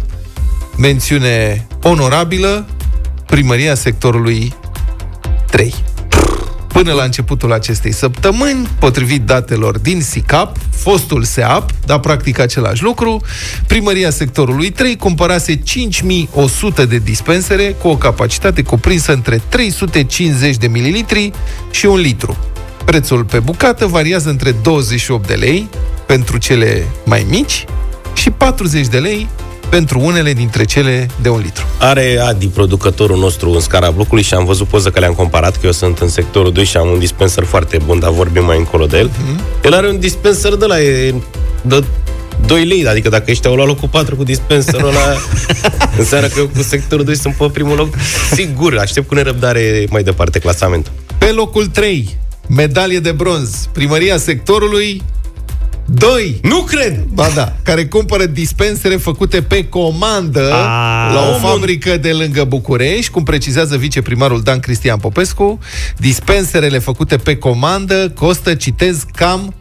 mențiune 0.76 1.66
onorabilă, 1.83 2.66
primăria 3.26 3.74
sectorului 3.74 4.55
3. 5.50 5.74
Până 6.72 6.92
la 6.92 7.02
începutul 7.02 7.52
acestei 7.52 7.92
săptămâni, 7.92 8.68
potrivit 8.78 9.22
datelor 9.22 9.78
din 9.78 10.02
SICAP, 10.02 10.56
fostul 10.70 11.22
SEAP, 11.22 11.70
dar 11.87 11.98
practic 11.98 12.38
același 12.38 12.82
lucru, 12.82 13.20
primăria 13.66 14.11
sectorului 14.11 14.70
3 14.70 14.96
cumpărase 14.96 15.56
5100 15.56 16.85
de 16.85 16.98
dispensere 16.98 17.64
cu 17.64 17.88
o 17.88 17.96
capacitate 17.96 18.62
cuprinsă 18.62 19.12
între 19.12 19.42
350 19.48 20.56
de 20.56 20.66
mililitri 20.66 21.30
și 21.70 21.87
un 21.87 21.98
litru. 21.98 22.37
Prețul 22.85 23.24
pe 23.24 23.38
bucată 23.38 23.87
variază 23.87 24.28
între 24.28 24.54
28 24.62 25.26
de 25.26 25.35
lei 25.35 25.68
pentru 26.06 26.38
cele 26.38 26.87
mai 27.04 27.26
mici 27.28 27.64
și 28.14 28.30
40 28.30 28.87
de 28.87 28.98
lei 28.98 29.28
pentru 29.72 30.00
unele 30.00 30.32
dintre 30.32 30.64
cele 30.64 31.06
de 31.22 31.28
un 31.28 31.40
litru. 31.40 31.66
Are 31.78 32.18
Adi, 32.18 32.46
producătorul 32.46 33.18
nostru 33.18 33.50
în 33.50 33.61
scara 33.61 33.90
blocului 33.90 34.22
și 34.22 34.35
am 34.35 34.44
văzut 34.44 34.68
poză 34.68 34.90
că 34.90 35.00
le-am 35.00 35.12
comparat, 35.12 35.52
că 35.52 35.66
eu 35.66 35.72
sunt 35.72 35.98
în 35.98 36.08
sectorul 36.08 36.52
2 36.52 36.64
și 36.64 36.76
am 36.76 36.88
un 36.88 36.98
dispenser 36.98 37.44
foarte 37.44 37.78
bun, 37.85 37.98
dar 37.98 38.11
vorbim 38.11 38.44
mai 38.44 38.58
încolo 38.58 38.87
de 38.87 38.98
el. 38.98 39.11
Mm-hmm. 39.11 39.64
El 39.64 39.74
are 39.74 39.88
un 39.88 39.98
dispenser 39.98 40.54
de 40.54 40.66
la 40.66 40.80
e, 40.80 41.14
de 41.62 41.85
2 42.46 42.64
lei, 42.64 42.87
adică 42.87 43.08
dacă 43.08 43.30
ești 43.30 43.46
la 43.46 43.64
locul 43.64 43.88
4 43.88 44.16
cu 44.16 44.24
dispenserul 44.24 44.88
ăla, 44.88 45.16
înseamnă 45.98 46.26
că 46.26 46.38
eu 46.38 46.46
cu 46.46 46.62
sectorul 46.62 47.04
2 47.04 47.16
sunt 47.16 47.35
pe 47.35 47.48
primul 47.52 47.76
loc. 47.76 47.94
Sigur, 48.35 48.78
aștept 48.78 49.08
cu 49.08 49.14
nerăbdare 49.14 49.87
mai 49.90 50.02
departe 50.02 50.38
clasamentul. 50.38 50.92
Pe 51.18 51.26
locul 51.26 51.66
3, 51.66 52.16
medalie 52.48 52.98
de 52.98 53.12
bronz, 53.12 53.68
primăria 53.72 54.16
sectorului 54.16 55.02
2. 55.94 56.38
Nu 56.42 56.62
cred! 56.62 57.05
Ba 57.14 57.28
da, 57.35 57.57
care 57.62 57.87
cumpără 57.87 58.26
dispensere 58.26 58.96
făcute 58.96 59.42
pe 59.42 59.68
comandă 59.68 60.52
A, 60.52 61.12
la 61.12 61.28
o 61.31 61.48
fabrică 61.48 61.96
de 61.96 62.12
lângă 62.12 62.44
București, 62.44 63.11
cum 63.11 63.22
precizează 63.22 63.76
viceprimarul 63.76 64.40
Dan 64.42 64.61
Cristian 64.61 64.98
Popescu. 64.98 65.59
Dispenserele 65.96 66.78
făcute 66.78 67.16
pe 67.16 67.37
comandă 67.37 68.12
costă, 68.14 68.55
citez, 68.55 69.05
cam 69.14 69.55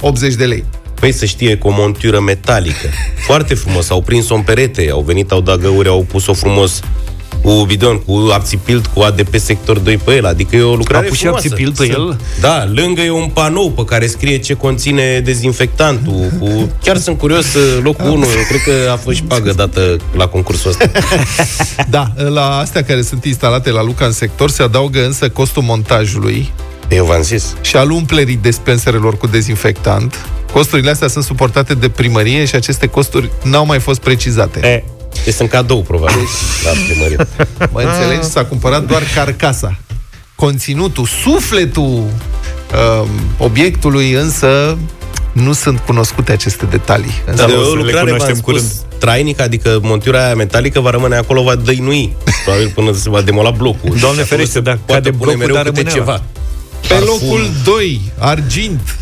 80 0.00 0.34
de 0.34 0.44
lei. 0.44 0.64
Păi 1.00 1.12
să 1.12 1.24
știe, 1.24 1.56
cu 1.56 1.68
o 1.68 1.72
montură 1.72 2.20
metalică. 2.20 2.88
Foarte 3.26 3.54
frumos. 3.54 3.90
Au 3.90 4.02
prins-o 4.02 4.34
în 4.34 4.42
perete, 4.42 4.88
au 4.92 5.00
venit, 5.00 5.30
au 5.30 5.40
dat 5.40 5.58
găuri, 5.58 5.88
au 5.88 6.06
pus-o 6.08 6.32
frumos 6.32 6.80
cu 7.42 7.64
bidon, 7.64 7.98
cu 7.98 8.28
abțipilt, 8.32 8.86
cu 8.86 9.00
ADP 9.00 9.34
sector 9.38 9.78
2 9.78 9.96
pe 9.96 10.14
el, 10.14 10.26
adică 10.26 10.56
e 10.56 10.62
o 10.62 10.74
lucrare 10.74 11.04
A 11.04 11.08
pus 11.08 11.16
și 11.18 11.22
frumoasă. 11.22 11.46
abțipilt 11.50 11.76
pe 11.76 11.84
Sunt- 11.84 11.96
el? 11.96 12.20
Da, 12.40 12.68
lângă 12.74 13.00
e 13.00 13.10
un 13.10 13.28
panou 13.32 13.70
pe 13.70 13.84
care 13.84 14.06
scrie 14.06 14.38
ce 14.38 14.54
conține 14.54 15.20
dezinfectantul. 15.24 16.30
Cu... 16.40 16.70
Chiar 16.82 16.96
sunt 16.96 17.18
curios, 17.18 17.54
uh, 17.54 17.78
locul 17.82 18.08
1, 18.10 18.14
eu 18.24 18.44
cred 18.48 18.60
că 18.64 18.90
a 18.90 18.96
fost 18.96 19.16
și 19.16 19.22
pagă 19.22 19.52
dată 19.52 19.96
la 20.16 20.26
concursul 20.26 20.70
ăsta. 20.70 20.90
Da, 21.90 22.12
la 22.28 22.56
astea 22.58 22.82
care 22.84 23.02
sunt 23.02 23.24
instalate 23.24 23.70
la 23.70 23.82
Luca 23.82 24.04
în 24.04 24.12
sector 24.12 24.50
se 24.50 24.62
adaugă 24.62 25.04
însă 25.04 25.28
costul 25.28 25.62
montajului 25.62 26.50
Eu 26.88 27.04
v-am 27.04 27.22
zis. 27.22 27.54
și 27.60 27.76
al 27.76 27.90
umplerii 27.90 28.38
dispenserelor 28.42 29.16
cu 29.16 29.26
dezinfectant. 29.26 30.14
Costurile 30.52 30.90
astea 30.90 31.08
sunt 31.08 31.24
suportate 31.24 31.74
de 31.74 31.88
primărie 31.88 32.44
și 32.44 32.54
aceste 32.54 32.86
costuri 32.86 33.30
n-au 33.42 33.66
mai 33.66 33.78
fost 33.80 34.00
precizate. 34.00 34.60
E, 34.66 34.84
Este 35.26 35.42
în 35.42 35.48
cadou, 35.48 35.82
probabil, 35.82 36.28
la 36.64 36.70
primărie. 36.88 37.16
Mă 37.72 37.80
înțelegi? 37.80 38.28
S-a 38.28 38.44
cumpărat 38.44 38.84
doar 38.86 39.02
carcasa. 39.14 39.76
Conținutul, 40.34 41.06
sufletul 41.06 41.84
um, 41.84 43.08
obiectului 43.38 44.12
însă 44.12 44.78
nu 45.32 45.52
sunt 45.52 45.78
cunoscute 45.78 46.32
aceste 46.32 46.66
detalii. 46.66 47.22
Da, 47.34 47.46
de 47.46 47.52
o 47.52 47.60
o 47.60 47.64
să 47.64 47.70
le 47.70 47.76
lucrare, 47.76 47.92
v-am 47.96 48.02
cunoaștem 48.04 48.34
spus, 48.34 48.52
curând. 48.52 48.70
trainică, 48.98 49.42
adică 49.42 49.78
montura 49.82 50.24
aia 50.24 50.34
metalică 50.34 50.80
va 50.80 50.90
rămâne 50.90 51.16
acolo, 51.16 51.42
va 51.42 51.54
dăinui. 51.54 52.16
Probabil 52.44 52.72
până 52.74 52.92
se 52.92 53.10
va 53.10 53.20
demola 53.20 53.50
blocul. 53.50 53.80
Doamne 53.82 53.98
Și 53.98 54.08
acolo 54.10 54.24
ferește, 54.24 54.52
se 54.52 54.60
da, 54.60 54.70
poate 54.70 54.92
cade 54.92 55.10
pune 55.10 55.18
blocul, 55.34 55.38
mereu 55.38 55.54
dar 55.54 55.64
câte 55.64 55.76
rămâne 55.76 55.94
ceva. 55.98 56.12
ăla. 56.12 56.22
Pe 56.80 56.94
Parfum. 56.94 57.06
locul 57.06 57.50
2, 57.64 58.00
argint. 58.18 58.96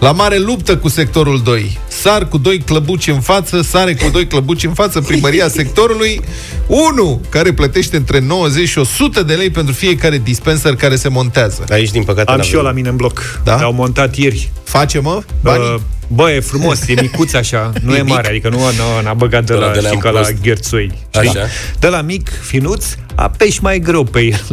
La 0.00 0.12
mare 0.12 0.38
luptă 0.38 0.76
cu 0.76 0.88
sectorul 0.88 1.42
2. 1.42 1.78
Sar 2.00 2.28
cu 2.28 2.38
doi 2.38 2.58
clăbuci 2.58 3.06
în 3.08 3.20
față, 3.20 3.62
sare 3.62 3.94
cu 3.94 4.08
doi 4.12 4.26
clăbuci 4.26 4.64
în 4.64 4.72
față, 4.74 5.00
primăria 5.00 5.48
sectorului 5.58 6.20
1, 6.66 7.20
care 7.28 7.52
plătește 7.52 7.96
între 7.96 8.18
90 8.20 8.68
și 8.68 8.78
100 8.78 9.22
de 9.22 9.34
lei 9.34 9.50
pentru 9.50 9.72
fiecare 9.74 10.18
dispenser 10.18 10.74
care 10.76 10.96
se 10.96 11.08
montează. 11.08 11.64
Aici, 11.70 11.90
din 11.90 12.02
păcate, 12.02 12.30
am 12.30 12.36
n-avem. 12.36 12.50
și 12.50 12.56
eu 12.56 12.62
la 12.62 12.72
mine 12.72 12.88
în 12.88 12.96
bloc. 12.96 13.40
Da? 13.44 13.56
Le-au 13.56 13.72
montat 13.72 14.16
ieri. 14.16 14.50
Face, 14.64 14.98
mă? 14.98 15.22
Banii? 15.42 15.66
Uh, 15.74 15.80
Bă, 16.12 16.30
e 16.30 16.40
frumos, 16.40 16.80
e 16.88 16.94
micuț 17.00 17.32
așa, 17.32 17.72
nu 17.84 17.94
E 17.94 17.98
e 17.98 18.02
mic? 18.02 18.12
mare, 18.14 18.28
adică 18.28 18.48
nu 18.48 18.58
n-a, 18.58 19.00
n-a 19.02 19.14
băgat 19.14 19.44
de 19.44 19.52
De 19.52 19.58
la 19.58 19.66
la, 19.66 19.72
de 19.72 19.78
știi, 19.78 19.88
le-am 19.90 19.98
ca 19.98 20.10
la 20.10 20.20
pus. 20.20 20.34
gherțoi. 20.42 20.92
Așa. 21.12 21.28
știi? 21.28 21.40
De 21.78 21.86
la 21.86 22.00
mic, 22.00 22.30
finuț, 22.42 22.84
apeși 23.14 23.62
mai 23.62 23.78
greu 23.78 24.04
pe 24.04 24.20
el. 24.20 24.46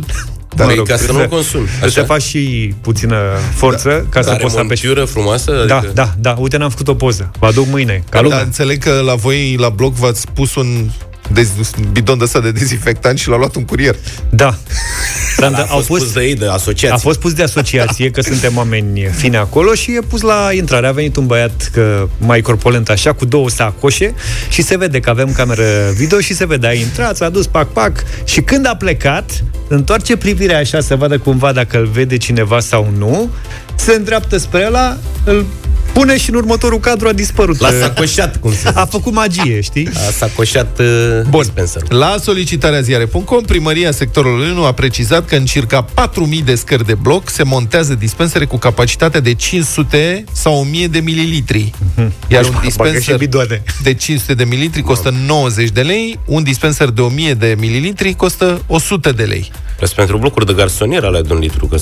Dar 0.66 0.70
e 0.70 0.76
ca 0.76 0.96
să 0.96 1.04
trebuie 1.04 1.18
nu-l 1.26 1.36
consumi, 1.36 1.66
Trebuie 1.66 1.90
să 1.92 2.00
așa? 2.00 2.08
faci 2.08 2.22
și 2.22 2.74
puțină 2.82 3.18
forță 3.56 4.06
ca 4.10 4.22
să 4.22 4.30
Are 4.30 4.40
poți 4.42 4.54
să 4.54 4.60
apeși. 4.60 4.86
montură 4.86 5.06
frumoasă? 5.08 5.64
Da, 5.68 5.78
Adică... 5.78 5.92
da, 5.94 6.14
da, 6.20 6.36
uite, 6.40 6.58
n-am 6.58 6.70
făcut 6.70 6.88
o 6.88 6.94
poză. 6.96 7.32
Vă 7.40 7.46
aduc 7.46 7.68
mâine. 7.68 8.04
Ca 8.10 8.18
Da, 8.18 8.22
lumea. 8.22 8.40
înțeleg 8.42 8.84
că 8.84 9.02
la 9.06 9.16
voi, 9.16 9.56
la 9.60 9.70
bloc, 9.70 9.94
v-ați 9.94 10.26
pus 10.34 10.56
un 10.56 10.90
dez- 11.34 11.92
bidon 11.92 12.18
de 12.18 12.24
ăsta 12.24 12.40
de 12.40 12.52
dezinfectant 12.52 13.20
și 13.20 13.30
l-a 13.30 13.38
luat 13.38 13.56
un 13.56 13.66
curier. 13.66 13.96
Da. 14.30 14.58
Dar 15.38 15.52
Dar 15.52 15.62
a 15.62 15.66
fost 15.66 15.88
pus 15.88 16.12
de 16.14 16.24
ei, 16.24 16.36
de 16.36 16.48
asociație. 16.48 16.96
A 16.96 16.98
fost 16.98 17.20
pus 17.20 17.34
de 17.34 17.44
asociație, 17.44 18.12
că 18.12 18.22
suntem 18.22 18.58
oameni 18.58 19.02
fine 19.16 19.38
acolo 19.38 19.74
și 19.74 19.92
e 19.96 20.00
pus 20.00 20.22
la 20.22 20.50
intrare. 20.54 20.88
A 20.88 20.92
venit 20.92 21.16
un 21.16 21.26
băiat 21.26 21.70
că, 21.74 22.08
mai 22.18 22.42
corpulent 22.42 22.90
așa, 22.90 23.14
cu 23.14 23.26
două 23.26 23.50
sacoșe 23.50 24.14
și 24.50 24.62
se 24.62 24.78
vede 24.78 25.00
că 25.00 25.10
avem 25.10 25.32
cameră 25.32 25.64
video 25.96 26.20
și 26.20 26.34
se 26.34 26.46
vede, 26.46 26.68
a 26.68 26.74
intrat, 26.74 27.16
s-a 27.16 27.30
dus 27.30 27.48
pac, 27.48 27.68
pac 27.72 28.04
și 28.24 28.42
când 28.42 28.68
a 28.68 28.76
plecat, 28.76 29.44
întoarce 29.68 30.18
privirea 30.18 30.58
așa 30.58 30.80
să 30.80 30.96
vadă 30.96 31.18
cumva 31.18 31.52
dacă 31.52 31.78
îl 31.78 31.86
vede 31.86 32.18
cineva 32.18 32.60
sau 32.60 32.94
nu, 32.98 33.30
se 33.76 33.94
îndreaptă 33.94 34.38
spre 34.38 34.66
ăla, 34.68 34.98
îl 35.24 35.46
pune 35.98 36.18
și 36.18 36.30
în 36.30 36.36
următorul 36.36 36.80
cadru 36.80 37.08
a 37.08 37.12
dispărut. 37.12 37.60
L-a 37.60 37.72
sacoșat, 37.80 38.38
cum 38.38 38.54
se 38.54 38.68
A 38.74 38.86
făcut 38.86 39.14
magie, 39.14 39.62
știi? 39.62 39.90
A 39.94 40.12
sacoșat 40.12 40.80
uh, 40.80 40.86
Bun. 41.30 41.42
dispenserul. 41.42 41.88
La 41.98 42.16
solicitarea 42.22 42.82
ziare.com, 42.82 43.44
primăria 43.44 43.92
sectorului 43.92 44.52
1 44.52 44.66
a 44.66 44.72
precizat 44.72 45.26
că 45.26 45.36
în 45.36 45.46
circa 45.46 45.86
4.000 45.86 46.44
de 46.44 46.56
scări 46.56 46.86
de 46.86 46.94
bloc 46.94 47.30
se 47.30 47.44
montează 47.44 47.96
dispensere 47.96 48.46
cu 48.46 48.58
capacitate 48.58 49.20
de 49.20 49.34
500 49.34 50.24
sau 50.32 50.68
1.000 50.86 50.90
de 50.90 51.00
mililitri. 51.00 51.72
Iar 52.28 52.44
un 52.44 52.50
Bagă 52.50 52.62
și 52.62 52.68
dispenser 52.68 53.18
bidoane. 53.18 53.64
de 53.84 53.94
500 53.94 54.34
de 54.34 54.44
mililitri 54.44 54.82
costă 54.82 55.14
90 55.26 55.70
de 55.70 55.82
lei, 55.82 56.20
un 56.26 56.44
dispenser 56.44 56.90
de 56.90 57.02
1.000 57.32 57.38
de 57.38 57.56
mililitri 57.60 58.14
costă 58.14 58.62
100 58.68 59.12
de 59.12 59.24
lei. 59.24 59.52
Sunt 59.78 59.92
pentru 59.92 60.18
blocuri 60.18 60.46
de 60.46 60.54
garsonier 60.54 61.04
alea 61.04 61.22
de 61.22 61.34
un 61.34 61.40
litru, 61.40 61.66
că 61.66 61.78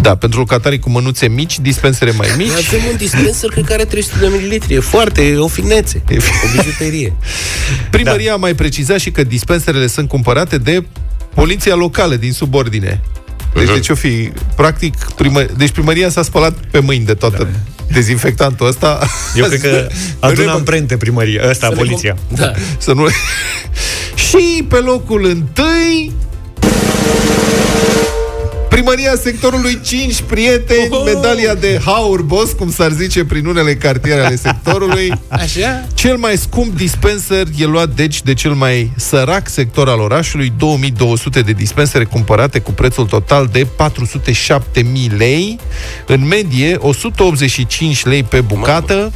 Da, 0.00 0.16
pentru 0.16 0.38
locatarii 0.38 0.78
cu 0.78 0.90
mânuțe 0.90 1.28
mici, 1.28 1.58
dispensere 1.58 2.10
mai 2.10 2.28
mici. 2.38 2.50
Avem 2.50 2.80
un 2.90 2.96
dispenser 2.96 3.50
cred 3.50 3.64
că 3.64 3.72
are 3.72 3.84
300 3.84 4.18
de 4.20 4.26
mililitri. 4.26 4.74
E 4.74 4.80
foarte, 4.80 5.22
e 5.22 5.36
o 5.36 5.46
finețe. 5.48 6.02
E 6.08 6.16
o 6.16 6.56
bijuterie. 6.62 7.12
Primăria 7.90 8.32
a 8.32 8.36
mai 8.36 8.54
precizat 8.54 8.98
și 8.98 9.10
că 9.10 9.24
dispenserele 9.24 9.86
sunt 9.86 10.08
cumpărate 10.08 10.58
de 10.58 10.84
poliția 11.34 11.74
locală 11.74 12.14
din 12.14 12.32
subordine. 12.32 13.00
Deci 13.54 13.68
de 13.72 13.78
ce 13.80 13.94
fi? 13.94 14.30
Practic, 14.56 14.94
primă, 15.16 15.42
deci 15.56 15.70
primăria 15.70 16.08
s-a 16.08 16.22
spălat 16.22 16.52
pe 16.70 16.78
mâini 16.78 17.04
de 17.04 17.14
toată 17.14 17.48
dezinfectantul 17.92 18.66
ăsta. 18.66 18.98
Eu 19.36 19.44
cred 19.46 19.60
că 19.60 19.86
adună 20.26 20.44
Noi- 20.46 20.54
amprente 20.54 20.96
primăria, 20.96 21.42
ăsta, 21.48 21.66
Să 21.66 21.72
le 21.72 21.78
poliția. 21.78 22.14
com- 22.14 22.36
Da. 22.36 22.52
Să 22.78 22.92
nu... 22.92 23.06
și 24.14 24.64
pe 24.68 24.76
locul 24.76 25.24
întâi 25.24 26.12
Primăria 28.74 29.14
sectorului 29.22 29.80
5 29.80 30.22
prieteni, 30.22 30.88
Oho! 30.90 31.04
medalia 31.04 31.54
de 31.54 31.80
haur 31.84 32.22
boss, 32.22 32.52
cum 32.52 32.70
s-ar 32.70 32.90
zice 32.90 33.24
prin 33.24 33.46
unele 33.46 33.74
cartiere 33.74 34.24
ale 34.24 34.36
sectorului. 34.36 35.12
Așa? 35.28 35.86
Cel 35.94 36.16
mai 36.16 36.36
scump 36.36 36.76
dispenser 36.76 37.46
e 37.58 37.64
luat 37.64 37.88
deci 37.88 38.22
de 38.22 38.34
cel 38.34 38.52
mai 38.52 38.92
sărac 38.96 39.48
sector 39.48 39.88
al 39.88 40.00
orașului, 40.00 40.52
2200 40.58 41.40
de 41.40 41.52
dispensere 41.52 42.04
cumpărate 42.04 42.58
cu 42.58 42.72
prețul 42.72 43.06
total 43.06 43.48
de 43.52 43.66
407.000 44.76 44.82
lei, 45.16 45.58
în 46.06 46.26
medie 46.26 46.76
185 46.78 48.04
lei 48.04 48.22
pe 48.22 48.40
bucată, 48.40 49.12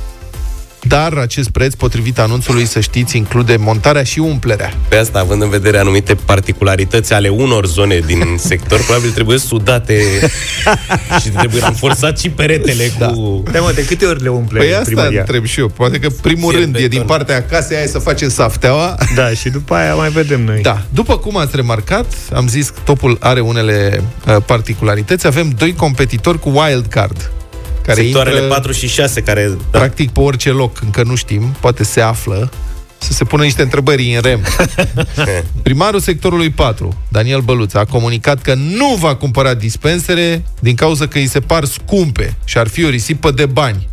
dar 0.89 1.13
acest 1.17 1.51
preț, 1.51 1.75
potrivit 1.75 2.19
anunțului, 2.19 2.65
să 2.67 2.81
știți, 2.81 3.17
include 3.17 3.57
montarea 3.57 4.03
și 4.03 4.19
umplerea. 4.19 4.73
Pe 4.89 4.97
asta, 4.97 5.19
având 5.19 5.43
în 5.43 5.49
vedere 5.49 5.79
anumite 5.79 6.15
particularități 6.15 7.13
ale 7.13 7.29
unor 7.29 7.67
zone 7.67 7.99
din 8.07 8.37
sector, 8.39 8.85
probabil 8.85 9.11
trebuie 9.11 9.39
sudate 9.39 10.03
și 11.23 11.29
trebuie 11.29 11.61
ranforsat 11.61 12.19
și 12.19 12.29
peretele 12.31 12.91
cu... 12.99 13.43
Da, 13.53 13.61
mă, 13.61 13.73
de 13.75 13.85
câte 13.85 14.07
ori 14.07 14.23
le 14.23 14.29
umple 14.29 14.59
Păi 14.59 14.71
asta 14.73 14.83
primăria? 14.85 15.21
întreb 15.21 15.45
și 15.45 15.61
eu. 15.61 15.69
Poate 15.69 15.99
că 15.99 16.09
primul 16.23 16.51
Fier 16.51 16.63
rând 16.63 16.75
e 16.75 16.79
beton. 16.79 16.99
din 16.99 17.03
partea 17.07 17.45
casei 17.45 17.77
aia 17.77 17.87
să 17.87 17.99
facem 17.99 18.29
safteaua. 18.29 18.99
Da, 19.15 19.31
și 19.31 19.49
după 19.49 19.75
aia 19.75 19.95
mai 19.95 20.09
vedem 20.09 20.45
noi. 20.45 20.61
Da. 20.63 20.83
După 20.91 21.19
cum 21.19 21.37
ați 21.37 21.57
remarcat, 21.57 22.07
am 22.35 22.49
zis 22.49 22.69
că 22.69 22.79
topul 22.85 23.17
are 23.21 23.41
unele 23.41 24.03
uh, 24.27 24.37
particularități. 24.47 25.27
Avem 25.27 25.53
doi 25.59 25.75
competitori 25.75 26.39
cu 26.39 26.49
wildcard. 26.49 27.31
Care 27.89 28.01
Sectoarele 28.01 28.37
intră, 28.37 28.55
4 28.55 28.73
și 28.73 28.89
6 28.89 29.21
care... 29.21 29.57
Da. 29.71 29.79
practic 29.79 30.11
pe 30.11 30.21
orice 30.21 30.51
loc, 30.51 30.81
încă 30.81 31.03
nu 31.03 31.15
știm, 31.15 31.57
poate 31.61 31.85
se 31.85 32.01
află 32.01 32.51
să 32.99 33.13
se 33.13 33.25
pună 33.25 33.43
niște 33.43 33.63
întrebări 33.63 34.15
în 34.15 34.21
rem. 34.21 34.41
Primarul 35.63 36.01
sectorului 36.01 36.51
4, 36.51 37.03
Daniel 37.09 37.41
Băluț, 37.41 37.75
a 37.75 37.85
comunicat 37.85 38.43
că 38.43 38.55
nu 38.55 38.97
va 39.01 39.15
cumpăra 39.15 39.55
dispensere 39.55 40.43
din 40.61 40.75
cauza 40.75 41.07
că 41.07 41.19
îi 41.19 41.27
se 41.27 41.41
par 41.41 41.65
scumpe 41.65 42.37
și 42.45 42.59
ar 42.59 42.69
fi 42.69 42.85
o 42.85 42.89
risipă 42.89 43.31
de 43.31 43.47
bani. 43.47 43.89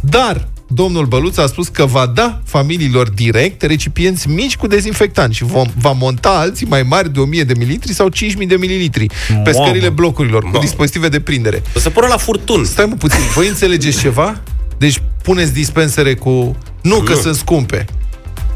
Dar 0.00 0.48
domnul 0.70 1.06
Băluț 1.06 1.36
a 1.36 1.46
spus 1.46 1.68
că 1.68 1.84
va 1.86 2.06
da 2.06 2.40
familiilor 2.44 3.08
direct 3.10 3.62
recipienți 3.62 4.28
mici 4.28 4.56
cu 4.56 4.66
dezinfectant 4.66 5.34
și 5.34 5.44
vom, 5.44 5.66
va 5.80 5.92
monta 5.92 6.28
alții 6.28 6.66
mai 6.66 6.82
mari 6.82 7.12
de 7.12 7.20
1000 7.20 7.44
de 7.44 7.52
mililitri 7.56 7.92
sau 7.92 8.08
5000 8.08 8.46
de 8.46 8.56
mililitri 8.56 9.06
pe 9.06 9.34
Mamă. 9.34 9.50
scările 9.64 9.88
blocurilor 9.88 10.40
cu 10.42 10.48
Mamă. 10.48 10.60
dispozitive 10.60 11.08
de 11.08 11.20
prindere. 11.20 11.62
O 11.76 11.78
să 11.78 11.90
pună 11.90 12.06
la 12.06 12.16
furtun. 12.16 12.64
Stai 12.64 12.86
mă 12.86 12.94
puțin, 12.94 13.20
voi 13.34 13.48
înțelegeți 13.48 13.98
ceva? 14.00 14.40
Deci 14.78 15.02
puneți 15.22 15.52
dispensere 15.52 16.14
cu... 16.14 16.56
Nu 16.82 16.96
că 17.00 17.12
Nu. 17.12 17.18
sunt 17.20 17.34
scumpe. 17.34 17.84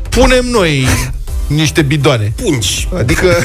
Punem 0.08 0.44
noi 0.50 0.86
niște 1.46 1.82
bidoane. 1.82 2.32
Pungi. 2.42 2.88
Adică... 2.98 3.26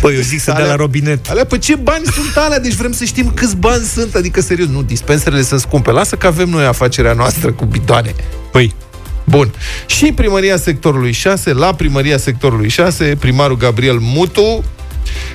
Păi 0.00 0.14
eu 0.14 0.20
zic 0.20 0.40
să 0.40 0.52
dea 0.56 0.66
la 0.66 0.74
robinet. 0.74 1.30
Alea, 1.30 1.44
pe 1.44 1.58
ce 1.58 1.74
bani 1.74 2.04
sunt 2.04 2.36
alea? 2.36 2.58
Deci 2.60 2.74
vrem 2.74 2.92
să 2.92 3.04
știm 3.04 3.32
câți 3.34 3.56
bani 3.56 3.84
sunt. 3.84 4.14
Adică, 4.14 4.40
serios, 4.40 4.68
nu, 4.68 4.82
dispenserele 4.82 5.42
sunt 5.42 5.60
scumpe. 5.60 5.90
Lasă 5.90 6.16
că 6.16 6.26
avem 6.26 6.48
noi 6.48 6.64
afacerea 6.64 7.12
noastră 7.12 7.52
cu 7.52 7.64
bidoane. 7.64 8.14
Păi, 8.52 8.74
Bun. 9.24 9.52
Și 9.86 10.12
primăria 10.12 10.56
sectorului 10.56 11.12
6, 11.12 11.52
la 11.52 11.74
primăria 11.74 12.16
sectorului 12.16 12.68
6, 12.68 13.16
primarul 13.18 13.56
Gabriel 13.56 13.98
Mutu 14.00 14.64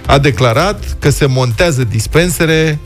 a 0.05 0.17
declarat 0.17 0.97
că 0.99 1.09
se 1.09 1.25
montează 1.25 1.83
dispensere, 1.83 2.79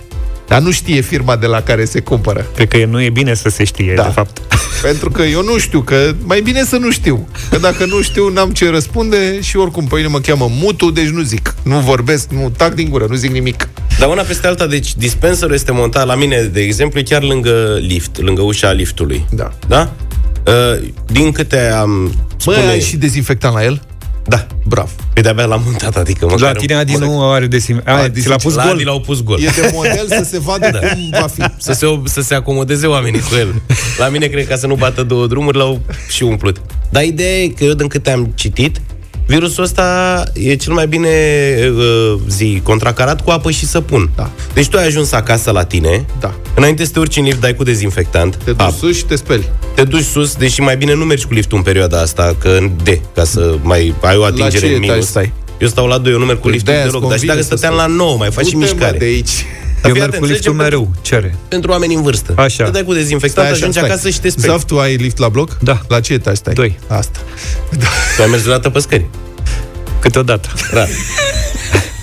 dar 0.48 0.62
nu 0.62 0.72
știe 0.72 1.02
firma 1.02 1.36
de 1.36 1.46
la 1.46 1.62
care 1.62 1.86
se 1.86 2.00
cumpără. 2.00 2.46
cred 2.56 2.68
că 2.68 2.86
nu 2.86 3.02
e 3.02 3.10
bine 3.10 3.34
să 3.34 3.50
se 3.50 3.64
știe, 3.64 3.94
Da. 3.96 4.04
de 4.04 4.10
fapt. 4.10 4.42
Pentru 4.82 5.10
că 5.10 5.22
eu 5.22 5.44
nu 5.44 5.58
știu, 5.58 5.82
că 5.82 6.14
mai 6.24 6.42
bine 6.42 6.64
să 6.64 6.78
nu 6.78 6.92
știu. 6.92 7.28
Că 7.50 7.58
dacă 7.58 7.86
nu 7.86 8.02
știu, 8.02 8.30
n-am 8.30 8.52
ce 8.52 8.70
răspunde 8.70 9.42
și 9.42 9.58
oricum 9.58 9.86
pe 9.86 9.96
mine 9.96 10.08
mă 10.08 10.20
cheamă 10.20 10.48
Mutu, 10.50 10.90
deci 10.92 11.08
nu 11.10 11.22
zic. 11.22 11.56
Nu 11.64 11.80
vorbesc, 11.80 12.30
nu 12.30 12.52
tac 12.58 12.74
din 12.74 12.90
gură, 12.90 13.06
nu 13.10 13.16
zic 13.16 13.32
nimic. 13.32 13.70
Dar 14.00 14.10
una 14.10 14.22
peste 14.22 14.48
alta, 14.48 14.68
deci 14.68 14.96
dispenserul 14.96 15.54
este 15.54 15.72
montat 15.72 16.06
la 16.06 16.16
mine, 16.16 16.42
de 16.54 16.62
exemplu, 16.62 17.00
e 17.00 17.04
chiar 17.04 17.24
lângă 17.24 17.78
lift, 17.82 18.22
lângă 18.22 18.42
ușa 18.42 18.72
liftului. 18.72 19.26
Da. 19.30 19.50
Da? 19.68 19.94
Uh, 20.48 20.88
din 21.12 21.32
câte 21.32 21.60
am 21.70 22.06
Bă, 22.46 22.54
spune... 22.54 22.58
ai 22.70 22.82
și 22.82 22.96
dezinfectant 22.98 23.54
la 23.54 23.64
el? 23.64 23.82
Da. 24.26 24.48
Brav. 24.66 24.90
Păi 25.14 25.24
de-abia 25.24 25.46
l-am 25.46 25.62
montat, 25.66 25.96
adică 25.96 26.26
măcar... 26.26 26.40
La 26.40 26.52
tine 26.52 26.74
Adi 26.74 26.96
nu 26.96 27.32
are 27.32 27.48
desim... 27.48 27.82
A, 27.86 28.10
ți 28.10 28.28
l-a 28.28 28.36
pus 28.36 28.56
la 28.56 28.64
gol? 28.64 28.74
Adi 28.74 28.84
l-au 28.84 29.00
pus 29.00 29.24
gol. 29.24 29.40
E 29.42 29.50
de 29.62 29.72
model 29.74 30.06
să 30.08 30.24
se 30.24 30.40
vadă 30.40 30.70
Da. 30.82 30.88
cum 30.88 31.10
va 31.12 31.28
fi. 31.28 31.44
Să 31.58 31.74
se, 31.74 32.00
să 32.04 32.22
se 32.22 32.36
acomodeze 32.36 32.88
oamenii 32.88 33.20
cu 33.20 33.36
el. 33.36 33.62
La 33.98 34.08
mine, 34.08 34.28
cred 34.28 34.44
că 34.44 34.50
ca 34.52 34.58
să 34.58 34.68
nu 34.68 34.76
bată 34.76 35.04
două 35.04 35.28
drumuri, 35.28 35.58
l-au 35.58 35.82
și 36.10 36.24
umplut. 36.24 36.62
Dar 36.90 37.04
ideea 37.04 37.42
e 37.42 37.48
că 37.48 37.64
eu, 37.64 37.74
din 37.74 37.88
câte 37.88 38.12
am 38.12 38.32
citit, 38.36 38.82
virusul 39.28 39.64
ăsta 39.64 40.24
e 40.34 40.56
cel 40.56 40.74
mai 40.74 40.88
bine 40.88 41.10
uh, 41.78 42.14
zi 42.28 42.60
contracarat 42.64 43.22
cu 43.24 43.30
apă 43.32 43.52
și 43.52 43.66
săpun. 43.66 44.10
Da. 44.16 44.30
Deci 44.54 44.68
tu 44.68 44.78
ai 44.78 44.86
ajuns 44.86 45.12
acasă 45.12 45.52
la 45.52 45.64
tine, 45.64 46.06
Da. 46.20 46.34
înainte 46.56 46.86
să 46.86 46.92
te 46.92 47.00
urci 47.00 47.18
în 47.18 47.24
lift, 47.24 47.40
dai 47.40 47.56
cu 47.56 47.64
dezinfectant, 47.64 48.36
Te 48.36 48.52
duci 48.52 48.74
sus 48.80 48.96
și 48.98 49.06
te 49.06 49.16
speli. 49.16 49.50
te 49.76 49.84
duci 49.84 50.04
sus, 50.04 50.36
deși 50.36 50.62
mai 50.62 50.78
bine 50.78 50.94
nu 50.94 51.04
mergi 51.06 51.26
cu 51.26 51.34
liftul 51.34 51.58
în 51.58 51.64
perioada 51.64 52.02
asta, 52.02 52.36
că 52.40 52.58
în 52.60 52.72
D, 52.84 52.88
ca 53.16 53.24
să 53.24 53.56
mai 53.62 53.94
ai 54.02 54.16
o 54.18 54.24
atingere 54.24 54.58
ce 54.58 54.66
în 54.66 54.72
etaj 54.84 54.90
minus. 54.90 55.08
stai? 55.08 55.34
Eu 55.58 55.68
stau 55.68 55.88
la 55.88 55.98
2, 55.98 56.12
eu 56.12 56.20
nu 56.20 56.26
merg 56.26 56.38
cu 56.40 56.44
Păi 56.48 56.52
liftul 56.54 56.74
de-aia 56.74 56.86
deloc, 56.90 57.02
îți 57.02 57.10
dar 57.10 57.20
și 57.20 57.26
convine 57.26 57.42
dacă 57.42 57.56
să 57.56 57.56
stăteam 57.58 57.74
la 57.76 57.84
stai. 57.84 57.96
9, 58.08 58.18
mai 58.18 58.32
faci 58.32 58.46
și 58.46 58.52
Du-te, 58.52 58.66
mă, 58.66 58.72
mișcare. 58.72 58.98
de 58.98 59.06
aici. 59.06 59.46
Eu 59.84 59.92
fii 59.92 60.00
merg 60.00 60.14
atent, 60.14 60.24
cu 60.24 60.30
liftul 60.30 60.52
înțelegem 60.52 60.56
mereu. 60.56 60.92
Cere. 61.02 61.36
Pentru 61.48 61.72
oameni 61.72 61.94
în 61.94 62.02
vârstă. 62.02 62.34
Așa. 62.38 62.64
Te 62.64 62.70
dai 62.70 62.84
cu 62.84 62.94
dezinfectant, 62.94 63.52
ajungi 63.52 63.80
acasă 63.80 64.10
și 64.10 64.20
te 64.20 64.30
speli. 64.30 64.48
Zaf, 64.48 64.64
tu 64.64 64.80
ai 64.80 64.96
lift 64.96 65.18
la 65.18 65.30
bloc? 65.30 65.58
Da. 65.62 65.82
La 65.88 66.00
ce 66.00 66.14
etaj 66.14 66.36
stai? 66.36 66.54
Doi. 66.54 66.80
Asta. 66.88 67.20
Tu 68.16 68.22
ai 68.22 68.28
mers 68.30 68.42
vreodată 68.42 68.70
pe 68.70 68.80
scări. 68.80 69.06
Câteodată. 70.00 70.50
Rar. 70.72 70.88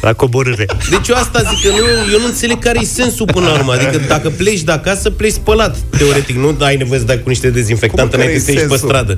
La 0.01 0.13
coborâre. 0.13 0.67
Deci 0.91 1.09
eu 1.09 1.15
asta 1.17 1.43
zic 1.55 1.71
că 1.71 1.77
nu, 1.81 2.13
eu 2.13 2.19
nu 2.21 2.27
înțeleg 2.27 2.59
care 2.59 2.79
e 2.83 2.85
sensul 2.85 3.27
până 3.27 3.47
la 3.47 3.53
urmă. 3.53 3.73
Adică 3.73 4.01
dacă 4.09 4.29
pleci 4.31 4.61
de 4.61 4.73
acasă, 4.73 5.11
pleci 5.11 5.33
spălat, 5.33 5.77
teoretic. 5.99 6.37
Nu 6.37 6.57
ai 6.61 6.77
nevoie 6.77 6.99
să 6.99 7.05
dai 7.05 7.23
cu 7.23 7.29
niște 7.29 7.51
dezinfectant 7.51 8.11
Cum, 8.11 8.21
înainte 8.21 8.41
să 8.41 8.47
care-i 8.47 8.61
ieși 8.63 8.69
pe 8.71 8.77
sensul? 8.77 8.89
stradă. 8.89 9.15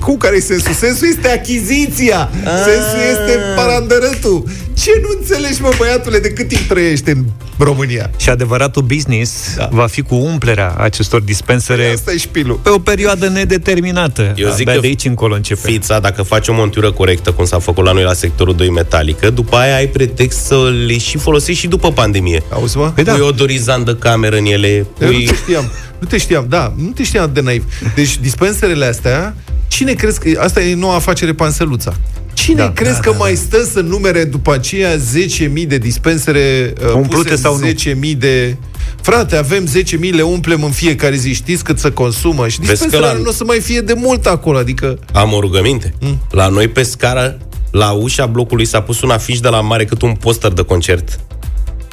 Cum 0.00 0.16
care 0.16 0.36
e 0.36 0.40
sensul? 0.40 0.72
Sensul 0.72 1.08
este 1.08 1.28
achiziția. 1.28 2.30
Sensul 2.64 2.98
este 3.10 3.38
parandărătul. 3.56 4.44
Ce 4.78 4.90
nu 5.02 5.08
înțelegi, 5.20 5.62
mă, 5.62 5.72
băiatule, 5.78 6.18
de 6.18 6.30
cât 6.30 6.48
timp 6.48 6.60
trăiești 6.68 7.10
în 7.10 7.24
România? 7.58 8.10
Și 8.16 8.28
adevăratul 8.30 8.82
business 8.82 9.54
da. 9.56 9.68
va 9.72 9.86
fi 9.86 10.02
cu 10.02 10.14
umplerea 10.14 10.74
acestor 10.78 11.20
dispensere 11.20 11.90
Asta 11.94 12.12
e 12.12 12.16
șpilul. 12.16 12.60
pe 12.62 12.68
o 12.68 12.78
perioadă 12.78 13.28
nedeterminată. 13.28 14.32
Eu 14.36 14.50
zic 14.50 14.60
Abia 14.60 14.74
că 14.74 14.80
de 14.80 14.86
aici 14.86 15.04
încolo 15.04 15.34
începe. 15.34 15.68
Fița, 15.70 15.98
dacă 15.98 16.22
faci 16.22 16.48
o 16.48 16.52
montură 16.52 16.92
corectă, 16.92 17.32
cum 17.32 17.44
s-a 17.44 17.58
făcut 17.58 17.84
la 17.84 17.92
noi 17.92 18.02
la 18.02 18.12
sectorul 18.12 18.54
2 18.54 18.70
metalică, 18.70 19.30
după 19.30 19.56
aia 19.56 19.76
ai 19.76 19.86
pretext 20.26 20.46
să 20.46 20.72
le 20.86 20.98
și 20.98 21.18
folosești 21.18 21.60
și 21.60 21.66
după 21.68 21.92
pandemie. 21.92 22.42
Auzi, 22.50 22.76
mă? 22.76 22.92
Păi 22.94 23.04
da. 23.04 23.12
Pui 23.12 23.20
odorizant 23.26 23.84
de 23.84 23.96
cameră 23.98 24.36
în 24.36 24.44
ele, 24.44 24.68
Eu 24.68 24.86
nu 24.98 25.06
pui... 25.06 25.24
te 25.24 25.34
știam. 25.34 25.70
Nu 25.98 26.06
te 26.06 26.18
știam, 26.18 26.46
da, 26.48 26.72
nu 26.76 26.90
te 26.90 27.02
știam 27.02 27.30
de 27.32 27.40
naiv. 27.40 27.64
Deci 27.94 28.18
dispenserele 28.18 28.84
astea, 28.84 29.36
cine 29.68 29.92
crezi 29.92 30.20
că... 30.20 30.40
Asta 30.40 30.62
e 30.62 30.74
noua 30.74 30.94
afacere 30.94 31.32
Panseluța. 31.32 31.94
Cine 32.34 32.56
Da, 32.56 32.72
crezi 32.72 32.94
da, 32.94 33.00
că 33.00 33.10
da, 33.10 33.16
mai 33.16 33.34
stă 33.34 33.62
să 33.72 33.80
numere 33.80 34.24
după 34.24 34.52
aceea 34.52 34.96
10.000 34.96 35.66
de 35.66 35.78
dispensere 35.78 36.72
uh, 36.86 36.92
Umplute 36.94 37.28
puse 37.28 37.42
sau 37.42 37.54
în 37.54 37.60
nu? 37.60 38.10
10.000 38.12 38.18
de... 38.18 38.56
Frate, 39.00 39.36
avem 39.36 39.66
10.000, 39.66 40.10
le 40.10 40.22
umplem 40.22 40.62
în 40.62 40.70
fiecare 40.70 41.16
zi, 41.16 41.32
știți 41.34 41.64
cât 41.64 41.78
să 41.78 41.90
consumă 41.90 42.48
și 42.48 42.58
Vezi 42.58 42.68
că 42.68 42.72
dispenserele 42.72 43.06
la- 43.06 43.22
nu 43.22 43.28
o 43.28 43.32
să 43.32 43.44
mai 43.44 43.60
fie 43.60 43.80
de 43.80 43.92
mult 43.96 44.26
acolo, 44.26 44.58
adică... 44.58 44.98
Am 45.12 45.32
o 45.32 45.40
rugăminte. 45.40 45.94
Mm. 46.00 46.18
La 46.30 46.48
noi 46.48 46.68
pe 46.68 46.82
scară, 46.82 47.38
la 47.76 47.90
ușa 47.90 48.26
blocului 48.26 48.64
s-a 48.64 48.80
pus 48.80 49.00
un 49.00 49.10
afiș 49.10 49.38
de 49.40 49.48
la 49.48 49.60
mare 49.60 49.84
cât 49.84 50.02
un 50.02 50.12
poster 50.12 50.52
de 50.52 50.62
concert 50.62 51.20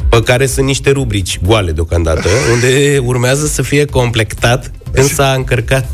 pe 0.09 0.21
care 0.23 0.45
sunt 0.45 0.65
niște 0.65 0.91
rubrici 0.91 1.39
goale 1.45 1.71
deocamdată, 1.71 2.27
unde 2.53 2.97
urmează 3.03 3.45
să 3.45 3.61
fie 3.61 3.85
completat 3.85 4.71
când 4.91 5.07
s-a 5.09 5.33
încărcat 5.37 5.89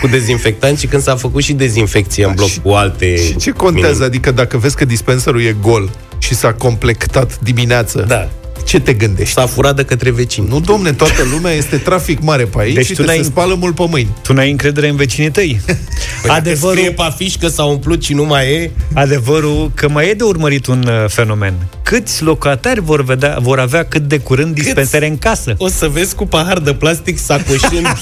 cu 0.00 0.06
dezinfectant 0.06 0.78
și 0.78 0.86
când 0.86 1.02
s-a 1.02 1.16
făcut 1.16 1.42
și 1.42 1.52
dezinfecție 1.52 2.24
în 2.24 2.32
bloc 2.34 2.48
cu 2.62 2.68
alte... 2.68 3.16
Și 3.16 3.36
ce 3.36 3.50
contează? 3.50 4.04
Adică 4.04 4.30
dacă 4.30 4.56
vezi 4.56 4.76
că 4.76 4.84
dispenserul 4.84 5.42
e 5.42 5.56
gol 5.60 5.90
și 6.18 6.34
s-a 6.34 6.52
completat 6.52 7.40
dimineață, 7.40 8.04
Da. 8.08 8.28
Ce 8.68 8.80
te 8.80 8.92
gândești? 8.92 9.32
S-a 9.32 9.46
furat 9.46 9.76
de 9.76 9.82
către 9.84 10.10
vecini. 10.10 10.46
Nu, 10.48 10.60
domne, 10.60 10.92
toată 10.92 11.22
lumea 11.32 11.52
este 11.52 11.76
trafic 11.76 12.20
mare 12.20 12.44
pe 12.44 12.60
aici 12.60 12.74
Deci 12.74 12.86
și 12.86 12.92
tu 12.94 13.00
te 13.00 13.06
n-ai- 13.06 13.16
se 13.16 13.22
spală 13.22 13.54
mult 13.54 13.74
pe 13.74 13.86
mâini. 13.88 14.08
Tu 14.22 14.32
n-ai 14.32 14.50
încredere 14.50 14.88
în 14.88 14.96
vecinii 14.96 15.30
tăi. 15.30 15.60
Păi 16.22 16.30
adevărul, 16.30 16.76
Scrie 16.76 16.90
pe 16.92 17.02
afiș 17.02 17.36
că 17.36 17.48
s-a 17.48 17.64
umplut 17.64 18.04
și 18.04 18.12
nu 18.12 18.24
mai 18.24 18.52
e. 18.52 18.70
adevărul 18.94 19.70
că 19.74 19.88
mai 19.88 20.08
e 20.08 20.12
de 20.12 20.24
urmărit 20.24 20.66
un 20.66 20.84
uh, 20.88 21.04
fenomen. 21.08 21.54
Câți 21.82 22.22
locatari 22.22 22.80
vor, 22.80 23.04
vedea, 23.04 23.38
vor 23.40 23.58
avea 23.58 23.84
cât 23.84 24.02
de 24.02 24.18
curând 24.18 24.54
dispensere 24.54 25.06
în 25.06 25.18
casă? 25.18 25.54
O 25.58 25.68
să 25.68 25.88
vezi 25.88 26.14
cu 26.14 26.26
pahar 26.26 26.58
de 26.58 26.74
plastic 26.74 27.18
sacoșind 27.18 27.86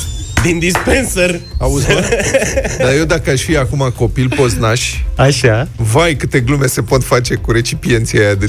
din 0.46 0.58
dispenser. 0.58 1.40
Auzi, 1.58 1.86
mă? 1.88 2.02
Dar 2.78 2.92
eu 2.96 3.04
dacă 3.04 3.30
aș 3.30 3.40
fi 3.42 3.56
acum 3.56 3.92
copil 3.96 4.28
poznaș, 4.36 4.92
Așa. 5.16 5.68
vai 5.76 6.14
câte 6.14 6.40
glume 6.40 6.66
se 6.66 6.82
pot 6.82 7.04
face 7.04 7.34
cu 7.34 7.50
recipienții 7.52 8.18
aia 8.18 8.34
de 8.34 8.46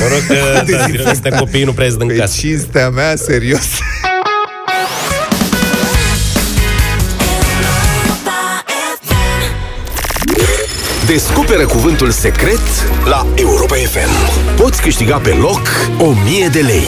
Noroc 0.00 0.26
că 0.26 0.34
da, 0.76 0.84
zilele 0.86 1.08
astea 1.08 1.38
copiii 1.38 1.64
nu 1.64 1.72
prea 1.72 1.86
ies 1.86 1.96
din 1.96 2.06
Pe 2.06 2.14
casă. 2.14 2.36
cinstea 2.40 2.88
mea, 2.88 3.16
serios. 3.16 3.66
Descoperă 11.06 11.66
cuvântul 11.66 12.10
secret 12.10 12.60
la 13.04 13.26
Europa 13.34 13.74
FM. 13.74 14.10
Poți 14.56 14.82
câștiga 14.82 15.16
pe 15.16 15.30
loc 15.30 15.60
1000 15.98 16.48
de 16.52 16.60
lei. 16.60 16.86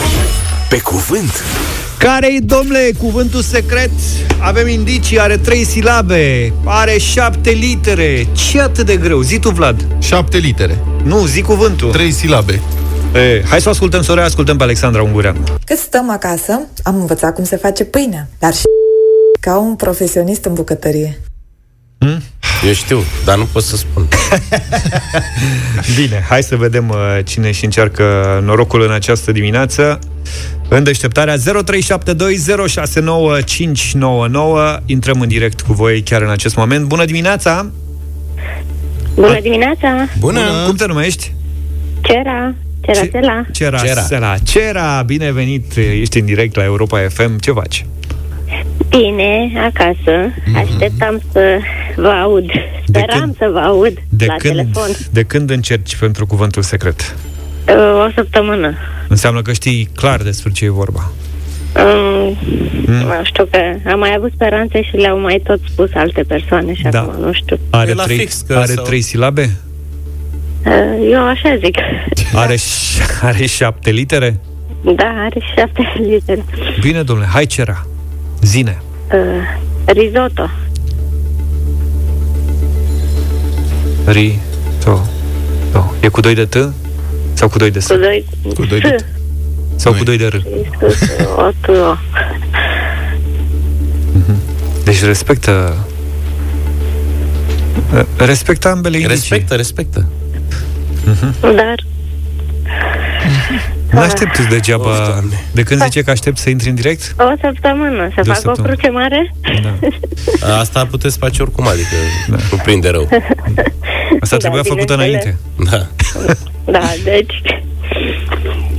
Pe 0.68 0.78
cuvânt. 0.78 1.44
Care-i, 2.00 2.40
domnule, 2.40 2.90
cuvântul 2.98 3.42
secret? 3.42 3.90
Avem 4.38 4.68
indicii, 4.68 5.20
are 5.20 5.36
trei 5.36 5.64
silabe, 5.64 6.52
are 6.64 6.98
șapte 6.98 7.50
litere. 7.50 8.26
Ce 8.32 8.60
atât 8.60 8.86
de 8.86 8.96
greu? 8.96 9.20
Zi 9.20 9.38
tu, 9.38 9.50
Vlad. 9.50 9.86
Șapte 9.98 10.36
litere. 10.36 10.78
Nu, 11.04 11.26
zi 11.26 11.42
cuvântul. 11.42 11.90
Trei 11.90 12.10
silabe. 12.10 12.60
E, 13.14 13.42
hai 13.48 13.60
să 13.60 13.68
o 13.68 13.70
ascultăm, 13.70 14.02
să 14.02 14.12
o 14.12 14.20
ascultăm 14.20 14.56
pe 14.56 14.62
Alexandra 14.62 15.02
Ungureanu. 15.02 15.38
Cât 15.64 15.78
stăm 15.78 16.10
acasă, 16.10 16.60
am 16.82 16.94
învățat 16.94 17.34
cum 17.34 17.44
se 17.44 17.56
face 17.56 17.84
pâinea, 17.84 18.28
dar 18.38 18.54
și 18.54 18.62
ca 19.46 19.58
un 19.58 19.76
profesionist 19.76 20.44
în 20.44 20.54
bucătărie. 20.54 21.20
Eu 22.66 22.72
știu, 22.72 23.02
dar 23.24 23.38
nu 23.38 23.44
pot 23.52 23.62
să 23.62 23.76
spun. 23.76 24.08
Bine, 25.96 26.24
hai 26.28 26.42
să 26.42 26.56
vedem 26.56 26.88
uh, 26.88 27.18
cine 27.24 27.50
și 27.50 27.64
încearcă 27.64 28.04
norocul 28.44 28.82
în 28.82 28.92
această 28.92 29.32
dimineață. 29.32 29.98
În 30.72 30.82
deșteptarea 30.82 31.36
0372069599 31.36 31.40
Intrăm 34.86 35.20
în 35.20 35.28
direct 35.28 35.60
cu 35.60 35.72
voi 35.72 36.02
chiar 36.02 36.22
în 36.22 36.30
acest 36.30 36.56
moment. 36.56 36.84
Bună 36.86 37.04
dimineața! 37.04 37.70
Bună 39.14 39.40
dimineața! 39.40 40.08
Bună! 40.18 40.40
Cum 40.66 40.76
te 40.76 40.86
numești? 40.86 41.32
Cera, 42.00 42.54
Cera, 42.80 43.06
Cera. 43.06 43.46
Cera, 43.52 43.78
Cera. 43.78 44.02
Cera. 44.08 44.36
Cera, 44.44 45.02
bine 45.06 45.32
venit! 45.32 45.76
Ești 45.76 46.18
în 46.18 46.24
direct 46.24 46.56
la 46.56 46.64
Europa 46.64 46.98
FM. 47.08 47.38
Ce 47.38 47.50
faci? 47.50 47.86
Bine, 48.88 49.52
acasă. 49.56 50.34
Așteptam 50.54 51.20
să 51.32 51.58
vă 51.96 52.08
aud. 52.08 52.44
Speram 52.86 53.34
să 53.38 53.48
vă 53.52 53.58
aud 53.58 53.92
De 54.08 54.24
la 54.26 54.34
când, 54.34 54.54
telefon. 54.54 54.90
de 55.10 55.22
când 55.22 55.50
încerci 55.50 55.96
pentru 55.96 56.26
cuvântul 56.26 56.62
secret? 56.62 57.16
Uh, 57.68 58.06
O 58.06 58.10
săptămână. 58.14 58.74
Înseamnă 59.08 59.42
că 59.42 59.52
știi 59.52 59.88
clar 59.94 60.22
despre 60.22 60.50
ce 60.52 60.64
e 60.64 60.68
vorba. 60.70 61.10
Um, 61.76 62.36
Nu 62.86 63.24
știu 63.24 63.48
că 63.50 63.58
am 63.90 63.98
mai 63.98 64.14
avut 64.16 64.30
speranțe 64.34 64.82
și 64.82 64.96
le-au 64.96 65.18
mai 65.20 65.40
tot 65.44 65.60
spus 65.68 65.88
alte 65.94 66.22
persoane 66.22 66.74
și 66.74 66.82
Da. 66.82 67.00
acum 67.00 67.24
nu 67.24 67.32
știu. 67.32 67.58
Are, 67.70 67.92
la 67.92 68.02
trei, 68.02 68.16
fix, 68.18 68.44
că 68.46 68.54
are 68.54 68.72
sau- 68.72 68.84
trei 68.84 69.00
silabe? 69.00 69.50
Uh, 70.66 71.08
Eu 71.10 71.26
așa 71.26 71.56
zic. 71.64 71.76
Are, 72.34 72.54
ș- 72.56 73.22
are 73.22 73.46
șapte 73.46 73.90
litere? 73.90 74.40
Da, 74.96 75.04
are 75.24 75.40
șapte 75.56 75.82
litere. 76.10 76.44
Bine, 76.80 77.02
domnule, 77.02 77.28
hai 77.32 77.46
ce 77.46 77.60
era? 77.60 77.86
Zine. 78.42 78.82
Uh, 79.12 79.94
risotto. 79.94 80.50
Ri, 84.06 84.38
to, 84.84 84.98
to. 85.72 85.84
E 86.00 86.08
cu 86.08 86.20
doi 86.20 86.34
de 86.34 86.44
T? 86.44 86.54
Sau 87.40 87.48
cu 87.48 87.58
doi 87.58 87.70
de 87.70 87.80
S? 87.80 87.86
Cu 87.86 87.96
doi... 87.96 88.24
Cu 88.54 88.64
doi 88.64 88.80
de 88.80 88.96
Sau 89.76 89.92
cu 89.92 90.04
doi 90.04 90.16
de 90.16 90.26
R? 90.26 90.34
O, 91.36 91.50
tu, 91.60 91.72
o. 91.72 91.96
Deci 94.84 95.04
respectă... 95.04 95.76
Respectă 98.16 98.68
ambele 98.68 98.96
indicii. 98.96 99.16
Respectă, 99.18 99.54
respectă. 99.54 100.08
Dar 101.40 101.74
Nu 103.90 104.00
aștepți 104.00 104.42
degeaba. 104.48 105.22
De 105.52 105.62
când 105.62 105.82
zice 105.82 106.02
că 106.02 106.10
aștept 106.10 106.38
să 106.38 106.50
intri 106.50 106.68
în 106.68 106.74
direct? 106.74 107.14
o 107.18 107.32
săptămână. 107.40 108.08
Să 108.14 108.20
De 108.22 108.30
o 108.30 108.32
fac 108.32 108.36
o 108.36 108.40
săptămână. 108.40 108.74
cruce 108.74 108.90
mare? 108.90 109.34
Asta 110.60 110.86
puteți 110.86 111.18
face 111.18 111.42
oricum, 111.42 111.66
adică 111.66 111.96
nu 112.50 112.56
prinde 112.62 112.88
rău. 112.90 113.08
Asta 114.20 114.36
trebuia 114.36 114.62
făcută 114.62 114.94
bineînțeles. 114.94 115.36
înainte. 115.56 115.88
Da. 116.64 116.72
Da, 116.72 116.88
deci... 117.04 117.42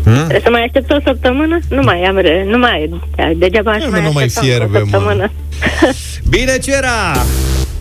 Hmm? 0.04 0.14
Trebuie 0.14 0.42
să 0.44 0.50
mai 0.50 0.64
aștept 0.64 0.92
o 0.92 0.98
săptămână? 1.04 1.60
Nu 1.70 1.82
mai 1.82 2.04
am 2.04 2.18
re... 2.18 2.46
Nu 2.50 2.58
mai... 2.58 3.02
Degeaba 3.38 3.72
aș 3.72 3.84
Nu, 3.84 3.90
mai 3.90 4.02
nu 4.02 4.12
mai 4.12 4.24
aștepta 4.24 4.48
fierbe, 4.48 4.78
o 4.78 4.82
mă. 4.82 4.88
săptămână. 4.90 5.32
Bine, 6.30 6.58
Cera! 6.58 7.12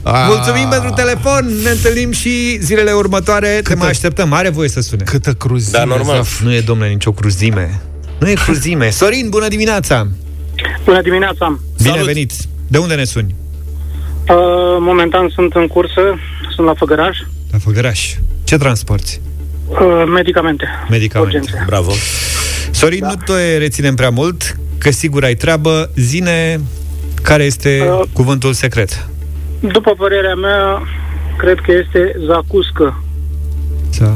Ah. 0.02 0.24
Mulțumim 0.26 0.68
pentru 0.68 0.90
telefon, 0.90 1.46
ne 1.62 1.70
întâlnim 1.70 2.10
și 2.12 2.58
zilele 2.60 2.92
următoare. 2.92 3.60
Te 3.64 3.74
mai 3.74 3.88
așteptăm, 3.88 4.32
are 4.32 4.48
voie 4.48 4.68
să 4.68 4.80
sune. 4.80 5.02
Câtă 5.02 5.32
cruzime, 5.32 5.78
Da, 5.78 5.84
normal. 5.84 6.14
Zaf. 6.16 6.40
Nu 6.40 6.52
e, 6.54 6.60
domnule, 6.60 6.88
nicio 6.90 7.12
cruzime. 7.12 7.80
Nu 8.18 8.28
e 8.28 8.32
cruzime. 8.32 8.90
Sorin, 9.00 9.26
bună 9.28 9.48
dimineața! 9.48 10.06
Bună 10.84 11.02
dimineața! 11.02 11.58
Bine 11.82 12.02
venit! 12.04 12.32
De 12.68 12.78
unde 12.78 12.94
ne 12.94 13.04
suni? 13.04 13.34
Uh, 14.28 14.36
momentan 14.80 15.28
sunt 15.34 15.52
în 15.54 15.66
cursă, 15.66 16.00
sunt 16.54 16.66
la 16.66 16.74
Făgăraș, 16.74 17.18
La 17.50 17.58
Făgăraș. 17.58 18.14
Ce 18.44 18.56
transporti? 18.58 19.20
uh, 19.68 19.78
medicamente. 20.14 20.66
Medicamente. 20.90 21.36
Urgențe. 21.36 21.64
Bravo. 21.66 21.90
Sorin, 22.70 23.04
nu 23.04 23.14
te 23.34 23.56
reținem 23.56 23.94
prea 23.94 24.10
mult, 24.10 24.56
că 24.78 24.90
sigur 24.90 25.24
ai 25.24 25.34
treabă. 25.34 25.90
Zine 25.96 26.60
care 27.22 27.42
este 27.44 27.88
Uh. 28.00 28.02
cuvântul 28.12 28.52
secret. 28.52 29.08
După 29.60 29.94
părerea 29.98 30.34
mea, 30.34 30.82
cred 31.36 31.58
că 31.60 31.72
este 31.72 32.16
zacuscă. 32.26 33.02
Să... 33.90 34.10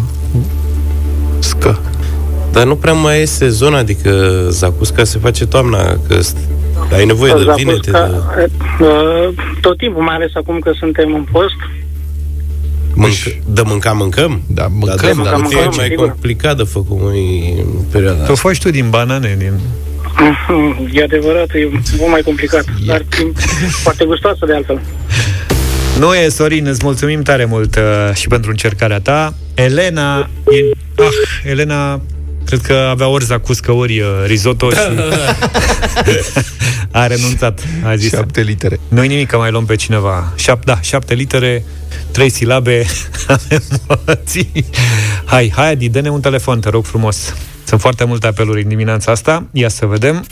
Scă. 1.38 1.80
Dar 2.52 2.64
nu 2.66 2.76
prea 2.76 2.92
mai 2.92 3.20
e 3.20 3.24
sezon, 3.24 3.74
adică 3.74 4.10
zacusca 4.48 5.04
se 5.04 5.18
face 5.18 5.46
toamna, 5.46 5.82
că 6.08 6.18
st- 6.18 6.92
ai 6.92 7.04
nevoie 7.06 7.32
de 7.32 7.52
vinete. 7.56 7.90
De... 7.90 7.98
uh, 8.84 9.28
tot 9.60 9.78
timpul, 9.78 10.02
mai 10.02 10.14
ales 10.14 10.30
acum 10.34 10.58
că 10.58 10.70
suntem 10.78 11.14
în 11.14 11.26
post. 11.32 11.56
Mânc- 12.96 13.42
de 13.46 13.62
mânca 13.64 13.92
mâncăm? 13.92 14.42
Da, 14.46 14.62
Dar 14.62 14.96
de 14.96 15.12
mâncăm, 15.16 15.38
făcut 15.38 15.52
e 15.52 15.54
mâncăm, 15.56 15.72
mai 15.76 15.86
sigur. 15.88 16.08
complicat 16.08 16.56
de 16.56 16.62
făcut 16.62 17.02
mai 17.02 17.54
în 17.58 17.66
perioada 17.90 18.16
Tu 18.24 18.32
asta. 18.32 18.48
faci 18.48 18.58
tu 18.58 18.70
din 18.70 18.90
banane, 18.90 19.34
din... 19.38 19.52
E 20.92 21.02
adevărat, 21.02 21.48
e 21.54 21.68
mult 21.98 22.10
mai 22.10 22.20
complicat, 22.24 22.64
dar 22.86 23.00
e 23.00 23.32
foarte 23.82 24.04
gustoasă 24.04 24.46
de 24.46 24.54
altfel. 24.54 24.80
Nu 25.98 26.14
e, 26.14 26.28
Sorin, 26.28 26.66
îți 26.66 26.80
mulțumim 26.84 27.22
tare 27.22 27.44
mult 27.44 27.76
uh, 27.76 28.14
și 28.14 28.28
pentru 28.28 28.50
încercarea 28.50 29.00
ta. 29.00 29.34
Elena, 29.54 30.18
e... 30.50 30.70
ah, 31.02 31.50
Elena, 31.50 32.00
cred 32.46 32.60
că 32.60 32.72
avea 32.90 33.08
ori 33.08 33.24
zacuscă, 33.24 33.72
ori 33.72 34.00
uh, 34.00 34.06
risotto 34.26 34.70
și 34.70 34.76
a 36.90 37.06
renunțat. 37.06 37.60
A 37.84 37.96
zis, 37.96 38.10
Șapte 38.12 38.40
litere. 38.40 38.80
noi 38.88 39.08
nimic, 39.08 39.28
că 39.28 39.36
mai 39.36 39.50
luăm 39.50 39.64
pe 39.64 39.74
cineva. 39.76 40.32
Șap, 40.36 40.64
da, 40.64 40.80
șapte 40.80 41.14
litere, 41.14 41.64
trei 42.10 42.28
silabe, 42.30 42.84
avem 43.26 43.62
emoții. 43.88 44.64
Hai, 45.24 45.52
hai, 45.56 45.70
Adi, 45.70 45.88
dă-ne 45.88 46.08
un 46.10 46.20
telefon, 46.20 46.60
te 46.60 46.68
rog 46.68 46.84
frumos. 46.84 47.34
Sunt 47.64 47.80
foarte 47.80 48.04
multe 48.04 48.26
apeluri 48.26 48.62
în 48.62 48.68
dimineața 48.68 49.12
asta. 49.12 49.46
Ia 49.52 49.68
să 49.68 49.86
vedem. 49.86 50.24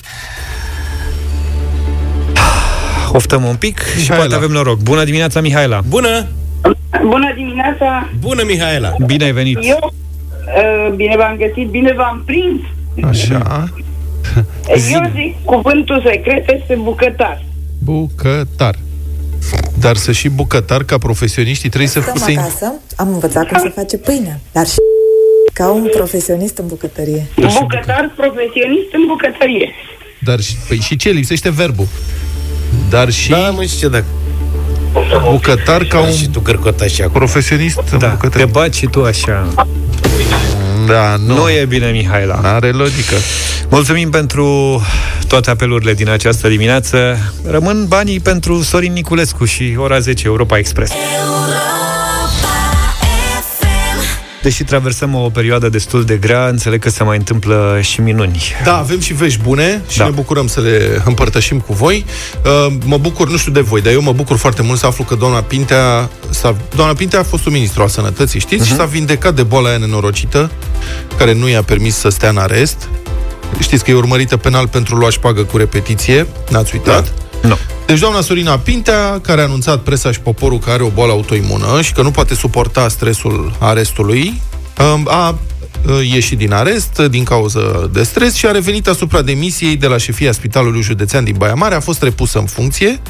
Oftăm 3.13 3.45
un 3.45 3.57
pic 3.57 3.79
și 3.81 3.97
Mihaela. 3.99 4.17
poate 4.17 4.35
avem 4.35 4.51
noroc. 4.51 4.79
Bună 4.81 5.05
dimineața, 5.05 5.41
Mihaela! 5.41 5.81
Bună! 5.89 6.27
Bună 7.03 7.33
dimineața! 7.37 8.09
Bună, 8.19 8.43
Mihaela! 8.47 8.95
Bine 9.07 9.25
ai 9.25 9.33
venit! 9.33 9.59
Eu, 9.63 9.79
uh, 9.83 9.91
bine 10.97 11.17
v-am 11.17 11.37
găsit, 11.37 11.69
bine 11.71 11.93
v-am 11.97 12.23
prins. 12.27 12.61
Așa. 13.09 13.69
Eu 14.93 15.11
zic, 15.15 15.45
cuvântul 15.45 16.03
secret 16.07 16.51
este 16.51 16.79
bucătar. 16.83 17.45
Bucătar. 17.79 18.75
Dar 19.79 19.97
să 19.97 20.13
și 20.13 20.29
bucătar 20.29 20.83
ca 20.85 20.99
profesioniștii 20.99 21.69
trebuie 21.69 21.91
să... 21.91 22.01
Stăm 22.01 22.17
să 22.17 22.31
acasă, 22.39 22.73
am 22.97 23.09
învățat 23.09 23.47
cum 23.49 23.59
se 23.59 23.69
face 23.69 23.97
pâinea, 23.97 24.41
dar 24.53 24.67
și 24.67 24.77
ca 25.53 25.71
un 25.71 25.89
profesionist 25.97 26.59
în 26.59 26.67
bucătărie. 26.67 27.27
Bucătar 27.37 28.13
profesionist 28.17 28.93
în 28.93 29.01
bucătărie. 29.07 29.71
Dar 30.21 30.41
și, 30.41 30.57
păi 30.69 30.79
și 30.79 30.97
ce? 30.97 31.11
Lipsește 31.11 31.51
verbul. 31.51 31.87
Dar 32.91 33.11
și 33.11 33.31
Da, 33.31 33.51
mă, 33.51 33.63
și 33.63 33.77
ce 33.79 33.89
dacă... 33.89 34.05
bucătar 35.31 35.85
ca 35.85 36.01
un 36.01 36.13
Și 36.13 36.29
tu 36.29 36.41
cărcota 36.41 36.87
și 36.87 37.03
acum. 37.03 37.13
profesionist 37.13 37.81
în 37.91 37.99
Da, 37.99 38.07
te 38.07 38.13
bucătărie. 38.13 38.47
baci 38.47 38.75
și 38.75 38.87
tu 38.87 39.03
așa. 39.05 39.67
Da, 40.87 41.17
nu. 41.27 41.35
Nu 41.35 41.51
e 41.51 41.65
bine, 41.65 41.91
Mihaela. 41.91 42.41
Are 42.43 42.71
logică. 42.71 43.15
Mulțumim 43.69 44.11
pentru 44.11 44.81
toate 45.29 45.51
apelurile 45.51 45.95
din 45.95 46.09
această 46.09 46.49
dimineață. 46.49 47.19
Rămân 47.47 47.87
banii 47.89 48.21
pentru 48.21 48.63
Sorin 48.63 48.93
Niculescu 48.93 49.45
și 49.45 49.75
ora 49.79 49.99
10 49.99 50.27
Europa 50.27 50.59
Express. 50.59 50.93
Deși 54.43 54.65
traversăm 54.65 55.15
o 55.15 55.29
perioadă 55.29 55.69
destul 55.69 56.05
de 56.05 56.17
grea, 56.17 56.47
înțeleg 56.47 56.81
că 56.81 56.91
se 56.91 57.03
mai 57.03 57.17
întâmplă 57.17 57.79
și 57.81 58.01
minuni. 58.01 58.43
Da, 58.65 58.77
avem 58.79 59.01
și 59.01 59.13
vești 59.13 59.41
bune 59.43 59.83
și 59.89 59.99
Da. 59.99 60.05
ne 60.05 60.11
bucurăm 60.11 60.47
să 60.47 60.61
le 60.61 61.03
împărtășim 61.05 61.59
cu 61.61 61.73
voi. 61.73 62.05
Uh, 62.45 62.73
Mă 62.85 62.99
bucur, 62.99 63.31
nu 63.31 63.37
știu 63.37 63.53
de 63.53 63.61
voi, 63.61 63.81
dar 63.81 63.93
eu 63.93 64.03
mă 64.03 64.13
bucur 64.13 64.37
foarte 64.37 64.63
mult 64.63 64.79
să 64.79 64.87
aflu 64.87 65.05
că 65.05 65.15
doamna 65.15 65.41
Pintea, 65.41 66.11
s-a, 66.31 66.57
doamna 66.75 66.95
Pintea 66.95 67.19
a 67.19 67.23
fost 67.23 67.47
un 67.47 67.53
ministru 67.53 67.83
al 67.83 67.89
sănătății, 67.89 68.41
știți, 68.41 68.67
și 68.67 68.75
s-a 68.75 68.85
vindecat 68.85 69.35
de 69.35 69.43
boala 69.43 69.69
aia 69.69 69.79
nenorocită, 69.79 70.51
care 71.19 71.33
nu 71.35 71.49
i-a 71.49 71.63
permis 71.63 71.97
să 71.97 72.09
stea 72.09 72.29
în 72.29 72.37
arest. 72.39 72.89
Știți 73.59 73.85
că 73.85 73.91
e 73.91 73.95
urmărită 73.95 74.37
penal 74.37 74.69
pentru 74.69 74.97
lua 74.97 75.11
șpagă 75.11 75.43
cu 75.43 75.57
repetiție, 75.57 76.27
n-ați 76.51 76.75
uitat? 76.75 77.13
Nu. 77.43 77.59
Deci 77.87 77.99
doamna 77.99 78.21
Sorina 78.21 78.59
Pintea, 78.59 79.21
care 79.21 79.41
a 79.41 79.45
anunțat 79.45 79.81
presa 79.83 80.13
și 80.13 80.21
poporul 80.21 80.59
că 80.59 80.71
are 80.71 80.83
o 80.83 80.89
boală 80.89 81.13
autoimună 81.13 81.81
și 81.83 81.93
că 81.93 82.03
nu 82.03 82.11
poate 82.11 82.35
suporta 82.35 82.89
stresul 82.89 83.57
arestului, 83.59 84.41
um, 84.95 85.09
a 85.11 85.39
uh, 85.87 86.11
ieșit 86.13 86.39
din 86.39 86.53
arest 86.53 86.99
uh, 86.99 87.11
din 87.11 87.25
cauză 87.25 87.91
de 87.93 88.03
stres 88.03 88.35
și 88.35 88.47
a 88.47 88.51
revenit 88.51 88.89
asupra 88.89 89.23
demisiei 89.23 89.77
de 89.77 89.87
la 89.87 89.97
șefia 89.97 90.33
Spitalului 90.33 90.83
Județean 90.83 91.25
din 91.25 91.35
Baia 91.39 91.55
Mare, 91.55 91.75
a 91.75 91.81
fost 91.81 92.03
repusă 92.03 92.39
în 92.39 92.47
funcție, 92.47 93.01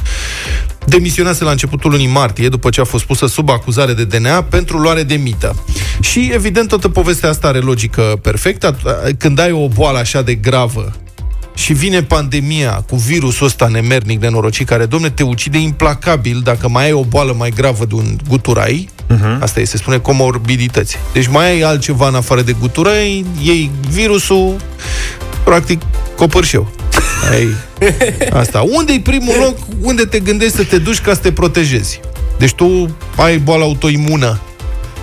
demisionase 0.86 1.44
la 1.44 1.50
începutul 1.50 1.90
lunii 1.90 2.06
martie, 2.06 2.48
după 2.48 2.70
ce 2.70 2.80
a 2.80 2.84
fost 2.84 3.04
pusă 3.04 3.26
sub 3.26 3.50
acuzare 3.50 3.92
de 3.92 4.04
DNA 4.04 4.42
pentru 4.42 4.78
luare 4.78 5.02
de 5.02 5.14
mită. 5.14 5.54
Și, 6.00 6.30
evident, 6.34 6.68
toată 6.68 6.88
povestea 6.88 7.28
asta 7.28 7.48
are 7.48 7.58
logică 7.58 8.18
perfectă. 8.22 8.76
At- 8.76 9.16
Când 9.18 9.38
ai 9.38 9.52
o 9.52 9.68
boală 9.68 9.98
așa 9.98 10.22
de 10.22 10.34
gravă 10.34 10.92
și 11.54 11.72
vine 11.72 12.02
pandemia 12.02 12.84
cu 12.88 12.96
virusul 12.96 13.46
ăsta 13.46 13.66
nemernic, 13.66 14.20
nenorocit, 14.20 14.66
care, 14.66 14.86
domne, 14.86 15.10
te 15.10 15.22
ucide 15.22 15.58
implacabil 15.58 16.40
dacă 16.44 16.68
mai 16.68 16.84
ai 16.84 16.92
o 16.92 17.04
boală 17.04 17.34
mai 17.38 17.50
gravă 17.50 17.84
de 17.84 17.94
un 17.94 18.16
guturai, 18.28 18.88
uh-huh. 19.14 19.40
asta 19.40 19.60
e, 19.60 19.64
se 19.64 19.76
spune 19.76 19.98
comorbidități. 19.98 20.96
Deci 21.12 21.26
mai 21.26 21.50
ai 21.50 21.60
altceva 21.60 22.08
în 22.08 22.14
afară 22.14 22.42
de 22.42 22.54
guturai, 22.60 23.24
iei 23.42 23.70
virusul, 23.90 24.56
practic, 25.44 25.82
copărșeu. 26.16 26.72
Ai 27.30 27.48
asta. 28.40 28.60
Unde 28.60 28.92
e 28.92 29.00
primul 29.00 29.34
loc 29.38 29.58
unde 29.80 30.04
te 30.04 30.18
gândești 30.18 30.56
să 30.56 30.64
te 30.64 30.78
duci 30.78 31.00
ca 31.00 31.14
să 31.14 31.20
te 31.20 31.32
protejezi? 31.32 32.00
Deci 32.38 32.52
tu 32.52 32.96
ai 33.16 33.38
boală 33.38 33.64
autoimună 33.64 34.40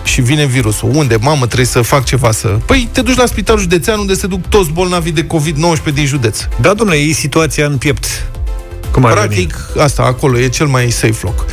și 0.09 0.21
vine 0.21 0.45
virusul. 0.45 0.89
Unde? 0.93 1.15
Mamă, 1.15 1.45
trebuie 1.45 1.65
să 1.65 1.81
fac 1.81 2.05
ceva 2.05 2.31
să... 2.31 2.47
Păi 2.47 2.89
te 2.91 3.01
duci 3.01 3.15
la 3.15 3.25
spitalul 3.25 3.61
județean 3.61 3.99
unde 3.99 4.13
se 4.13 4.27
duc 4.27 4.47
toți 4.47 4.71
bolnavii 4.71 5.11
de 5.11 5.23
COVID-19 5.27 5.93
din 5.93 6.05
județ. 6.05 6.39
Da, 6.61 6.73
domnule, 6.73 6.99
e 6.99 7.11
situația 7.11 7.65
în 7.65 7.77
piept. 7.77 8.27
Cum 8.91 9.05
ar 9.05 9.11
Practic, 9.11 9.55
asta, 9.77 10.03
acolo 10.03 10.39
e 10.39 10.47
cel 10.47 10.67
mai 10.67 10.89
safe 10.91 11.17
loc. 11.21 11.45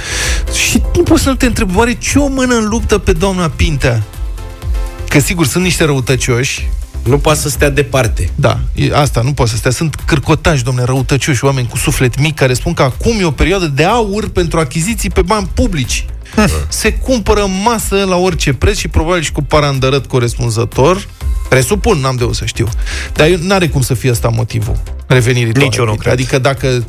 Și 0.68 0.82
nu 0.96 1.02
poți 1.02 1.22
să 1.22 1.34
te 1.34 1.46
întrebi, 1.46 1.76
oare 1.76 1.94
ce 1.94 2.18
o 2.18 2.26
mână 2.28 2.54
în 2.54 2.68
luptă 2.68 2.98
pe 2.98 3.12
doamna 3.12 3.48
Pintea? 3.56 4.02
Că 5.08 5.18
sigur, 5.18 5.46
sunt 5.46 5.64
niște 5.64 5.84
răutăcioși, 5.84 6.68
Nu 7.02 7.18
poate 7.18 7.38
să 7.40 7.48
stea 7.48 7.70
departe. 7.70 8.30
da, 8.34 8.58
e, 8.74 8.90
asta 8.94 9.20
nu 9.24 9.32
poate 9.32 9.50
să 9.50 9.56
stea. 9.56 9.70
Sunt 9.70 9.94
cârcotași, 10.06 10.64
domne, 10.64 10.84
răutăcioși, 10.84 11.44
oameni 11.44 11.68
cu 11.68 11.76
suflet 11.76 12.20
mic 12.20 12.34
care 12.34 12.54
spun 12.54 12.72
că 12.74 12.82
acum 12.82 13.16
e 13.20 13.24
o 13.24 13.30
perioadă 13.30 13.66
de 13.66 13.84
aur 13.84 14.28
pentru 14.28 14.58
achiziții 14.58 15.10
pe 15.10 15.22
bani 15.22 15.50
publici. 15.54 16.06
Se 16.68 16.92
cumpără 16.92 17.46
masă 17.64 18.04
la 18.08 18.16
orice 18.16 18.52
preț 18.52 18.76
și 18.76 18.88
probabil 18.88 19.22
și 19.22 19.32
cu 19.32 19.42
parandărăt 19.42 20.06
corespunzător. 20.06 21.06
Presupun, 21.48 21.98
n-am 21.98 22.16
de 22.16 22.24
unde 22.24 22.36
să 22.36 22.44
știu. 22.44 22.68
Dar 23.12 23.28
nu 23.28 23.54
are 23.54 23.68
cum 23.68 23.80
să 23.82 23.94
fie 23.94 24.10
asta 24.10 24.28
motivul 24.28 24.76
revenirii 25.06 25.52
Nici 25.52 25.54
doamnei 25.54 25.78
eu 25.78 25.84
nu 25.84 25.90
Pintea. 25.90 26.12
cred. 26.12 26.12
Adică 26.12 26.38
dacă 26.38 26.86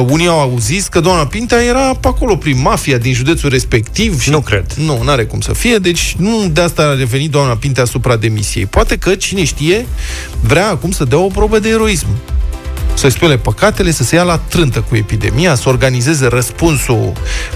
uh, 0.00 0.06
unii 0.10 0.26
au 0.26 0.56
zis 0.60 0.86
că 0.86 1.00
doamna 1.00 1.26
Pintea 1.26 1.62
era 1.62 1.94
pe 1.94 2.08
acolo 2.08 2.36
prin 2.36 2.60
mafia 2.60 2.98
din 2.98 3.12
județul 3.12 3.48
respectiv 3.50 4.20
și 4.20 4.30
Nu 4.30 4.40
cred. 4.40 4.72
nu, 4.72 5.02
nu 5.02 5.10
are 5.10 5.24
cum 5.24 5.40
să 5.40 5.52
fie, 5.52 5.76
deci 5.76 6.14
nu 6.18 6.48
de 6.52 6.60
asta 6.60 6.82
a 6.82 6.94
revenit 6.94 7.30
doamna 7.30 7.56
Pintea 7.56 7.82
asupra 7.82 8.16
demisiei. 8.16 8.66
Poate 8.66 8.96
că, 8.96 9.14
cine 9.14 9.44
știe, 9.44 9.86
vrea 10.40 10.68
acum 10.68 10.90
să 10.90 11.04
dea 11.04 11.18
o 11.18 11.26
probă 11.26 11.58
de 11.58 11.68
eroism. 11.68 12.06
Să-i 12.94 13.10
spele 13.10 13.36
păcatele, 13.36 13.90
să 13.90 14.02
se 14.04 14.14
ia 14.14 14.22
la 14.22 14.36
trântă 14.48 14.80
cu 14.88 14.96
epidemia, 14.96 15.54
să 15.54 15.68
organizeze 15.68 16.26
răspunsul 16.26 17.12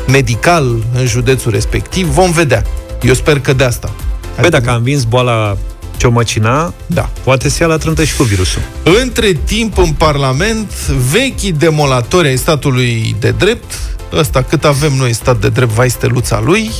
medical 0.06 0.76
în 0.94 1.06
județul 1.06 1.50
respectiv. 1.52 2.06
Vom 2.06 2.30
vedea. 2.30 2.62
Eu 3.02 3.14
sper 3.14 3.40
că 3.40 3.52
de 3.52 3.64
asta. 3.64 3.94
Păi 4.40 4.50
dacă 4.50 4.70
a 4.70 4.74
învins 4.74 5.04
boala 5.04 5.56
ciomăcina, 5.96 6.72
Da. 6.86 7.10
poate 7.24 7.48
să 7.48 7.62
ia 7.62 7.68
la 7.68 7.76
trântă 7.76 8.04
și 8.04 8.16
cu 8.16 8.22
virusul. 8.22 8.60
Între 9.02 9.32
timp, 9.44 9.78
în 9.78 9.90
Parlament, 9.92 10.86
vechii 10.86 11.52
demolatori 11.52 12.28
ai 12.28 12.36
statului 12.36 13.16
de 13.18 13.30
drept, 13.30 13.72
ăsta 14.12 14.42
cât 14.42 14.64
avem 14.64 14.92
noi 14.92 15.12
stat 15.12 15.40
de 15.40 15.48
drept, 15.48 15.70
vai 15.70 15.90
steluța 15.90 16.40
lui, 16.44 16.70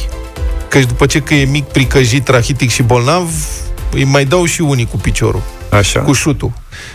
căci 0.69 0.85
după 0.85 1.07
ce 1.07 1.19
că 1.21 1.35
e 1.35 1.45
mic, 1.45 1.65
pricăjit, 1.65 2.29
rahitic 2.29 2.71
și 2.71 2.83
bolnav, 2.83 3.31
îi 3.93 4.05
mai 4.05 4.25
dau 4.25 4.45
și 4.45 4.61
unii 4.61 4.87
cu 4.91 4.97
piciorul. 4.97 5.43
Așa. 5.71 6.01
Cu 6.01 6.13
șutul. 6.13 6.53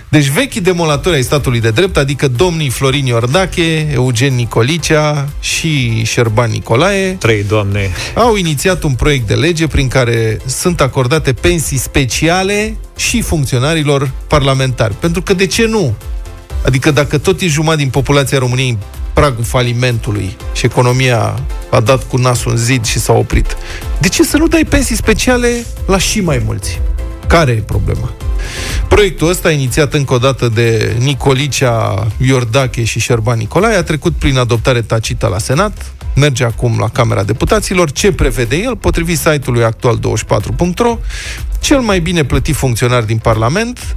Deci 0.10 0.28
vechii 0.30 0.62
demolatori 0.62 1.16
ai 1.16 1.22
statului 1.24 1.60
de 1.60 1.70
drept, 1.70 1.98
adică 1.98 2.28
domnii 2.28 2.70
Florin 2.70 3.06
Iordache, 3.06 3.90
Eugen 3.94 4.36
Nicolicea 4.36 5.30
și 5.40 6.04
Șerban 6.04 6.50
Nicolae, 6.52 7.12
Trei, 7.12 7.44
doamne. 7.44 7.90
au 8.16 8.36
inițiat 8.36 8.84
un 8.84 8.94
proiect 8.94 9.28
de 9.28 9.34
lege 9.34 9.68
prin 9.68 9.88
care 9.88 10.40
sunt 10.46 10.82
acordate 10.82 11.34
pensii 11.34 11.78
speciale 11.78 12.78
și 12.96 13.22
funcționarilor 13.22 14.12
parlamentari. 14.28 14.94
Pentru 14.94 15.22
că 15.22 15.34
de 15.34 15.46
ce 15.46 15.66
nu? 15.66 15.94
Adică 16.66 16.92
dacă 16.92 17.18
tot 17.18 17.42
e 17.42 17.48
jumătate 17.48 17.82
din 17.82 17.90
populația 17.90 18.38
României 18.38 18.70
în 18.70 18.78
pragul 19.14 19.44
falimentului 19.44 20.38
și 20.54 20.66
economia 20.66 21.40
a 21.72 21.80
dat 21.80 22.08
cu 22.08 22.18
nasul 22.18 22.52
în 22.52 22.58
zid 22.58 22.86
și 22.86 23.00
s-a 23.00 23.14
oprit, 23.14 23.58
de 24.00 24.08
ce 24.08 24.24
să 24.24 24.38
nu 24.38 24.48
dai 24.48 24.66
pensii 24.70 24.96
speciale 24.96 25.66
la 25.88 25.98
și 25.98 26.22
mai 26.22 26.42
mulți? 26.46 26.82
Care 27.28 27.52
e 27.52 27.62
problema? 27.62 28.14
Proiectul 28.90 29.30
ăsta, 29.30 29.52
inițiat 29.52 29.94
încă 29.94 30.14
o 30.14 30.18
dată 30.18 30.48
de 30.48 30.96
Nicolicea, 31.00 32.08
Iordache 32.18 32.84
și 32.84 33.00
Șerban 33.00 33.38
Nicolae, 33.38 33.76
a 33.76 33.84
trecut 33.84 34.14
prin 34.14 34.38
adoptare 34.38 34.82
tacită 34.82 35.28
la 35.28 35.38
Senat, 35.38 35.94
merge 36.16 36.44
acum 36.44 36.78
la 36.80 36.90
Camera 36.90 37.24
Deputaților. 37.24 37.92
Ce 37.92 38.12
prevede 38.12 38.56
el? 38.56 38.76
Potrivit 38.76 39.18
site-ului 39.18 39.64
actual24.ro, 39.64 40.98
cel 41.60 41.80
mai 41.80 42.00
bine 42.00 42.24
plătit 42.24 42.56
funcționar 42.56 43.04
din 43.04 43.18
Parlament 43.18 43.96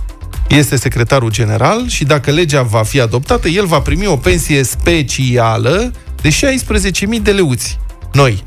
este 0.49 0.76
secretarul 0.76 1.30
general 1.30 1.88
și 1.88 2.05
dacă 2.05 2.30
legea 2.30 2.62
va 2.62 2.82
fi 2.82 3.01
adoptată, 3.01 3.49
el 3.49 3.66
va 3.66 3.80
primi 3.80 4.07
o 4.07 4.16
pensie 4.16 4.62
specială 4.62 5.93
de 6.20 6.28
16.000 6.28 7.22
de 7.22 7.30
leuți. 7.32 7.78
Noi, 8.12 8.45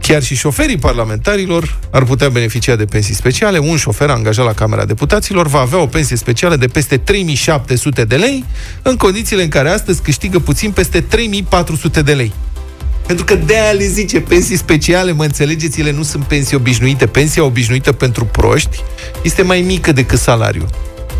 Chiar 0.00 0.22
și 0.22 0.36
șoferii 0.36 0.76
parlamentarilor 0.76 1.78
ar 1.90 2.04
putea 2.04 2.28
beneficia 2.28 2.76
de 2.76 2.84
pensii 2.84 3.14
speciale. 3.14 3.58
Un 3.58 3.76
șofer 3.76 4.10
angajat 4.10 4.44
la 4.44 4.52
Camera 4.52 4.84
Deputaților 4.84 5.46
va 5.46 5.58
avea 5.60 5.78
o 5.78 5.86
pensie 5.86 6.16
specială 6.16 6.56
de 6.56 6.66
peste 6.66 6.96
3700 6.96 8.04
de 8.04 8.16
lei, 8.16 8.44
în 8.82 8.96
condițiile 8.96 9.42
în 9.42 9.48
care 9.48 9.68
astăzi 9.68 10.02
câștigă 10.02 10.38
puțin 10.38 10.70
peste 10.70 11.00
3400 11.00 12.02
de 12.02 12.12
lei. 12.12 12.32
Pentru 13.06 13.24
că 13.24 13.34
de-aia 13.34 13.70
le 13.72 13.86
zice 13.86 14.20
pensii 14.20 14.56
speciale, 14.56 15.12
mă 15.12 15.24
înțelegeți, 15.24 15.80
ele 15.80 15.90
nu 15.90 16.02
sunt 16.02 16.24
pensii 16.24 16.56
obișnuite. 16.56 17.06
Pensia 17.06 17.44
obișnuită 17.44 17.92
pentru 17.92 18.24
proști 18.24 18.80
este 19.22 19.42
mai 19.42 19.60
mică 19.60 19.92
decât 19.92 20.18
salariul. 20.18 20.68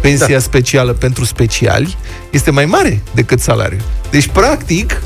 Pensia 0.01 0.27
da. 0.27 0.39
specială 0.39 0.93
pentru 0.93 1.25
speciali 1.25 1.97
este 2.31 2.51
mai 2.51 2.65
mare 2.65 3.03
decât 3.15 3.41
salariul. 3.41 3.81
Deci, 4.11 4.27
practic, 4.27 5.03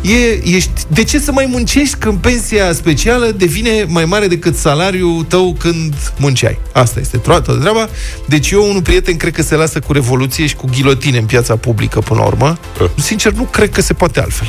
e, 0.00 0.48
ești, 0.56 0.70
de 0.88 1.04
ce 1.04 1.18
să 1.18 1.32
mai 1.32 1.46
muncești 1.50 1.96
când 1.96 2.18
pensia 2.18 2.72
specială 2.72 3.30
devine 3.36 3.84
mai 3.88 4.04
mare 4.04 4.26
decât 4.26 4.56
salariul 4.56 5.24
tău 5.28 5.56
când 5.58 5.94
munceai? 6.16 6.58
Asta 6.72 7.00
este 7.00 7.16
toată 7.16 7.52
treaba. 7.52 7.88
Deci 8.26 8.50
eu, 8.50 8.68
unul 8.68 8.82
prieten, 8.82 9.16
cred 9.16 9.32
că 9.32 9.42
se 9.42 9.54
lasă 9.54 9.80
cu 9.80 9.92
revoluție 9.92 10.46
și 10.46 10.54
cu 10.54 10.66
ghilotine 10.72 11.18
în 11.18 11.24
piața 11.24 11.56
publică 11.56 12.00
până 12.00 12.20
la 12.20 12.26
urmă. 12.26 12.58
Sincer, 12.96 13.32
nu 13.32 13.42
cred 13.42 13.70
că 13.70 13.80
se 13.80 13.92
poate 13.92 14.20
altfel. 14.20 14.48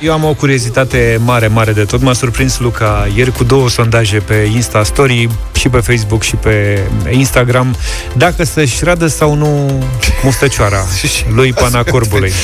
Eu 0.00 0.12
am 0.12 0.24
o 0.24 0.34
curiozitate 0.34 1.20
mare, 1.24 1.46
mare 1.46 1.72
de 1.72 1.84
tot. 1.84 2.00
M-a 2.00 2.12
surprins 2.12 2.58
Luca 2.58 3.08
ieri 3.16 3.32
cu 3.32 3.44
două 3.44 3.68
sondaje 3.68 4.18
pe 4.18 4.34
Insta 4.34 4.82
Story 4.82 5.28
și 5.54 5.68
pe 5.68 5.78
Facebook 5.78 6.22
și 6.22 6.36
pe 6.36 6.82
Instagram 7.10 7.76
dacă 8.16 8.44
să-și 8.44 8.84
radă 8.84 9.06
sau 9.06 9.34
nu 9.34 9.82
mustăcioara 10.22 10.84
lui 11.36 11.52
Pana 11.52 11.82
Corbului. 11.82 12.32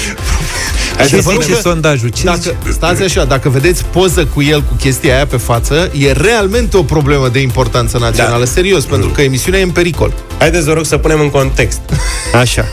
Ce 0.96 1.02
Adevărul 1.02 1.42
zice 1.42 1.55
că 1.55 1.61
sondajul? 1.61 2.09
Ce 2.09 2.24
dacă, 2.24 2.38
zice? 2.40 2.57
stați 2.72 3.02
așa, 3.02 3.24
dacă 3.24 3.48
vedeți 3.48 3.84
poză 3.84 4.26
cu 4.26 4.42
el 4.42 4.62
cu 4.62 4.74
chestia 4.74 5.14
aia 5.14 5.26
pe 5.26 5.36
față, 5.36 5.90
e 5.98 6.12
realmente 6.12 6.76
o 6.76 6.82
problemă 6.82 7.28
de 7.28 7.40
importanță 7.40 7.98
națională, 7.98 8.44
da. 8.44 8.50
serios, 8.50 8.84
pentru 8.84 9.09
că 9.09 9.22
emisiunea 9.22 9.61
e 9.61 9.62
în 9.62 9.70
pericol. 9.70 10.12
Haideți, 10.38 10.64
vă 10.64 10.72
rog, 10.72 10.84
să 10.84 10.96
punem 10.96 11.20
în 11.20 11.30
context. 11.30 11.80
Așa. 12.40 12.64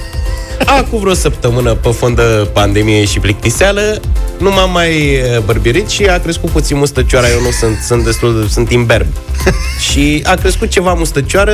Acum 0.65 0.99
vreo 0.99 1.13
săptămână, 1.13 1.73
pe 1.73 1.89
fond 1.89 2.15
de 2.15 2.47
pandemie 2.53 3.05
și 3.05 3.19
plictiseală, 3.19 3.99
nu 4.37 4.51
m-am 4.51 4.71
mai 4.71 5.13
eh, 5.13 5.39
bărbirit 5.45 5.89
și 5.89 6.03
a 6.05 6.19
crescut 6.19 6.49
puțin 6.49 6.77
mustăcioara. 6.77 7.29
Eu 7.29 7.41
nu 7.41 7.51
sunt, 7.51 7.77
sunt 7.85 8.03
destul 8.03 8.41
de, 8.41 8.47
sunt 8.51 8.71
imberb. 8.71 9.05
și 9.91 10.21
a 10.25 10.33
crescut 10.33 10.69
ceva 10.69 10.93
mustăcioară 10.93 11.53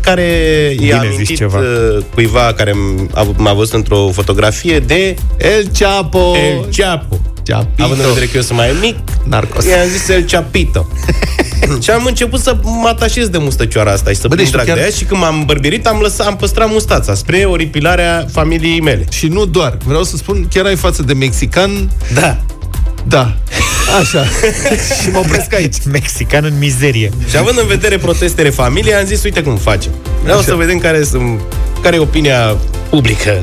care 0.00 0.22
Bine 0.76 0.86
i-a 0.86 0.96
zici 1.02 1.06
amintit 1.14 1.36
ceva. 1.36 1.58
eh, 1.58 2.04
cuiva 2.14 2.52
care 2.56 2.72
m-a, 3.12 3.26
m-a 3.36 3.52
văzut 3.52 3.74
într-o 3.74 4.08
fotografie 4.12 4.78
de 4.78 5.14
El 5.38 5.70
Chapo! 5.78 6.32
El 6.36 6.68
Chapo. 6.76 7.20
Chapito. 7.44 7.82
Având 7.82 8.00
în 8.00 8.06
vedere 8.06 8.24
că 8.26 8.32
eu 8.36 8.42
sunt 8.42 8.58
mai 8.58 8.76
mic, 8.80 8.96
Narcos. 9.24 9.64
i-am 9.66 9.88
zis 9.88 10.08
El 10.08 10.22
Chapito. 10.22 10.86
și 11.82 11.90
am 11.90 12.04
început 12.04 12.40
să 12.40 12.56
mă 12.62 12.88
atașez 12.88 13.28
de 13.28 13.38
mustăcioara 13.38 13.90
asta 13.92 14.10
și 14.10 14.16
să 14.16 14.28
Bă, 14.28 14.34
prind 14.34 14.50
deci 14.50 14.58
tu 14.58 14.64
drag 14.64 14.76
de 14.76 14.82
chiar- 14.82 14.90
ea 14.90 14.96
și 14.96 15.04
când 15.04 15.20
m-am 15.20 15.42
bărbirit 15.46 15.86
am, 15.86 15.98
lăsat, 16.00 16.26
am 16.26 16.36
păstrat 16.36 16.70
mustața 16.70 17.14
spre 17.14 17.44
oripilarea 17.44 18.26
familiei 18.32 18.80
mele. 18.80 19.04
Și 19.10 19.26
nu 19.26 19.44
doar. 19.44 19.76
Vreau 19.84 20.02
să 20.04 20.16
spun, 20.16 20.48
chiar 20.52 20.64
ai 20.64 20.76
față 20.76 21.02
de 21.02 21.12
mexican. 21.12 21.90
Da. 22.14 22.36
Da. 23.08 23.36
Așa. 24.00 24.24
și 25.02 25.10
mă 25.12 25.18
opresc 25.18 25.54
aici. 25.54 25.74
Mexican 25.90 26.44
în 26.44 26.58
mizerie. 26.58 27.10
Și 27.30 27.36
având 27.36 27.58
în 27.58 27.66
vedere 27.66 27.96
protestele 27.98 28.50
familiei, 28.50 28.94
am 28.94 29.04
zis, 29.04 29.22
uite 29.22 29.42
cum 29.42 29.56
facem. 29.56 29.90
Vreau 30.22 30.38
Așa. 30.38 30.46
să 30.48 30.54
vedem 30.54 30.78
care, 30.78 31.04
sunt, 31.04 31.40
care 31.82 31.96
e 31.96 31.98
opinia 31.98 32.56
publică 32.90 33.42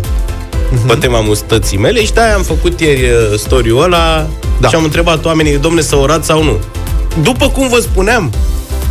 Mhm. 0.71 0.87
pe 0.87 0.95
tema 0.95 1.19
mustății 1.19 1.77
mele 1.77 2.03
și 2.05 2.13
de-aia 2.13 2.33
am 2.35 2.41
făcut 2.43 2.79
ieri 2.79 3.01
uh, 3.03 3.37
story-ul 3.39 3.83
ăla 3.83 4.27
Da. 4.59 4.67
și 4.69 4.75
am 4.75 4.83
întrebat 4.83 5.25
oamenii, 5.25 5.57
domne, 5.57 5.81
să 5.81 5.95
orați 5.95 6.25
sau 6.25 6.43
nu. 6.43 6.57
După 7.21 7.49
cum 7.49 7.67
vă 7.69 7.79
spuneam, 7.79 8.33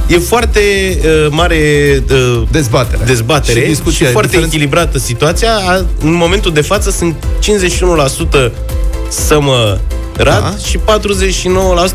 e 0.07 0.19
foarte 0.19 0.61
uh, 1.05 1.27
mare 1.31 1.59
uh, 2.13 2.43
Dezbatere. 2.51 3.05
dezbatere 3.05 3.59
Și 3.59 3.65
și, 3.65 3.71
discuție, 3.71 4.07
și 4.07 4.13
foarte 4.13 4.31
diferență- 4.31 4.55
echilibrată 4.57 4.99
situația. 4.99 5.55
A, 5.67 5.75
în 6.01 6.13
momentul 6.13 6.53
de 6.53 6.61
față 6.61 6.91
sunt 6.91 7.15
51% 8.49 8.53
să 9.09 9.41
mă 9.41 9.79
rad 10.17 10.41
Da. 10.43 10.55
și 10.69 10.79
49% 10.79 10.81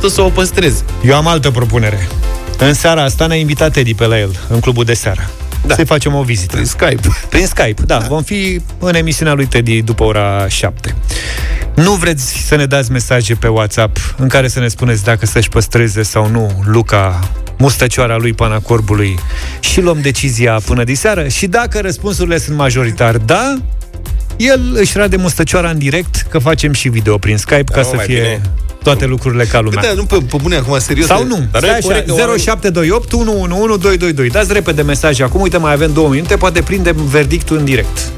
să 0.10 0.22
o 0.22 0.30
păstrez. 0.30 0.84
Eu 1.06 1.16
am 1.16 1.28
altă 1.28 1.52
propunere. 1.52 2.08
În 2.58 2.74
seara 2.74 3.04
asta 3.04 3.26
ne-a 3.28 3.38
invitat 3.38 3.76
Edi 3.76 3.94
pe 3.94 4.06
la 4.06 4.20
el, 4.20 4.36
în 4.48 4.60
clubul 4.60 4.84
de 4.84 4.94
seară. 4.94 5.30
Da. 5.66 5.76
Să-i 5.76 5.86
facem 5.86 6.16
o 6.16 6.22
vizită. 6.22 6.55
Prin 6.55 6.66
Skype. 6.66 7.07
Prin 7.30 7.45
Skype, 7.45 7.82
da. 7.86 7.97
Vom 7.97 8.24
fi 8.24 8.62
în 8.80 8.95
emisiunea 8.95 9.34
lui 9.34 9.45
Teddy 9.45 9.82
după 9.82 10.03
ora 10.03 10.47
7. 10.47 10.95
Nu 11.76 11.91
vreți 11.91 12.38
să 12.47 12.55
ne 12.55 12.66
dați 12.66 12.91
mesaje 12.91 13.34
pe 13.36 13.47
WhatsApp 13.47 14.16
în 14.18 14.28
care 14.28 14.47
să 14.47 14.60
ne 14.60 14.68
spuneți 14.68 15.03
dacă 15.03 15.26
să-și 15.26 15.49
păstreze 15.49 16.03
sau 16.03 16.28
nu 16.30 16.64
Luca 16.66 17.20
mustăcioara 17.57 18.18
lui 18.18 18.34
pana 18.34 18.60
corbului 18.60 19.20
și 19.60 19.82
luăm 19.82 20.01
decizia 20.01 20.60
până 20.66 20.84
diseară 20.84 21.28
și 21.28 21.47
dacă 21.47 21.80
răspunsurile 21.80 22.38
sunt 22.38 22.57
majoritar 22.57 23.18
da, 23.18 23.55
el 24.38 24.62
își 24.74 24.97
rade 24.97 25.16
mustăcioara 25.16 25.70
în 25.70 25.78
direct, 25.78 26.26
că 26.30 26.39
facem 26.39 26.74
și 26.74 26.89
video 26.89 27.18
prin 27.18 27.38
Skype 27.38 27.64
ca 27.64 27.76
Da, 27.76 27.84
să 27.84 27.95
mai 27.95 28.05
fie 28.05 28.22
bine. 28.22 28.41
Toate 28.84 29.06
lucrurile 29.06 29.44
ca 29.46 29.60
lumea. 29.60 29.82
Da, 29.82 29.94
nu 29.94 30.04
pe, 30.04 30.16
pe 30.30 30.38
bune 30.42 30.56
acum, 30.56 30.80
serios. 30.80 31.06
Sau 31.06 31.26
nu? 31.26 31.36
Dar 31.52 31.62
Stai 31.62 31.70
nu 31.72 31.78
e 31.78 31.80
corect 31.82 32.06
că 32.06 32.12
așa, 32.14 32.22
oamenii- 32.22 32.44
0728 32.44 33.14
111222. 33.14 34.30
Dați 34.30 34.54
repede 34.54 34.82
mesaje. 34.82 35.24
Acum, 35.24 35.42
uite, 35.42 35.58
mai 35.58 35.74
avem 35.74 35.94
două 35.94 36.10
minute, 36.10 36.36
poate 36.36 36.62
prindem 36.62 36.96
verdictul 37.12 37.58
în 37.58 37.66
direct. 37.66 38.12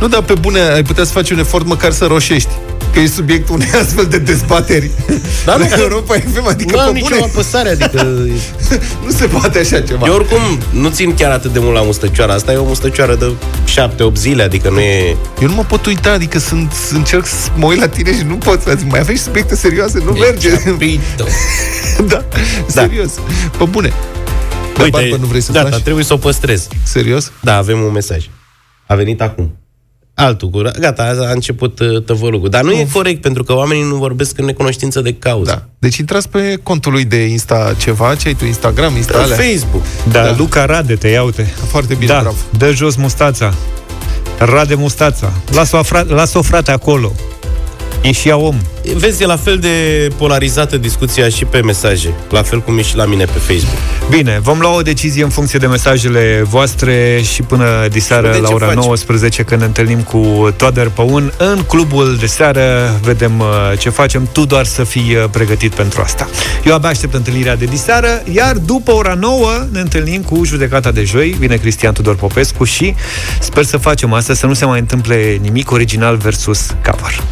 Nu, 0.00 0.08
dar 0.08 0.22
pe 0.22 0.34
bune, 0.40 0.60
ai 0.60 0.82
putea 0.82 1.04
să 1.04 1.12
faci 1.12 1.30
un 1.30 1.38
efort 1.38 1.66
măcar 1.66 1.92
să 1.92 2.04
roșești. 2.04 2.48
Că 2.92 3.00
e 3.00 3.06
subiectul 3.06 3.54
unei 3.54 3.68
astfel 3.82 4.04
de 4.06 4.18
dezbateri. 4.18 4.90
Dar 5.44 5.58
la 5.58 5.64
nu, 5.64 5.70
că- 5.74 5.80
Europa 5.80 6.14
FM, 6.14 6.46
adică 6.46 6.76
nu 6.76 6.80
am 6.80 6.92
pe 6.92 6.98
nicio 6.98 7.08
bune. 7.08 7.22
apăsare, 7.32 7.68
adică... 7.68 8.02
nu 9.04 9.10
se 9.10 9.26
poate 9.26 9.58
așa 9.58 9.80
ceva. 9.80 10.06
Eu 10.06 10.14
oricum 10.14 10.38
nu 10.70 10.88
țin 10.88 11.14
chiar 11.14 11.30
atât 11.30 11.52
de 11.52 11.58
mult 11.58 11.74
la 11.74 11.82
mustăcioara 11.82 12.32
asta, 12.34 12.52
e 12.52 12.56
o 12.56 12.64
mustăcioară 12.64 13.14
de 13.14 13.32
7-8 14.10 14.12
zile, 14.14 14.42
adică 14.42 14.70
nu 14.70 14.80
e... 14.80 15.16
Eu 15.40 15.48
nu 15.48 15.54
mă 15.54 15.64
pot 15.68 15.86
uita, 15.86 16.10
adică 16.12 16.38
sunt, 16.38 16.72
încerc 16.92 17.26
să 17.26 17.48
mă 17.56 17.66
uit 17.66 17.78
la 17.78 17.88
tine 17.88 18.16
și 18.16 18.22
nu 18.26 18.34
pot 18.34 18.62
să 18.62 18.74
zic, 18.78 18.90
mai 18.90 19.00
aveți 19.00 19.22
subiecte 19.22 19.54
serioase? 19.56 20.02
Nu 20.04 20.10
merge. 20.10 20.50
da, 22.08 22.24
serios. 22.66 23.12
Pe 23.58 23.64
bune. 23.64 23.92
Dar, 24.76 24.84
Uite, 24.84 24.98
Barbă, 24.98 25.16
nu 25.20 25.26
vrei 25.26 25.40
să 25.40 25.52
gata, 25.52 25.68
faci? 25.70 25.82
trebuie 25.82 26.04
să 26.04 26.12
o 26.12 26.16
păstrez. 26.16 26.68
Serios? 26.82 27.32
Da, 27.40 27.56
avem 27.56 27.80
un 27.80 27.92
mesaj. 27.92 28.28
A 28.86 28.94
venit 28.94 29.20
acum. 29.20 29.56
Altul 30.20 30.48
cu... 30.50 30.62
Gata, 30.80 31.02
a 31.28 31.30
început 31.32 31.78
uh, 31.78 32.02
tăvălugul. 32.02 32.48
Dar 32.48 32.62
nu 32.62 32.70
e 32.70 32.86
corect, 32.92 33.20
pentru 33.20 33.44
că 33.44 33.52
oamenii 33.54 33.82
nu 33.82 33.94
vorbesc 33.96 34.38
în 34.38 34.44
necunoștință 34.44 35.00
de 35.00 35.12
cauză. 35.12 35.50
Da. 35.50 35.62
Deci 35.78 35.96
intrați 35.96 36.28
pe 36.28 36.58
contul 36.62 36.92
lui 36.92 37.04
de 37.04 37.16
Insta 37.16 37.74
ceva, 37.78 38.14
ce 38.14 38.28
ai 38.28 38.34
tu, 38.34 38.44
Instagram, 38.44 38.96
Insta 38.96 39.12
Pe 39.12 39.22
alea? 39.22 39.36
Facebook. 39.36 39.82
Da, 40.12 40.22
da. 40.24 40.34
Luca 40.36 40.64
Rade, 40.64 40.94
te 40.94 41.08
ia 41.08 41.22
uite. 41.22 41.52
Foarte 41.68 41.94
bine, 41.94 42.12
da, 42.12 42.20
bravo. 42.20 42.36
dă 42.58 42.70
jos 42.72 42.96
mustața. 42.96 43.54
Rade 44.38 44.74
mustața. 44.74 45.32
Lasă-o, 45.52 45.82
fra- 45.82 46.06
lasă-o 46.08 46.42
frate 46.42 46.70
acolo. 46.70 47.12
E 48.00 48.12
și 48.12 48.28
ea 48.28 48.36
om. 48.36 48.56
Vezi, 48.94 49.22
e 49.22 49.26
la 49.26 49.36
fel 49.36 49.58
de 49.58 50.08
polarizată 50.16 50.76
discuția 50.76 51.28
și 51.28 51.44
pe 51.44 51.60
mesaje, 51.60 52.14
la 52.30 52.42
fel 52.42 52.60
cum 52.60 52.78
e 52.78 52.82
și 52.82 52.96
la 52.96 53.04
mine 53.04 53.24
pe 53.24 53.38
Facebook. 53.38 53.78
Bine, 54.10 54.38
vom 54.42 54.58
lua 54.58 54.74
o 54.74 54.82
decizie 54.82 55.22
în 55.22 55.28
funcție 55.28 55.58
de 55.58 55.66
mesajele 55.66 56.42
voastre 56.48 57.20
și 57.32 57.42
până 57.42 57.88
diseară 57.90 58.30
De 58.30 58.38
la 58.38 58.48
ce 58.48 58.54
ora 58.54 58.66
faci? 58.66 58.74
19 58.74 59.42
când 59.42 59.60
ne 59.60 59.66
întâlnim 59.66 60.02
cu 60.02 60.48
Toader 60.56 60.88
Păun 60.88 61.32
în 61.36 61.62
clubul 61.66 62.16
de 62.20 62.26
seară. 62.26 62.98
Vedem 63.02 63.38
uh, 63.38 63.46
ce 63.78 63.90
facem. 63.90 64.28
Tu 64.32 64.44
doar 64.44 64.64
să 64.64 64.84
fii 64.84 65.14
uh, 65.14 65.24
pregătit 65.30 65.74
pentru 65.74 66.00
asta. 66.00 66.28
Eu 66.64 66.74
abia 66.74 66.88
aștept 66.88 67.14
întâlnirea 67.14 67.56
de 67.56 67.64
diseară, 67.64 68.22
iar 68.32 68.56
după 68.56 68.92
ora 68.92 69.14
9 69.14 69.66
ne 69.72 69.80
întâlnim 69.80 70.22
cu 70.22 70.44
judecata 70.44 70.90
de 70.90 71.04
joi. 71.04 71.36
Vine 71.38 71.56
Cristian 71.56 71.92
Tudor 71.92 72.16
Popescu 72.16 72.64
și 72.64 72.94
sper 73.40 73.64
să 73.64 73.76
facem 73.76 74.12
asta, 74.12 74.34
să 74.34 74.46
nu 74.46 74.54
se 74.54 74.64
mai 74.64 74.78
întâmple 74.78 75.38
nimic 75.42 75.70
original 75.70 76.16
versus 76.16 76.66
cover. 76.84 77.22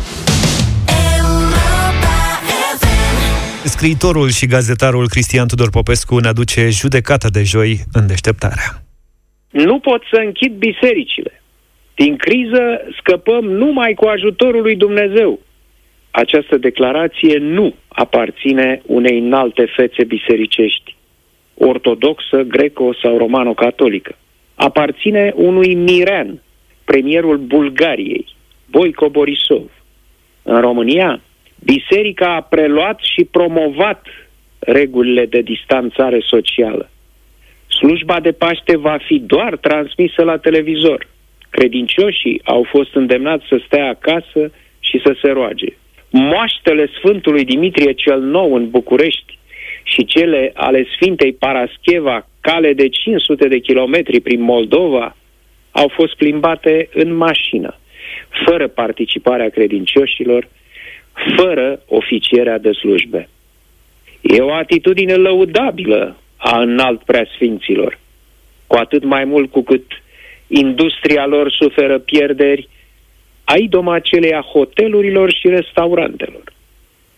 Scriitorul 3.66 4.28
și 4.30 4.46
gazetarul 4.46 5.08
Cristian 5.08 5.46
Tudor 5.46 5.70
Popescu 5.70 6.18
ne 6.18 6.28
aduce 6.28 6.68
judecata 6.68 7.28
de 7.28 7.42
joi 7.42 7.78
în 7.92 8.06
deșteptarea. 8.06 8.70
Nu 9.50 9.78
pot 9.78 10.02
să 10.12 10.22
închid 10.24 10.52
bisericile. 10.52 11.42
Din 11.94 12.16
criză 12.16 12.80
scăpăm 12.98 13.44
numai 13.44 13.94
cu 13.94 14.04
ajutorul 14.04 14.62
lui 14.62 14.76
Dumnezeu. 14.76 15.40
Această 16.10 16.56
declarație 16.56 17.38
nu 17.38 17.74
aparține 17.88 18.82
unei 18.86 19.18
înalte 19.18 19.64
fețe 19.76 20.04
bisericești, 20.04 20.96
ortodoxă, 21.54 22.42
greco 22.42 22.94
sau 23.02 23.18
romano-catolică. 23.18 24.16
Aparține 24.54 25.32
unui 25.34 25.74
mirean, 25.74 26.42
premierul 26.84 27.36
Bulgariei, 27.38 28.26
Boico 28.70 29.08
Borisov. 29.08 29.70
În 30.42 30.60
România, 30.60 31.20
biserica 31.64 32.34
a 32.34 32.40
preluat 32.40 33.00
și 33.14 33.24
promovat 33.24 34.06
regulile 34.58 35.26
de 35.26 35.40
distanțare 35.40 36.20
socială. 36.20 36.90
Slujba 37.66 38.20
de 38.20 38.32
Paște 38.32 38.76
va 38.76 38.98
fi 39.06 39.18
doar 39.18 39.56
transmisă 39.56 40.22
la 40.22 40.36
televizor. 40.36 41.06
Credincioșii 41.50 42.40
au 42.44 42.66
fost 42.70 42.94
îndemnați 42.94 43.44
să 43.48 43.60
stea 43.66 43.88
acasă 43.88 44.52
și 44.80 45.00
să 45.04 45.16
se 45.22 45.30
roage. 45.30 45.66
Moaștele 46.10 46.88
Sfântului 46.98 47.44
Dimitrie 47.44 47.92
cel 47.92 48.20
Nou 48.20 48.54
în 48.54 48.70
București 48.70 49.38
și 49.82 50.04
cele 50.04 50.50
ale 50.54 50.86
Sfintei 50.94 51.32
Parascheva, 51.32 52.28
cale 52.40 52.72
de 52.72 52.88
500 52.88 53.48
de 53.48 53.58
kilometri 53.58 54.20
prin 54.20 54.40
Moldova, 54.40 55.16
au 55.70 55.88
fost 55.88 56.16
plimbate 56.16 56.88
în 56.92 57.14
mașină, 57.14 57.78
fără 58.46 58.68
participarea 58.68 59.48
credincioșilor, 59.48 60.48
fără 61.36 61.82
oficierea 61.86 62.58
de 62.58 62.72
slujbe. 62.72 63.28
E 64.20 64.40
o 64.40 64.52
atitudine 64.52 65.14
lăudabilă 65.14 66.16
a 66.36 66.60
înalt 66.60 67.02
preasfinților, 67.02 67.98
cu 68.66 68.76
atât 68.76 69.04
mai 69.04 69.24
mult 69.24 69.50
cu 69.50 69.62
cât 69.62 69.84
industria 70.46 71.26
lor 71.26 71.50
suferă 71.50 71.98
pierderi 71.98 72.68
a 73.44 73.56
idoma 73.56 73.94
acelei 73.94 74.34
a 74.34 74.40
hotelurilor 74.40 75.32
și 75.32 75.48
restaurantelor, 75.48 76.42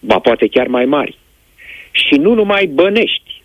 ba 0.01 0.19
poate 0.19 0.47
chiar 0.47 0.67
mai 0.67 0.85
mari. 0.85 1.19
Și 1.91 2.15
nu 2.15 2.35
numai 2.35 2.67
bănești, 2.67 3.43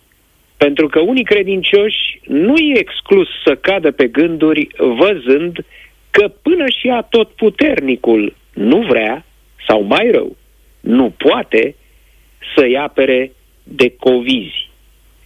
pentru 0.56 0.86
că 0.88 1.00
unii 1.00 1.24
credincioși 1.24 2.20
nu 2.26 2.56
e 2.56 2.78
exclus 2.78 3.28
să 3.44 3.54
cadă 3.54 3.90
pe 3.90 4.06
gânduri 4.06 4.68
văzând 4.76 5.64
că 6.10 6.28
până 6.42 6.64
și 6.80 6.88
a 6.88 7.00
tot 7.00 7.30
puternicul 7.30 8.34
nu 8.52 8.80
vrea, 8.80 9.24
sau 9.66 9.82
mai 9.82 10.10
rău, 10.10 10.36
nu 10.84 11.10
poate 11.10 11.74
să-i 12.56 12.76
apere 12.76 13.32
de 13.62 13.94
covizi. 13.98 14.70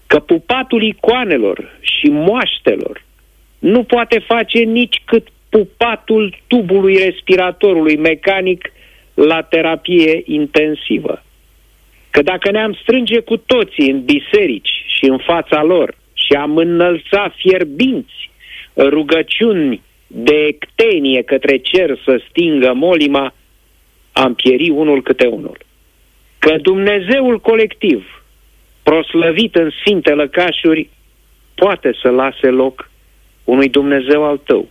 Că 0.06 0.18
pupatul 0.18 0.82
icoanelor 0.82 1.78
și 1.80 2.06
moaștelor 2.06 3.04
nu 3.58 3.82
poate 3.82 4.18
face 4.18 4.58
nici 4.58 5.02
cât 5.04 5.28
pupatul 5.48 6.36
tubului 6.46 6.96
respiratorului 6.96 7.96
mecanic 7.96 8.72
la 9.14 9.42
terapie 9.42 10.22
intensivă. 10.24 11.22
Că 12.10 12.22
dacă 12.22 12.50
ne-am 12.50 12.72
strânge 12.72 13.20
cu 13.20 13.36
toții 13.36 13.90
în 13.90 14.04
biserici 14.04 14.84
și 14.86 15.04
în 15.04 15.18
fața 15.18 15.62
lor 15.62 15.96
și 16.12 16.32
am 16.32 16.56
înălța 16.56 17.32
fierbinți 17.36 18.30
rugăciuni 18.76 19.82
de 20.06 20.34
ectenie 20.34 21.22
către 21.22 21.56
cer 21.56 21.98
să 22.04 22.22
stingă 22.28 22.72
molima, 22.74 23.34
am 24.24 24.34
pieri 24.34 24.70
unul 24.70 25.02
câte 25.02 25.26
unul. 25.26 25.58
Că 26.38 26.56
Dumnezeul 26.62 27.40
colectiv, 27.40 28.22
proslăvit 28.82 29.54
în 29.54 29.70
sfinte 29.70 30.14
lăcașuri, 30.14 30.88
poate 31.54 31.92
să 32.02 32.08
lase 32.08 32.46
loc 32.46 32.90
unui 33.44 33.68
Dumnezeu 33.68 34.24
al 34.24 34.36
tău, 34.36 34.68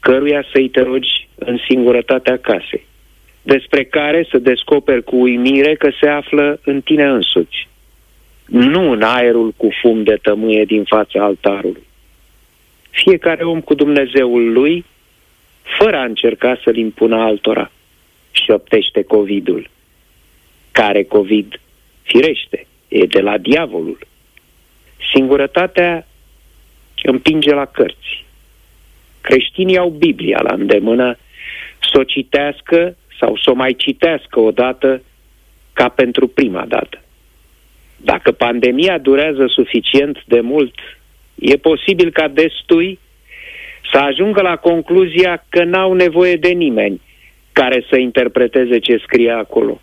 căruia 0.00 0.44
să-i 0.52 0.68
te 0.68 0.82
rogi 0.82 1.28
în 1.34 1.58
singurătatea 1.68 2.38
casei, 2.38 2.86
despre 3.42 3.84
care 3.84 4.26
să 4.30 4.38
descoperi 4.38 5.04
cu 5.04 5.16
uimire 5.16 5.74
că 5.74 5.90
se 6.00 6.08
află 6.08 6.60
în 6.64 6.80
tine 6.80 7.04
însuți, 7.04 7.68
nu 8.46 8.90
în 8.90 9.02
aerul 9.02 9.52
cu 9.56 9.68
fum 9.80 10.02
de 10.02 10.18
tămâie 10.22 10.64
din 10.64 10.84
fața 10.84 11.24
altarului. 11.24 11.86
Fiecare 12.90 13.44
om 13.44 13.60
cu 13.60 13.74
Dumnezeul 13.74 14.52
lui, 14.52 14.84
fără 15.78 15.96
a 15.96 16.04
încerca 16.04 16.60
să-l 16.64 16.76
impună 16.76 17.16
altora, 17.16 17.70
și 18.30 18.42
șoptește 18.42 19.02
COVID-ul. 19.02 19.70
Care 20.72 21.02
COVID? 21.02 21.60
Firește, 22.02 22.66
e 22.88 23.04
de 23.06 23.20
la 23.20 23.38
diavolul. 23.38 23.98
Singurătatea 25.12 26.06
împinge 27.02 27.54
la 27.54 27.64
cărți. 27.64 28.24
Creștinii 29.20 29.78
au 29.78 29.90
Biblia 29.90 30.40
la 30.42 30.54
îndemână 30.54 31.18
să 31.92 31.98
o 31.98 32.02
citească 32.02 32.96
sau 33.18 33.36
să 33.36 33.50
o 33.50 33.54
mai 33.54 33.74
citească 33.74 34.40
odată 34.40 35.02
ca 35.72 35.88
pentru 35.88 36.26
prima 36.26 36.64
dată. 36.68 37.02
Dacă 37.96 38.32
pandemia 38.32 38.98
durează 38.98 39.46
suficient 39.46 40.24
de 40.24 40.40
mult, 40.40 40.74
e 41.34 41.56
posibil 41.56 42.10
ca 42.10 42.28
destui 42.28 42.98
să 43.92 43.98
ajungă 43.98 44.40
la 44.40 44.56
concluzia 44.56 45.44
că 45.48 45.64
n-au 45.64 45.92
nevoie 45.92 46.36
de 46.36 46.48
nimeni 46.48 47.00
care 47.60 47.84
să 47.90 47.98
interpreteze 47.98 48.78
ce 48.78 48.96
scrie 48.96 49.30
acolo. 49.30 49.80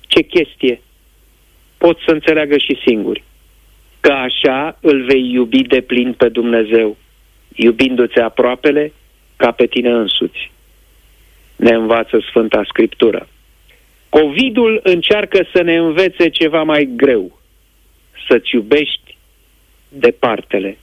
Ce 0.00 0.22
chestie? 0.22 0.80
Pot 1.78 1.98
să 2.06 2.10
înțeleagă 2.10 2.58
și 2.58 2.80
singuri. 2.86 3.24
Că 4.00 4.12
așa 4.12 4.78
îl 4.80 5.04
vei 5.04 5.30
iubi 5.32 5.62
de 5.62 5.80
plin 5.80 6.12
pe 6.12 6.28
Dumnezeu, 6.28 6.96
iubindu-ți 7.54 8.18
aproapele 8.18 8.92
ca 9.36 9.50
pe 9.50 9.66
tine 9.66 9.90
însuți. 9.90 10.50
Ne 11.56 11.70
învață 11.70 12.18
Sfânta 12.28 12.62
Scriptură. 12.68 13.28
Covidul 14.08 14.80
încearcă 14.82 15.46
să 15.54 15.62
ne 15.62 15.76
învețe 15.76 16.28
ceva 16.28 16.62
mai 16.62 16.90
greu, 16.96 17.38
să-ți 18.28 18.54
iubești 18.54 19.16
departele. 19.88 20.78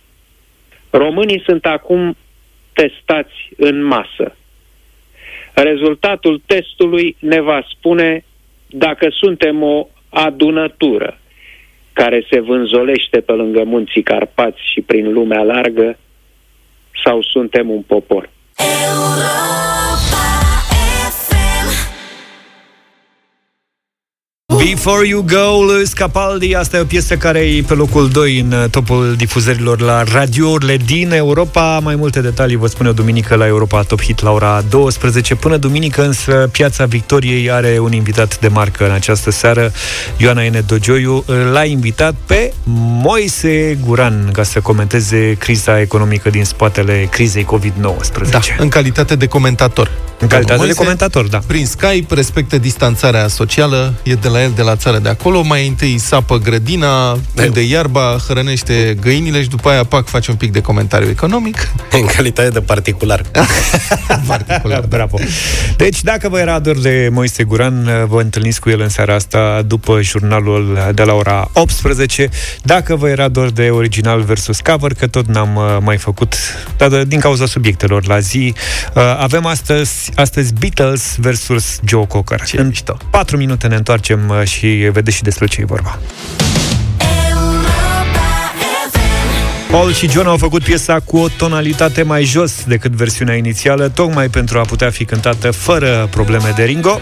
Românii 0.90 1.44
sunt 1.46 1.66
acum 1.66 2.18
testați 2.74 3.50
în 3.58 3.84
masă. 3.84 4.36
Rezultatul 5.56 6.42
testului 6.46 7.16
ne 7.20 7.42
va 7.42 7.66
spune 7.70 8.26
dacă 8.70 9.08
suntem 9.10 9.64
o 9.64 9.88
adunătură 10.10 11.20
care 11.94 12.26
se 12.30 12.40
vânzolește 12.40 13.20
pe 13.20 13.32
lângă 13.32 13.64
munții 13.64 14.04
Carpați 14.04 14.72
și 14.72 14.82
prin 14.82 15.14
lumea 15.14 15.44
largă, 15.44 15.98
sau 17.04 17.22
suntem 17.22 17.70
un 17.70 17.82
popor? 17.82 18.30
Before 24.70 25.08
You 25.08 25.22
Go, 25.22 25.64
Luis 25.64 25.94
Capaldi 25.94 26.56
Asta 26.56 26.78
e 26.78 26.80
o 26.80 26.86
piesă 26.86 27.18
care 27.18 27.40
e 27.40 27.62
pe 27.62 27.74
locul 27.74 28.10
2 28.10 28.40
în 28.40 28.52
uh, 28.52 28.70
topul 28.70 29.16
difuzărilor 29.18 29.82
la 29.82 30.04
radiourile 30.04 30.78
din 30.78 31.12
Europa. 31.12 31.80
Mai 31.80 31.96
multe 31.96 32.22
detalii 32.22 32.56
vă 32.56 32.68
spune 32.68 32.90
o 32.90 32.92
duminică 32.92 33.36
la 33.36 33.48
Europa 33.48 33.82
Top 33.82 34.02
Hit 34.02 34.22
la 34.22 34.32
ora 34.32 34.64
12 34.70 35.36
Până 35.36 35.58
duminică 35.58 36.06
însă 36.06 36.50
Piața 36.52 36.86
Victoriei 36.86 37.52
are 37.52 37.78
un 37.80 37.92
invitat 37.92 38.40
de 38.40 38.48
marcă 38.48 38.86
în 38.86 38.92
această 38.92 39.32
seară 39.32 39.72
Ioana 40.18 40.44
Ene 40.44 40.60
Dogioiu. 40.60 41.24
L-a 41.52 41.64
invitat 41.64 42.16
pe 42.26 42.54
Moise 43.04 43.78
Guran 43.86 44.30
Ca 44.34 44.44
să 44.44 44.60
comenteze 44.60 45.34
criza 45.34 45.80
economică 45.80 46.30
din 46.30 46.44
spatele 46.44 47.08
crizei 47.12 47.46
COVID-19 47.56 48.30
Da, 48.30 48.40
în 48.58 48.70
calitate 48.70 49.16
de 49.16 49.28
comentator. 49.28 49.92
În 50.20 50.28
calitate 50.28 50.58
Moise, 50.58 50.74
de 50.74 50.80
comentator, 50.80 51.28
da. 51.28 51.40
Prin 51.48 51.66
Skype 51.66 52.14
respectă 52.14 52.58
distanțarea 52.58 53.28
socială, 53.28 53.94
e 54.04 54.14
de 54.14 54.28
la 54.28 54.44
el 54.44 54.52
de 54.56 54.62
la 54.62 54.76
țară 54.76 54.98
de 55.00 55.10
acolo, 55.10 55.42
mai 55.42 55.68
întâi 55.68 55.98
sapă 55.98 56.38
grădina, 56.38 57.18
de 57.52 57.62
iarba, 57.62 58.18
hrănește 58.28 58.98
găinile 59.02 59.42
și 59.42 59.50
după 59.50 59.70
aia, 59.70 59.84
pac, 59.84 60.08
face 60.08 60.32
un 60.32 60.38
pic 60.38 60.52
de 60.52 60.62
comentariu 60.62 61.10
economic. 61.10 61.72
În 61.92 62.06
calitate 62.06 62.50
de 62.50 62.62
particular. 62.62 63.22
particular, 64.28 64.80
da. 64.80 64.88
Bravo. 64.88 65.18
Deci, 65.78 66.02
dacă 66.04 66.30
vă 66.30 66.40
era 66.40 66.60
dor 66.60 66.78
de 66.80 67.10
Moise 67.12 67.44
Guran, 67.44 68.06
vă 68.08 68.22
întâlniți 68.22 68.60
cu 68.60 68.70
el 68.70 68.82
în 68.82 68.90
seara 68.90 69.14
asta 69.14 69.62
după 69.68 70.02
jurnalul 70.02 70.92
de 70.94 71.04
la 71.04 71.14
ora 71.14 71.50
18. 71.54 72.30
Dacă 72.64 72.96
vă 72.96 73.10
era 73.10 73.28
dor 73.28 73.50
de 73.52 73.70
original 73.70 74.22
versus 74.22 74.60
cover, 74.60 74.94
că 74.94 75.08
tot 75.08 75.28
n-am 75.28 75.56
uh, 75.56 75.78
mai 75.82 75.98
făcut, 75.98 76.36
dar 76.78 76.90
de- 76.90 77.04
din 77.04 77.20
cauza 77.20 77.46
subiectelor 77.46 78.08
la 78.08 78.20
zi, 78.20 78.54
uh, 78.96 79.04
avem 79.20 79.46
astăzi, 79.46 80.12
astăzi 80.16 80.54
Beatles 80.54 81.16
versus 81.18 81.80
Joe 81.88 82.06
Cocker. 82.06 82.42
Ce 82.42 82.60
în 82.60 82.68
mișto. 82.68 82.98
4 83.10 83.38
minute 83.38 83.68
ne 83.68 83.76
întoarcem 83.76 84.30
uh, 84.30 84.45
și 84.46 84.68
vedeți 84.68 85.16
și 85.16 85.24
despre 85.24 85.46
ce 85.46 85.62
e 85.62 85.66
vorba. 85.66 86.00
Paul 89.76 89.94
și 89.94 90.10
John 90.10 90.28
au 90.28 90.38
făcut 90.38 90.64
piesa 90.64 91.00
cu 91.00 91.18
o 91.18 91.28
tonalitate 91.28 92.04
mai 92.04 92.24
jos 92.24 92.64
decât 92.68 92.92
versiunea 92.92 93.36
inițială, 93.36 93.90
tocmai 93.90 94.28
pentru 94.28 94.60
a 94.60 94.62
putea 94.62 94.90
fi 94.90 95.06
cântată 95.06 95.52
fără 95.52 96.08
probleme 96.12 96.54
de 96.56 96.64
Ringo. 96.64 97.00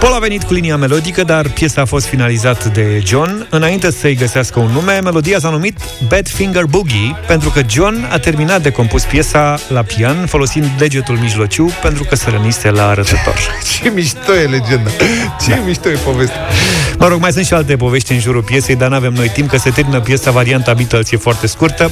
Paul 0.00 0.14
a 0.14 0.18
venit 0.18 0.42
cu 0.42 0.52
linia 0.52 0.76
melodică, 0.76 1.22
dar 1.22 1.48
piesa 1.48 1.80
a 1.80 1.84
fost 1.84 2.06
finalizată 2.06 2.68
de 2.68 3.02
John. 3.04 3.46
Înainte 3.50 3.90
să-i 3.90 4.14
găsească 4.14 4.58
un 4.58 4.70
nume, 4.70 5.00
melodia 5.02 5.38
s-a 5.38 5.50
numit 5.50 5.78
Bad 6.08 6.28
Finger 6.28 6.64
Boogie, 6.64 7.16
pentru 7.26 7.50
că 7.50 7.60
John 7.68 8.08
a 8.10 8.18
terminat 8.18 8.62
de 8.62 8.70
compus 8.70 9.02
piesa 9.02 9.58
la 9.68 9.82
pian, 9.82 10.26
folosind 10.26 10.70
degetul 10.78 11.16
mijlociu, 11.16 11.70
pentru 11.82 12.04
că 12.04 12.14
se 12.14 12.30
rănise 12.30 12.70
la 12.70 12.88
arătător. 12.88 13.36
Ce 13.82 13.88
mișto 13.94 14.34
e 14.34 14.44
legenda. 14.44 14.90
Ce 15.44 15.50
da. 15.50 15.62
mișto 15.66 15.88
e 15.88 15.98
povestea. 16.04 16.40
Mă 16.98 17.08
rog, 17.08 17.20
mai 17.20 17.32
sunt 17.32 17.44
și 17.44 17.54
alte 17.54 17.76
povești 17.76 18.12
în 18.12 18.20
jurul 18.20 18.42
piesei, 18.42 18.76
dar 18.76 18.88
nu 18.88 18.94
avem 18.94 19.12
noi 19.12 19.28
timp, 19.28 19.48
că 19.48 19.56
se 19.56 19.70
termină 19.70 20.00
piesa, 20.00 20.30
varianta 20.30 20.74
Beatles 20.74 21.10
e 21.10 21.16
foarte 21.16 21.46
scurtă. 21.46 21.90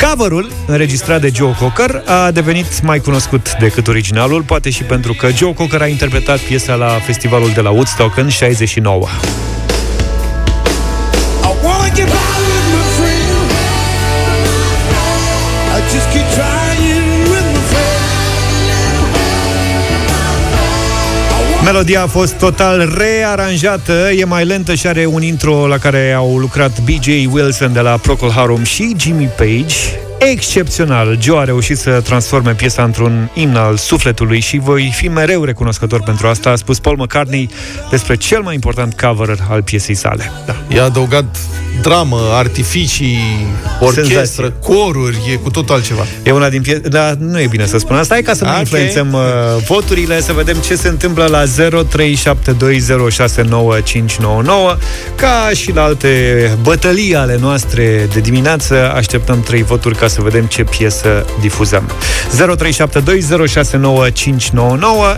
Coverul, 0.00 0.52
înregistrat 0.66 1.20
de 1.20 1.30
Joe 1.34 1.54
Cocker, 1.58 2.02
a 2.06 2.30
devenit 2.30 2.82
mai 2.82 2.98
cunoscut 2.98 3.56
decât 3.58 3.88
originalul, 3.88 4.42
poate 4.42 4.70
și 4.70 4.82
pentru 4.82 5.12
că 5.12 5.28
Joe 5.36 5.54
Cocker 5.54 5.80
a 5.80 5.86
interpretat 5.86 6.38
piesa 6.38 6.74
la 6.74 6.88
festivalul 6.88 7.50
de 7.54 7.60
la 7.60 7.70
Woodstock 7.70 8.16
în 8.16 8.28
69. 8.28 9.06
Melodia 21.84 22.04
a 22.04 22.18
fost 22.18 22.34
total 22.34 22.94
rearanjată, 22.98 24.10
e 24.16 24.24
mai 24.24 24.44
lentă 24.44 24.74
și 24.74 24.86
are 24.86 25.06
un 25.06 25.22
intro 25.22 25.66
la 25.66 25.78
care 25.78 26.12
au 26.12 26.38
lucrat 26.38 26.80
BJ 26.80 27.06
Wilson 27.06 27.72
de 27.72 27.80
la 27.80 27.96
Procol 27.96 28.30
Harum 28.30 28.62
și 28.62 28.94
Jimmy 28.98 29.30
Page. 29.36 30.03
Excepțional, 30.30 31.18
Joe 31.20 31.38
a 31.38 31.44
reușit 31.44 31.78
să 31.78 32.00
transforme 32.04 32.52
piesa 32.52 32.82
într-un 32.82 33.30
imn 33.34 33.56
al 33.56 33.76
sufletului 33.76 34.40
și 34.40 34.58
voi 34.58 34.92
fi 34.96 35.08
mereu 35.08 35.44
recunoscător 35.44 36.02
pentru 36.02 36.26
asta, 36.26 36.50
a 36.50 36.56
spus 36.56 36.78
Paul 36.78 36.96
McCartney 36.96 37.50
despre 37.90 38.16
cel 38.16 38.40
mai 38.42 38.54
important 38.54 39.00
cover 39.00 39.36
al 39.50 39.62
piesei 39.62 39.94
sale. 39.94 40.32
Da. 40.46 40.56
I-a 40.74 40.84
adăugat 40.84 41.24
dramă, 41.82 42.20
artificii, 42.32 43.46
orchestră, 43.80 44.14
Senzație. 44.14 44.52
coruri, 44.62 45.16
e 45.32 45.34
cu 45.34 45.50
totul 45.50 45.74
altceva. 45.74 46.04
E 46.22 46.30
una 46.30 46.48
din 46.48 46.62
piese... 46.62 46.78
Dar 46.88 47.12
nu 47.12 47.40
e 47.40 47.46
bine 47.46 47.66
să 47.66 47.78
spun 47.78 47.96
asta. 47.96 48.14
Hai 48.14 48.22
ca 48.22 48.34
să 48.34 48.44
nu 48.44 48.50
Ok. 48.50 48.58
influențăm 48.58 49.12
uh, 49.12 49.20
voturile, 49.66 50.20
să 50.20 50.32
vedem 50.32 50.56
ce 50.56 50.74
se 50.74 50.88
întâmplă 50.88 51.26
la 51.26 51.42
0372069599. 51.44 51.48
Ca 55.16 55.50
și 55.54 55.72
la 55.72 55.82
alte 55.82 56.50
bătălii 56.62 57.14
ale 57.14 57.36
noastre 57.40 58.08
de 58.12 58.20
dimineață, 58.20 58.92
așteptăm 58.94 59.42
trei 59.42 59.62
voturi 59.62 59.96
ca 59.96 60.08
să 60.14 60.22
vedem 60.22 60.44
ce 60.44 60.64
piesă 60.64 61.24
difuzăm. 61.40 61.90
0372069599. 62.36 62.46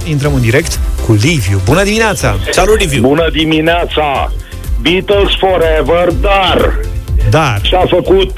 Intrăm 0.09 0.35
în 0.35 0.41
direct 0.41 0.79
cu 1.07 1.13
Liviu. 1.13 1.61
Bună 1.65 1.83
dimineața! 1.83 2.37
Salut, 2.51 2.79
Liviu! 2.79 3.01
Bună 3.01 3.29
dimineața! 3.33 4.33
Beatles 4.81 5.29
Forever, 5.39 6.13
dar 6.21 6.79
Dar 7.31 7.61
și-a 7.63 7.85
făcut 7.89 8.31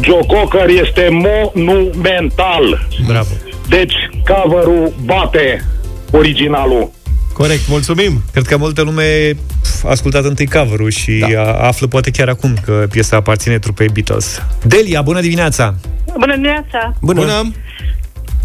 Joe 0.00 0.26
Cocker 0.26 0.68
este 0.68 1.08
monumental. 1.10 2.86
Bravo. 3.06 3.28
Deci 3.68 3.94
cover-ul 4.26 4.92
bate 5.04 5.64
originalul. 6.10 6.90
Corect, 7.36 7.68
mulțumim! 7.68 8.22
Cred 8.32 8.46
că 8.46 8.56
multă 8.56 8.82
lume 8.82 9.36
a 9.84 9.88
ascultat 9.88 10.24
întâi 10.24 10.46
cover 10.46 10.90
și 10.90 11.24
da. 11.34 11.52
află 11.52 11.86
poate 11.86 12.10
chiar 12.10 12.28
acum 12.28 12.56
că 12.64 12.86
piesa 12.90 13.16
aparține 13.16 13.58
trupei 13.58 13.88
Beatles. 13.88 14.42
Delia, 14.62 15.02
bună 15.02 15.20
dimineața! 15.20 15.74
Bună 16.18 16.34
dimineața! 16.34 16.92
Bună! 17.00 17.20
Bună. 17.20 17.52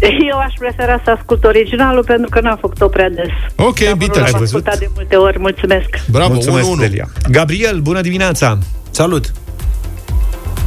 Eu 0.30 0.38
aș 0.38 0.52
prefera 0.58 1.00
să 1.04 1.10
ascult 1.10 1.44
originalul 1.44 2.04
pentru 2.04 2.28
că 2.30 2.40
n-am 2.40 2.58
făcut-o 2.60 2.88
prea 2.88 3.10
des. 3.10 3.28
Ok, 3.56 3.78
Beatles. 3.78 4.32
Am 4.32 4.42
ascultat 4.42 4.78
de 4.78 4.88
multe 4.94 5.16
ori, 5.16 5.38
mulțumesc. 5.38 5.88
Bravo, 6.10 6.32
Mulțumesc, 6.32 6.68
1-1. 6.76 6.78
Delia. 6.78 7.08
Gabriel, 7.30 7.80
bună 7.80 8.00
dimineața! 8.00 8.58
Salut! 8.90 9.32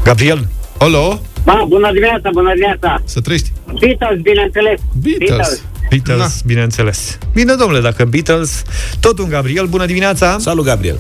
Gabriel? 0.04 0.48
Alo? 0.78 1.22
Da, 1.44 1.66
bună 1.68 1.90
dimineața, 1.92 2.30
bună 2.34 2.54
dimineața. 2.54 3.02
Să 3.04 3.22
trăiești. 3.22 3.52
Beatles, 3.80 4.22
bineînțeles. 4.22 4.80
Beatles. 5.02 5.30
Beatles, 5.30 5.64
da. 6.04 6.28
bineînțeles. 6.46 7.18
Bine, 7.34 7.54
domnule, 7.54 7.82
dacă 7.82 8.06
Beatles, 8.06 8.64
tot 9.00 9.20
un 9.20 9.30
Gabriel, 9.30 9.66
bună 9.66 9.86
dimineața! 9.86 10.38
Salut, 10.40 10.66
Gabriel! 10.66 11.00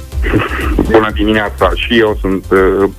Bună 0.90 1.12
dimineața 1.14 1.72
și 1.76 2.00
eu 2.00 2.18
sunt 2.22 2.46
uh, 2.52 2.90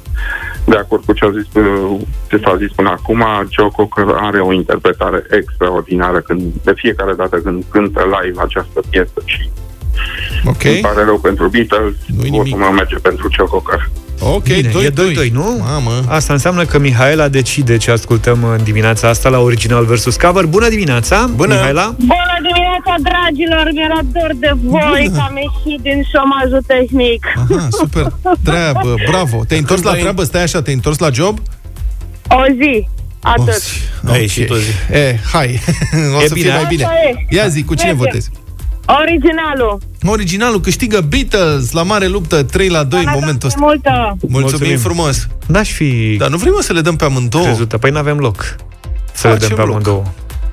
de 0.64 0.76
acord 0.76 1.04
cu 1.04 1.12
ce, 1.12 1.24
a 1.24 1.30
zis, 1.30 1.62
uh, 1.62 2.00
ce 2.28 2.40
s-a 2.44 2.56
zis 2.56 2.72
până 2.72 2.88
acum. 2.88 3.24
Joe 3.50 3.68
Cocker 3.68 4.06
are 4.20 4.40
o 4.40 4.52
interpretare 4.52 5.26
extraordinară 5.30 6.20
când, 6.20 6.42
de 6.62 6.72
fiecare 6.76 7.14
dată 7.14 7.36
când 7.36 7.64
cântă 7.70 8.02
live 8.20 8.40
această 8.40 8.80
piesă 8.90 9.22
și 9.24 9.50
Ok. 10.44 10.64
îmi 10.64 10.78
pare 10.80 11.04
rău 11.04 11.18
pentru 11.18 11.48
Beatles, 11.48 11.92
votul 12.16 12.58
meu 12.58 12.70
merge 12.70 12.94
pentru 12.96 13.28
Joe 13.36 13.46
Cocker. 13.46 13.90
Ok, 14.20 14.42
Bine, 14.42 14.68
2-2. 14.70 14.84
e 14.84 15.28
2-2, 15.28 15.32
nu? 15.32 15.56
Mamă. 15.64 16.04
Asta 16.08 16.32
înseamnă 16.32 16.64
că 16.64 16.78
Mihaela 16.78 17.28
decide 17.28 17.76
ce 17.76 17.90
ascultăm 17.90 18.44
în 18.44 18.62
dimineața 18.62 19.08
asta 19.08 19.28
la 19.28 19.38
original 19.38 19.84
versus 19.84 20.16
cover. 20.16 20.44
Bună 20.44 20.68
dimineața, 20.68 21.30
Bună. 21.34 21.54
Mihaela! 21.54 21.94
Bună 21.98 22.36
dimineața, 22.42 22.94
dragilor! 23.02 23.68
Mi-era 23.72 23.98
dor 24.12 24.30
de 24.38 24.50
voi 24.62 25.10
că 25.14 25.20
am 25.20 25.36
ieșit 25.36 25.82
din 25.82 26.02
șomajul 26.12 26.62
tehnic. 26.66 27.24
Aha, 27.36 27.68
super 27.70 28.06
treabă, 28.44 28.94
bravo. 29.10 29.44
Te-ai 29.48 29.60
întors 29.60 29.82
la 29.82 29.92
treabă? 29.92 30.22
Stai 30.24 30.42
așa, 30.42 30.62
te-ai 30.62 30.74
întors 30.74 30.98
la 30.98 31.10
job? 31.12 31.38
O 32.28 32.42
zi, 32.62 32.88
atât. 33.20 33.62
Ai 34.10 34.20
ieșit 34.20 34.50
o 34.50 34.56
zi. 34.56 34.70
E, 34.96 35.18
hai, 35.32 35.60
o 36.18 36.22
E 36.22 36.26
să 36.26 36.34
bine, 36.34 36.44
fie 36.44 36.50
mai 36.52 36.58
Așa 36.60 36.68
bine. 36.68 36.86
e. 37.30 37.36
Ia 37.36 37.48
zi, 37.48 37.62
cu 37.64 37.74
cine 37.74 37.90
Mergem. 37.92 38.04
votezi? 38.06 38.30
Originalul. 38.86 39.78
Originalul 40.06 40.60
câștigă 40.60 41.00
Beatles 41.00 41.72
la 41.72 41.82
mare 41.82 42.06
luptă 42.06 42.42
3 42.42 42.68
la 42.68 42.82
2 42.84 43.00
în 43.04 43.10
momentul 43.12 43.48
ăsta. 43.48 43.60
Multă. 43.62 43.90
Mulțumim, 44.20 44.40
Mulțumim. 44.40 44.78
frumos. 44.78 45.26
N-aș 45.46 45.70
fi 45.72 46.16
Dar 46.18 46.28
nu 46.28 46.36
vrem 46.36 46.54
să 46.60 46.72
le 46.72 46.80
dăm 46.80 46.96
pe 46.96 47.04
amândouă. 47.04 47.44
crezută. 47.44 47.78
Păi 47.78 47.90
n-avem 47.90 48.18
loc 48.18 48.56
să 49.12 49.28
le 49.28 49.34
dăm 49.36 49.38
Facem 49.48 49.56
pe 49.56 49.62
loc. 49.62 49.70
amândouă. 49.70 50.02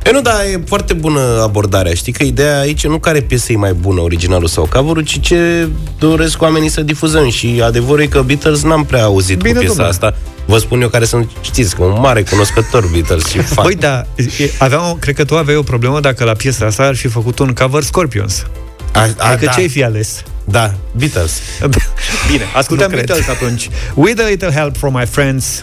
E 0.05 0.11
nu, 0.11 0.21
dar 0.21 0.35
e 0.53 0.63
foarte 0.65 0.93
bună 0.93 1.19
abordarea. 1.41 1.93
Știi 1.93 2.11
că 2.13 2.23
ideea 2.23 2.59
aici 2.59 2.87
nu 2.87 2.99
care 2.99 3.21
piesă 3.21 3.51
e 3.51 3.55
mai 3.55 3.73
bună, 3.73 4.01
originalul 4.01 4.47
sau 4.47 4.69
cover 4.73 5.03
ci 5.03 5.19
ce 5.21 5.67
doresc 5.99 6.41
oamenii 6.41 6.69
să 6.69 6.81
difuzăm. 6.81 7.29
Și 7.29 7.61
adevărul 7.63 8.01
e 8.01 8.05
că 8.07 8.21
Beatles 8.21 8.61
n-am 8.63 8.85
prea 8.85 9.03
auzit 9.03 9.37
Bine, 9.37 9.49
cu 9.51 9.57
piesa 9.59 9.67
domnule. 9.73 9.89
asta. 9.89 10.15
Vă 10.45 10.57
spun 10.57 10.81
eu 10.81 10.89
care 10.89 11.05
sunt, 11.05 11.29
știți, 11.41 11.75
că 11.75 11.83
un 11.83 11.99
mare 11.99 12.23
cunoscător 12.23 12.87
Beatles 12.91 13.25
și 13.25 13.37
fan. 13.37 13.63
Băi, 13.65 13.75
da, 13.75 14.05
e- 14.15 14.51
aveam, 14.57 14.97
cred 14.99 15.15
că 15.15 15.23
tu 15.25 15.37
aveai 15.37 15.57
o 15.57 15.61
problemă 15.63 15.99
dacă 15.99 16.23
la 16.23 16.33
piesa 16.33 16.65
asta 16.65 16.83
ar 16.83 16.95
fi 16.95 17.07
făcut 17.07 17.39
un 17.39 17.53
cover 17.53 17.83
Scorpions. 17.83 18.43
a, 18.91 18.99
a, 19.17 19.29
Adică 19.29 19.45
da. 19.45 19.51
ce 19.51 19.59
ai 19.59 19.69
fi 19.69 19.83
ales? 19.83 20.23
Da, 20.45 20.73
Beatles. 20.97 21.39
Bine, 22.31 22.43
ascultăm 22.55 22.89
Nu 22.89 22.93
cred. 22.95 23.05
Beatles 23.05 23.27
atunci. 23.27 23.69
With 23.93 24.21
a 24.23 24.27
little 24.27 24.51
help 24.51 24.77
from 24.77 24.93
my 24.97 25.05
friends. 25.05 25.61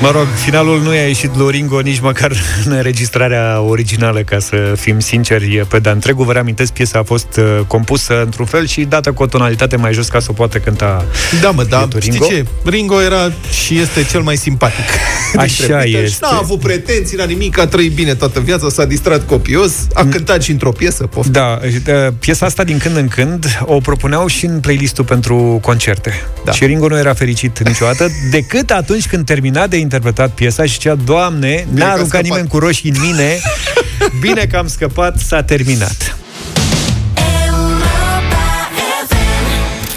Mă 0.00 0.10
rog, 0.10 0.26
finalul 0.44 0.80
nu 0.82 0.94
i-a 0.94 1.06
ieșit 1.06 1.36
lui 1.36 1.50
Ringo 1.50 1.80
nici 1.80 2.00
măcar 2.00 2.32
în 2.64 2.72
înregistrarea 2.72 3.60
originală, 3.60 4.20
ca 4.20 4.38
să 4.38 4.56
fim 4.76 5.00
sinceri, 5.00 5.66
pe 5.68 5.78
de 5.78 5.88
întregul. 5.88 6.24
Vă 6.24 6.32
reamintesc, 6.32 6.72
piesa 6.72 6.98
a 6.98 7.02
fost 7.02 7.36
uh, 7.36 7.60
compusă 7.66 8.20
într-un 8.22 8.46
fel 8.46 8.66
și 8.66 8.80
dată 8.80 9.12
cu 9.12 9.22
o 9.22 9.26
tonalitate 9.26 9.76
mai 9.76 9.92
jos 9.92 10.08
ca 10.08 10.20
să 10.20 10.26
o 10.30 10.32
poată 10.32 10.58
cânta 10.58 11.04
Da, 11.40 11.50
mă, 11.50 11.64
da, 11.64 11.76
bietul 11.76 12.00
știi 12.00 12.12
Ringo. 12.12 12.26
ce? 12.26 12.44
Ringo 12.64 13.02
era 13.02 13.32
și 13.64 13.78
este 13.78 14.04
cel 14.10 14.20
mai 14.20 14.36
simpatic. 14.36 14.84
dintre 15.32 15.40
Așa 15.64 15.66
Beatles. 15.66 16.02
este. 16.02 16.26
N-a 16.30 16.36
avut 16.38 16.60
pretenții 16.60 17.16
la 17.16 17.24
nimic, 17.24 17.58
a 17.58 17.66
trăit 17.66 17.92
bine 17.92 18.14
toată 18.14 18.40
viața, 18.40 18.68
s-a 18.68 18.84
distrat 18.84 19.26
copios, 19.26 19.72
a 19.94 20.04
cântat 20.10 20.42
și 20.42 20.50
într-o 20.50 20.72
piesă, 20.72 21.06
poftim. 21.06 21.32
Da, 21.32 21.58
uh, 21.62 22.12
piesa 22.18 22.46
asta 22.46 22.64
din 22.64 22.78
când 22.78 22.96
în 22.96 23.08
când 23.08 23.60
o 23.64 23.78
propuneau 23.80 24.26
și 24.26 24.44
în 24.46 24.60
playlistul 24.60 25.04
pentru 25.04 25.58
concerte. 25.62 26.12
Da. 26.44 26.52
Și 26.52 26.64
Ringo 26.64 26.88
nu 26.88 26.98
era 26.98 27.14
fericit 27.14 27.66
niciodată, 27.68 28.08
decât 28.30 28.70
atunci 28.70 29.06
când 29.06 29.24
termina 29.24 29.66
de 29.66 29.76
interpretat 29.92 30.30
piesa 30.30 30.64
și 30.64 30.72
zicea, 30.72 30.94
Doamne, 30.94 31.54
că 31.54 31.64
n-a 31.70 31.86
a 31.86 31.90
aruncat 31.90 32.08
scăpat." 32.08 32.22
nimeni 32.22 32.48
cu 32.48 32.58
roșii 32.58 32.90
în 32.90 33.00
mine, 33.00 33.38
bine 34.20 34.46
că 34.50 34.56
am 34.56 34.68
scăpat, 34.68 35.18
s-a 35.18 35.42
terminat. 35.42 36.16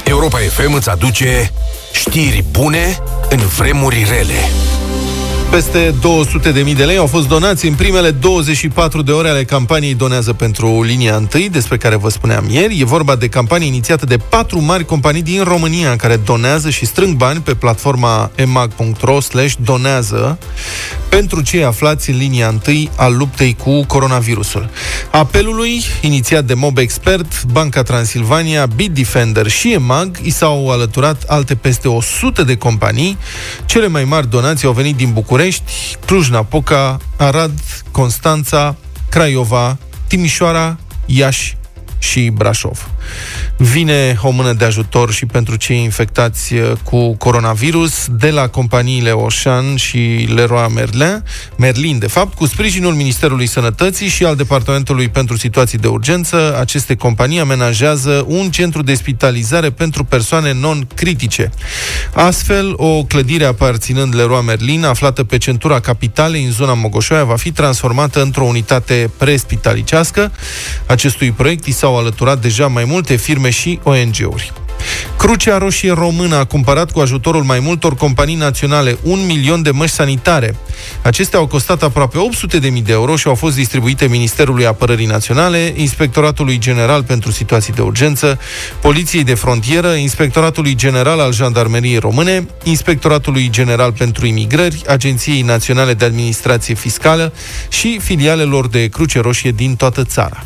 Europa 0.03 0.37
FM 0.37 0.73
îți 0.73 0.89
aduce 0.89 1.51
știri 1.93 2.43
bune 2.51 2.97
în 3.29 3.37
vremuri 3.37 4.05
rele. 4.09 4.70
Peste 5.51 5.93
200.000 6.65 6.75
de 6.75 6.85
lei 6.85 6.97
au 6.97 7.07
fost 7.07 7.27
donați 7.27 7.67
în 7.67 7.73
primele 7.73 8.11
24 8.11 9.01
de 9.01 9.11
ore 9.11 9.29
ale 9.29 9.43
campaniei 9.43 9.93
Donează 9.93 10.33
pentru 10.33 10.83
linia 10.83 11.15
1, 11.15 11.47
despre 11.51 11.77
care 11.77 11.95
vă 11.95 12.09
spuneam 12.09 12.45
ieri. 12.49 12.79
E 12.79 12.85
vorba 12.85 13.15
de 13.15 13.27
campanie 13.27 13.67
inițiată 13.67 14.05
de 14.05 14.17
patru 14.17 14.61
mari 14.61 14.85
companii 14.85 15.21
din 15.21 15.43
România 15.43 15.95
care 15.95 16.15
donează 16.15 16.69
și 16.69 16.85
strâng 16.85 17.15
bani 17.15 17.39
pe 17.39 17.53
platforma 17.53 18.31
emag.ro 18.35 19.19
slash 19.19 19.53
donează 19.63 20.37
pentru 21.09 21.41
cei 21.41 21.63
aflați 21.63 22.09
în 22.09 22.17
linia 22.17 22.53
1 22.67 22.89
a 22.95 23.07
luptei 23.07 23.55
cu 23.63 23.85
coronavirusul. 23.85 24.69
Apelului, 25.11 25.81
inițiat 26.01 26.45
de 26.45 26.53
Mob 26.53 26.77
Expert, 26.77 27.43
Banca 27.43 27.83
Transilvania, 27.83 28.65
Bitdefender 28.65 29.47
și 29.47 29.73
EMAG, 29.73 30.17
i 30.21 30.29
s-au 30.29 30.71
alăturat 30.71 31.23
alte 31.27 31.55
peste 31.55 31.87
100 31.87 32.43
de 32.43 32.55
companii. 32.55 33.17
Cele 33.65 33.87
mai 33.87 34.03
mari 34.03 34.29
donații 34.29 34.67
au 34.67 34.73
venit 34.73 34.95
din 34.95 35.11
București, 35.13 35.39
Cluj-Napoca, 36.05 36.97
Arad, 37.17 37.59
Constanța, 37.91 38.75
Craiova, 39.09 39.77
Timișoara, 40.07 40.77
Iași 41.05 41.57
și 41.99 42.29
Brașov. 42.29 42.89
Vine 43.57 44.19
o 44.21 44.29
mână 44.29 44.53
de 44.53 44.65
ajutor 44.65 45.11
și 45.11 45.25
pentru 45.25 45.55
cei 45.55 45.83
infectați 45.83 46.53
uh, 46.53 46.71
cu 46.83 47.15
coronavirus 47.15 48.07
de 48.09 48.29
la 48.29 48.47
companiile 48.47 49.11
Oșan 49.11 49.75
și 49.75 50.27
Leroy 50.35 50.67
Merlin, 50.75 51.23
Merlin, 51.57 51.99
de 51.99 52.07
fapt, 52.07 52.35
cu 52.35 52.45
sprijinul 52.45 52.93
Ministerului 52.93 53.47
Sănătății 53.47 54.07
și 54.07 54.25
al 54.25 54.35
Departamentului 54.35 55.09
pentru 55.09 55.37
Situații 55.37 55.77
de 55.77 55.87
Urgență. 55.87 56.57
Aceste 56.59 56.95
companii 56.95 57.39
amenajează 57.39 58.25
un 58.27 58.49
centru 58.49 58.81
de 58.81 58.93
spitalizare 58.93 59.69
pentru 59.69 60.03
persoane 60.03 60.53
non-critice. 60.53 61.51
Astfel, 62.13 62.73
o 62.75 63.03
clădire 63.03 63.45
aparținând 63.45 64.15
Leroy 64.15 64.43
Merlin, 64.45 64.83
aflată 64.83 65.23
pe 65.23 65.37
centura 65.37 65.79
capitalei, 65.79 66.43
în 66.45 66.51
zona 66.51 66.73
Mogoșoaia, 66.73 67.23
va 67.23 67.35
fi 67.35 67.51
transformată 67.51 68.21
într-o 68.21 68.43
unitate 68.43 69.11
prespitalicească. 69.17 70.31
Acestui 70.85 71.31
proiect 71.31 71.65
i 71.65 71.71
s-au 71.71 71.97
alăturat 71.97 72.41
deja 72.41 72.67
mai 72.67 72.83
multe 72.91 73.15
firme 73.15 73.49
și 73.49 73.79
ONG-uri. 73.83 74.53
Crucea 75.17 75.57
Roșie 75.57 75.91
Română 75.93 76.35
a 76.35 76.45
cumpărat 76.45 76.91
cu 76.91 76.99
ajutorul 76.99 77.43
mai 77.43 77.59
multor 77.59 77.95
companii 77.95 78.35
naționale 78.35 78.97
un 79.01 79.25
milion 79.25 79.61
de 79.61 79.71
măști 79.71 79.95
sanitare. 79.95 80.55
Acestea 81.01 81.39
au 81.39 81.47
costat 81.47 81.83
aproape 81.83 82.17
800 82.17 82.59
de 82.59 82.69
mii 82.69 82.81
de 82.81 82.91
euro 82.91 83.15
și 83.15 83.27
au 83.27 83.35
fost 83.35 83.55
distribuite 83.55 84.07
Ministerului 84.07 84.65
Apărării 84.65 85.05
Naționale, 85.05 85.73
Inspectoratului 85.75 86.57
General 86.57 87.03
pentru 87.03 87.31
Situații 87.31 87.73
de 87.73 87.81
Urgență, 87.81 88.39
Poliției 88.81 89.23
de 89.23 89.33
Frontieră, 89.33 89.87
Inspectoratului 89.87 90.75
General 90.75 91.19
al 91.19 91.33
Jandarmeriei 91.33 91.97
Române, 91.97 92.45
Inspectoratului 92.63 93.49
General 93.49 93.91
pentru 93.91 94.25
Imigrări, 94.25 94.81
Agenției 94.87 95.41
Naționale 95.41 95.93
de 95.93 96.05
Administrație 96.05 96.73
Fiscală 96.73 97.33
și 97.69 97.99
filialelor 98.03 98.67
de 98.67 98.87
Cruce 98.87 99.19
Roșie 99.19 99.51
din 99.51 99.75
toată 99.75 100.03
țara. 100.03 100.43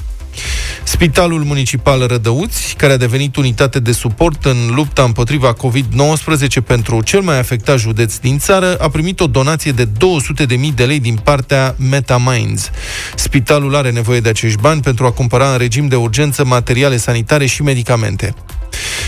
Spitalul 0.84 1.44
Municipal 1.44 2.08
Rădăuți, 2.08 2.76
care 2.78 2.94
a 2.94 2.98
devenit 2.98 3.36
unitate 3.36 3.80
de 3.80 3.92
suport 3.92 4.46
în 4.46 4.58
lupta 4.76 5.04
împotriva 5.04 5.54
COVID-19 5.54 6.66
pentru 6.66 7.02
cel 7.02 7.22
mai 7.22 7.40
afectat 7.40 7.80
județ 7.80 8.18
din 8.18 8.38
țară, 8.38 8.76
a 8.76 8.90
primit 8.90 9.20
o 9.20 9.28
donație 9.28 9.72
de 9.72 9.88
200.000 9.88 10.74
de 10.76 10.86
lei 10.86 11.00
din 11.00 11.16
partea 11.24 11.76
MetaMinds. 11.90 12.70
Spitalul 13.16 13.76
are 13.76 13.92
nevoie 13.92 14.20
de 14.20 14.30
acești 14.30 14.60
bani 14.60 14.82
pentru 14.82 15.06
a 15.06 15.12
cumpăra 15.12 15.52
în 15.52 15.58
regim 15.58 15.88
de 15.88 15.96
urgență 15.96 16.46
materiale 16.46 16.98
sanitare 16.98 17.46
și 17.46 17.62
medicamente. 17.62 18.34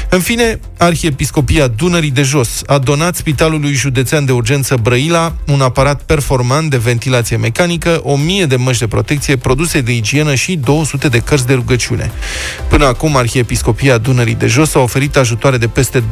În 0.10 0.20
fine, 0.20 0.60
Arhiepiscopia 0.78 1.68
Dunării 1.68 2.12
de 2.12 2.22
Jos 2.22 2.62
a 2.66 2.78
donat 2.78 3.16
Spitalului 3.16 3.74
Județean 3.74 4.26
de 4.26 4.32
Urgență 4.32 4.76
Brăila 4.82 5.34
un 5.48 5.62
aparat 5.62 6.02
performant 6.02 6.70
de 6.70 6.78
ventilație 6.78 7.38
mecanică, 7.38 8.00
1000 8.04 8.46
de 8.46 8.56
măști 8.56 8.82
de 8.82 8.88
protecție, 8.88 9.36
produse 9.36 9.82
de 9.82 9.96
igienă 9.96 10.36
și 10.36 10.56
200 10.56 11.08
de 11.08 11.20
cărți 11.20 11.48
de 11.48 11.54
rugăciune. 11.54 12.12
Până 12.70 12.86
acum, 12.86 13.16
Arhiepiscopia 13.16 13.98
Dunării 13.98 14.36
de 14.36 14.48
Jos 14.48 14.76
a 14.76 14.80
oferit 14.80 15.18
ajutoare 15.18 15.58
de 15.58 15.68
peste 15.68 16.04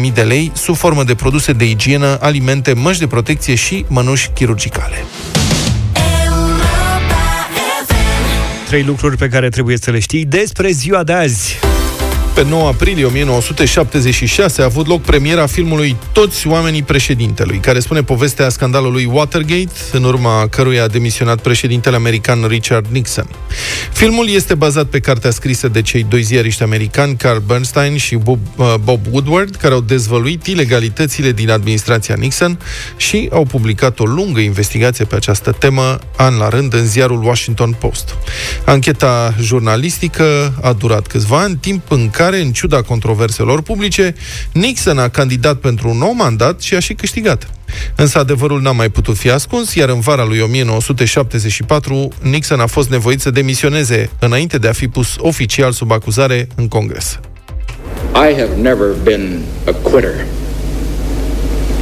250.000 0.00 0.12
de 0.14 0.22
lei 0.22 0.52
sub 0.54 0.76
formă 0.76 1.04
de 1.04 1.14
produse 1.14 1.52
de 1.52 1.64
igienă, 1.64 2.18
alimente, 2.20 2.72
măști 2.72 3.00
de 3.00 3.06
protecție 3.06 3.54
și 3.54 3.84
mănuși 3.88 4.30
chirurgicale. 4.34 5.04
Trei 8.66 8.82
lucruri 8.82 9.16
pe 9.16 9.28
care 9.28 9.48
trebuie 9.48 9.76
să 9.76 9.90
le 9.90 9.98
știi 9.98 10.24
despre 10.24 10.70
ziua 10.70 11.04
de 11.04 11.12
azi. 11.12 11.58
Pe 12.34 12.44
9 12.44 12.66
aprilie 12.68 13.04
1976 13.04 14.62
a 14.62 14.64
avut 14.64 14.86
loc 14.86 15.02
premiera 15.02 15.46
filmului 15.46 15.96
Toți 16.12 16.46
oamenii 16.46 16.82
președintelui, 16.82 17.58
care 17.58 17.80
spune 17.80 18.02
povestea 18.02 18.48
scandalului 18.48 19.04
Watergate, 19.04 19.70
în 19.92 20.04
urma 20.04 20.46
căruia 20.50 20.82
a 20.82 20.86
demisionat 20.86 21.40
președintele 21.40 21.96
american 21.96 22.44
Richard 22.48 22.86
Nixon. 22.90 23.26
Filmul 23.92 24.28
este 24.28 24.54
bazat 24.54 24.86
pe 24.86 25.00
cartea 25.00 25.30
scrisă 25.30 25.68
de 25.68 25.82
cei 25.82 26.06
doi 26.08 26.22
ziariști 26.22 26.62
americani, 26.62 27.16
Carl 27.16 27.38
Bernstein 27.46 27.96
și 27.96 28.14
Bob, 28.16 28.38
uh, 28.56 28.74
Bob 28.84 29.00
Woodward, 29.10 29.54
care 29.54 29.74
au 29.74 29.80
dezvăluit 29.80 30.46
ilegalitățile 30.46 31.32
din 31.32 31.50
administrația 31.50 32.14
Nixon 32.18 32.58
și 32.96 33.28
au 33.32 33.44
publicat 33.44 33.98
o 33.98 34.04
lungă 34.04 34.40
investigație 34.40 35.04
pe 35.04 35.14
această 35.14 35.56
temă, 35.58 35.98
an 36.16 36.36
la 36.36 36.48
rând, 36.48 36.74
în 36.74 36.86
ziarul 36.86 37.24
Washington 37.24 37.76
Post. 37.78 38.14
Ancheta 38.64 39.34
jurnalistică 39.40 40.54
a 40.62 40.72
durat 40.72 41.06
câțiva 41.06 41.40
ani, 41.40 41.56
timp 41.56 41.90
în 41.90 42.10
care, 42.10 42.23
în 42.32 42.52
ciuda 42.52 42.82
controverselor 42.82 43.62
publice, 43.62 44.14
Nixon 44.52 44.98
a 44.98 45.08
candidat 45.08 45.56
pentru 45.56 45.88
un 45.88 45.98
nou 45.98 46.12
mandat 46.12 46.60
și 46.60 46.74
a 46.74 46.80
și 46.80 46.94
câștigat. 46.94 47.50
Însă 47.96 48.18
adevărul 48.18 48.60
n-a 48.60 48.72
mai 48.72 48.88
putut 48.88 49.16
fi 49.16 49.30
ascuns, 49.30 49.74
iar 49.74 49.88
în 49.88 50.00
vara 50.00 50.24
lui 50.24 50.40
1974, 50.40 52.08
Nixon 52.20 52.60
a 52.60 52.66
fost 52.66 52.90
nevoit 52.90 53.20
să 53.20 53.30
demisioneze 53.30 54.10
înainte 54.18 54.58
de 54.58 54.68
a 54.68 54.72
fi 54.72 54.88
pus 54.88 55.14
oficial 55.18 55.72
sub 55.72 55.90
acuzare 55.90 56.48
în 56.54 56.68
Congres. 56.68 57.18
I 58.14 58.32
have 58.40 58.54
never 58.56 58.94
been 59.02 59.42
a 59.66 59.72
quitter. 59.72 60.14
To 60.14 60.22
leave 60.22 60.22
office 60.22 60.22
before 60.22 60.22
my 60.22 60.22
term 61.56 61.72
is 61.72 61.73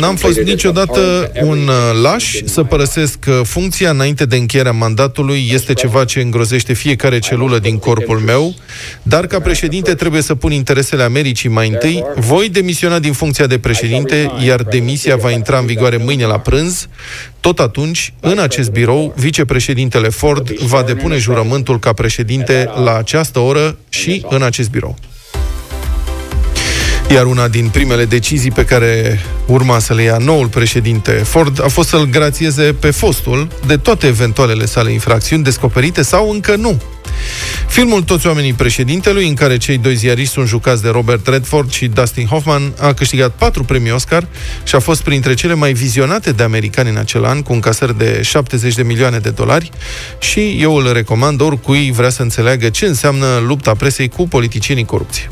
N-am 0.00 0.16
fost 0.16 0.22
completed 0.22 0.46
is 0.46 0.52
niciodată 0.52 1.00
abhorrent 1.00 1.32
to 1.34 1.44
un 1.44 1.58
every 1.58 1.96
uh, 1.96 2.02
laș 2.02 2.40
să 2.44 2.62
părăsesc 2.62 3.18
uh, 3.28 3.40
funcția 3.42 3.90
înainte 3.90 4.24
de 4.24 4.36
încheierea 4.36 4.72
mandatului. 4.72 5.48
Este 5.52 5.72
ceva 5.72 6.04
ce 6.04 6.20
îngrozește 6.20 6.72
fiecare 6.72 7.18
celulă 7.18 7.58
din 7.58 7.78
corpul 7.78 8.18
meu, 8.18 8.54
dar 9.02 9.26
ca 9.26 9.40
președinte 9.40 9.94
trebuie 9.94 10.22
să 10.22 10.34
pun 10.34 10.52
interesele 10.52 11.02
Americii 11.02 11.48
mai 11.48 11.68
întâi. 11.68 12.04
Voi 12.16 12.48
demisiona 12.48 12.98
din 12.98 13.12
funcția 13.12 13.46
de 13.46 13.58
președinte, 13.58 14.30
iar 14.44 14.62
demisia 14.62 15.16
va 15.16 15.30
intra 15.30 15.58
în 15.58 15.66
vigoare 15.66 15.96
mâine 15.96 16.24
la 16.24 16.38
prânz. 16.38 16.88
Tot 17.40 17.58
atunci, 17.58 18.12
în 18.20 18.38
acest 18.38 18.70
birou, 18.70 19.14
vicepreședintele 19.16 20.08
Ford 20.08 20.50
va 20.50 20.82
depune 20.82 21.18
jurământul 21.18 21.78
ca 21.78 21.92
președinte 21.92 22.70
la 22.84 22.96
această 22.96 23.38
oră 23.38 23.78
și 23.88 24.24
în 24.28 24.42
acest 24.42 24.70
birou. 24.70 24.96
Iar 27.14 27.26
una 27.26 27.48
din 27.48 27.68
primele 27.68 28.04
decizii 28.04 28.50
pe 28.50 28.64
care 28.64 29.20
urma 29.46 29.78
să 29.78 29.94
le 29.94 30.02
ia 30.02 30.16
noul 30.16 30.46
președinte 30.46 31.10
Ford 31.10 31.62
a 31.64 31.68
fost 31.68 31.88
să-l 31.88 32.04
grațieze 32.04 32.62
pe 32.62 32.90
fostul 32.90 33.48
de 33.66 33.76
toate 33.76 34.06
eventualele 34.06 34.64
sale 34.64 34.92
infracțiuni 34.92 35.42
descoperite 35.42 36.02
sau 36.02 36.30
încă 36.30 36.56
nu. 36.56 36.82
Filmul 37.68 38.02
Toți 38.02 38.26
oamenii 38.26 38.52
președintelui, 38.52 39.28
în 39.28 39.34
care 39.34 39.56
cei 39.56 39.78
doi 39.78 39.94
ziariști 39.94 40.32
sunt 40.32 40.46
jucați 40.46 40.82
de 40.82 40.88
Robert 40.88 41.26
Redford 41.26 41.70
și 41.70 41.86
Dustin 41.86 42.26
Hoffman, 42.26 42.72
a 42.80 42.92
câștigat 42.92 43.30
patru 43.30 43.64
premii 43.64 43.90
Oscar 43.90 44.26
și 44.64 44.74
a 44.74 44.78
fost 44.78 45.02
printre 45.02 45.34
cele 45.34 45.54
mai 45.54 45.72
vizionate 45.72 46.32
de 46.32 46.42
americani 46.42 46.88
în 46.88 46.96
acel 46.96 47.24
an, 47.24 47.42
cu 47.42 47.52
încasări 47.52 47.98
de 47.98 48.22
70 48.22 48.74
de 48.74 48.82
milioane 48.82 49.18
de 49.18 49.30
dolari 49.30 49.70
și 50.18 50.56
eu 50.60 50.74
îl 50.74 50.92
recomand 50.92 51.40
oricui 51.40 51.92
vrea 51.92 52.10
să 52.10 52.22
înțeleagă 52.22 52.68
ce 52.68 52.86
înseamnă 52.86 53.42
lupta 53.46 53.74
presei 53.74 54.08
cu 54.08 54.28
politicienii 54.28 54.84
corupție. 54.84 55.30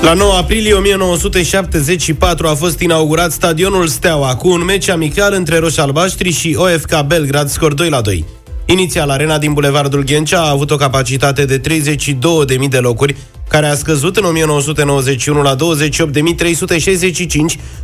La 0.00 0.12
9 0.12 0.32
aprilie 0.36 0.72
1974 0.72 2.46
a 2.48 2.54
fost 2.54 2.80
inaugurat 2.80 3.32
stadionul 3.32 3.86
Steaua 3.86 4.36
cu 4.36 4.48
un 4.48 4.64
meci 4.64 4.88
amical 4.88 5.32
între 5.32 5.58
Roș 5.58 5.76
Albaștri 5.76 6.30
și 6.30 6.56
OFK 6.58 7.02
Belgrad, 7.06 7.48
scor 7.48 7.74
2 7.74 7.88
la 7.88 8.00
2. 8.00 8.24
Inițial, 8.64 9.10
arena 9.10 9.38
din 9.38 9.52
Bulevardul 9.52 10.04
Ghencea 10.04 10.40
a 10.40 10.50
avut 10.50 10.70
o 10.70 10.76
capacitate 10.76 11.44
de 11.44 11.60
32.000 11.60 12.68
de 12.68 12.78
locuri, 12.78 13.16
care 13.48 13.66
a 13.66 13.74
scăzut 13.74 14.16
în 14.16 14.24
1991 14.24 15.42
la 15.42 15.56
28.365 15.56 15.58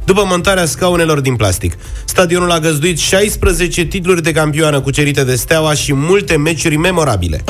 după 0.05 0.25
montarea 0.27 0.65
scaunelor 0.65 1.21
din 1.21 1.37
plastic. 1.37 1.77
Stadionul 2.05 2.51
a 2.51 2.59
găzduit 2.59 2.99
16 2.99 3.85
titluri 3.85 4.23
de 4.23 4.33
campioană 4.33 4.81
cucerite 4.81 5.25
de 5.25 5.35
Steaua 5.35 5.75
și 5.75 5.95
multe 5.95 6.37
meciuri 6.37 6.77
memorabile. 6.77 7.45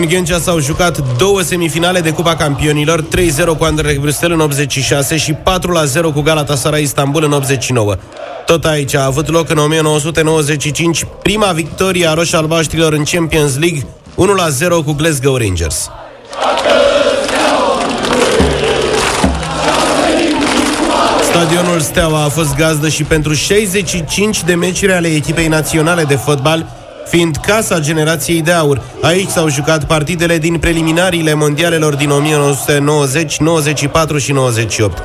În 0.00 0.06
Ghencea 0.06 0.38
s-au 0.38 0.60
jucat 0.60 1.16
două 1.16 1.40
semifinale 1.40 2.00
de 2.00 2.10
Cupa 2.10 2.36
Campionilor, 2.36 3.02
3-0 3.02 3.06
cu 3.58 3.64
Anderlecht 3.64 4.00
Bruxelles 4.00 4.38
în 4.38 4.44
86 4.44 5.16
și 5.16 5.32
4-0 5.32 5.36
cu 6.14 6.20
Galatasaray 6.20 6.82
Istanbul 6.82 7.24
în 7.24 7.32
89. 7.32 7.96
Tot 8.46 8.64
aici 8.64 8.94
a 8.94 9.04
avut 9.04 9.28
loc 9.30 9.50
în 9.50 9.58
1995 9.58 11.04
prima 11.22 11.52
victorie 11.52 12.08
a 12.08 12.14
roș-albaștrilor 12.14 12.92
în 12.92 13.04
Champions 13.04 13.58
League, 13.58 13.86
1-0 14.80 14.84
cu 14.84 14.92
Glasgow 14.92 15.36
Rangers. 15.36 15.90
Stadionul 21.22 21.80
Steaua 21.80 22.24
a 22.24 22.28
fost 22.28 22.56
gazdă 22.56 22.88
și 22.88 23.02
pentru 23.02 23.32
65 23.32 24.44
de 24.44 24.54
meciuri 24.54 24.92
ale 24.92 25.08
echipei 25.08 25.48
naționale 25.48 26.04
de 26.04 26.16
fotbal, 26.16 26.77
fiind 27.08 27.36
casa 27.36 27.80
generației 27.80 28.42
de 28.42 28.52
aur. 28.52 28.82
Aici 29.02 29.28
s-au 29.28 29.48
jucat 29.48 29.84
partidele 29.84 30.38
din 30.38 30.58
preliminariile 30.58 31.34
mondialelor 31.34 31.94
din 31.94 32.10
1990, 32.10 33.36
94 33.38 34.18
și 34.18 34.32
98. 34.32 35.02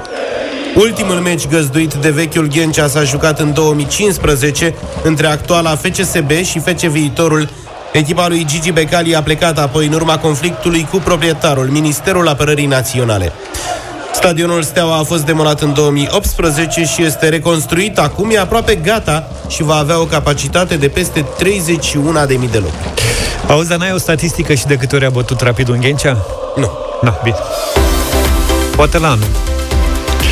Ultimul 0.75 1.15
meci 1.15 1.47
găzduit 1.47 1.93
de 1.93 2.09
vechiul 2.09 2.47
Ghencea 2.47 2.87
s-a 2.87 3.03
jucat 3.03 3.39
în 3.39 3.53
2015 3.53 4.73
între 5.03 5.27
actuala 5.27 5.75
FCSB 5.75 6.31
și 6.31 6.59
FC 6.59 6.81
Viitorul. 6.81 7.49
Echipa 7.91 8.27
lui 8.27 8.45
Gigi 8.45 8.71
Becali 8.71 9.15
a 9.15 9.23
plecat 9.23 9.59
apoi 9.59 9.85
în 9.85 9.93
urma 9.93 10.17
conflictului 10.17 10.87
cu 10.91 10.97
proprietarul, 10.97 11.67
Ministerul 11.67 12.27
Apărării 12.27 12.65
Naționale. 12.65 13.31
Stadionul 14.13 14.63
Steaua 14.63 14.97
a 14.97 15.03
fost 15.03 15.25
demolat 15.25 15.61
în 15.61 15.73
2018 15.73 16.83
și 16.83 17.03
este 17.03 17.29
reconstruit 17.29 17.97
acum, 17.97 18.29
e 18.31 18.39
aproape 18.39 18.75
gata 18.75 19.27
și 19.47 19.63
va 19.63 19.75
avea 19.75 19.99
o 19.99 20.05
capacitate 20.05 20.75
de 20.75 20.87
peste 20.87 21.21
31.000 21.21 21.25
de 22.51 22.57
locuri. 22.57 22.93
Auzi, 23.47 23.69
dar 23.69 23.77
n-ai 23.77 23.93
o 23.93 23.97
statistică 23.97 24.53
și 24.53 24.65
de 24.65 24.75
câte 24.75 24.95
ori 24.95 25.05
a 25.05 25.09
bătut 25.09 25.41
rapidul 25.41 25.73
în 25.73 25.79
Ghencea? 25.79 26.25
Nu. 26.55 26.71
Na, 27.01 27.19
bine. 27.23 27.35
Poate 28.75 28.97
la 28.97 29.07
anul. 29.07 29.27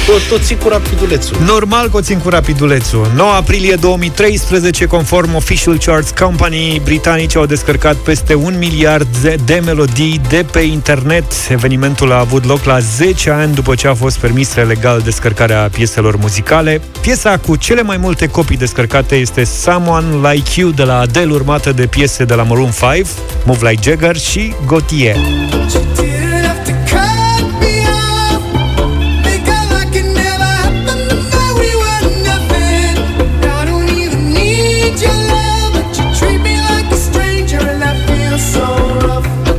Tot, 0.05 0.21
tot 0.29 0.41
ții 0.41 0.57
cu 0.57 0.67
rapidulețul. 0.67 1.37
Normal 1.45 1.89
că 1.89 1.97
o 1.97 2.01
țin 2.01 2.17
cu 2.17 2.29
rapidulețul. 2.29 3.11
9 3.15 3.31
aprilie 3.31 3.75
2013, 3.75 4.85
conform 4.85 5.35
Official 5.35 5.77
Charts 5.77 6.11
Company, 6.19 6.81
britanici 6.83 7.35
au 7.35 7.45
descărcat 7.45 7.95
peste 7.95 8.35
un 8.35 8.57
miliard 8.57 9.07
de, 9.21 9.35
de 9.45 9.61
melodii 9.65 10.21
de 10.29 10.45
pe 10.51 10.59
internet. 10.59 11.23
Evenimentul 11.49 12.11
a 12.11 12.19
avut 12.19 12.45
loc 12.45 12.63
la 12.63 12.79
10 12.79 13.29
ani 13.29 13.53
după 13.53 13.75
ce 13.75 13.87
a 13.87 13.93
fost 13.93 14.17
permisă 14.17 14.61
legal 14.61 15.01
descărcarea 15.03 15.69
pieselor 15.71 16.15
muzicale. 16.15 16.81
Piesa 17.01 17.37
cu 17.37 17.55
cele 17.55 17.81
mai 17.81 17.97
multe 17.97 18.27
copii 18.27 18.57
descărcate 18.57 19.15
este 19.15 19.43
Someone 19.43 20.29
Like 20.29 20.59
You 20.59 20.69
de 20.69 20.83
la 20.83 20.99
Adele, 20.99 21.31
urmată 21.31 21.71
de 21.71 21.85
piese 21.85 22.23
de 22.23 22.33
la 22.33 22.43
Maroon 22.43 22.71
5, 22.93 23.07
Move 23.45 23.69
Like 23.69 23.89
Jagger 23.89 24.17
și 24.17 24.53
Gautier. 24.67 25.15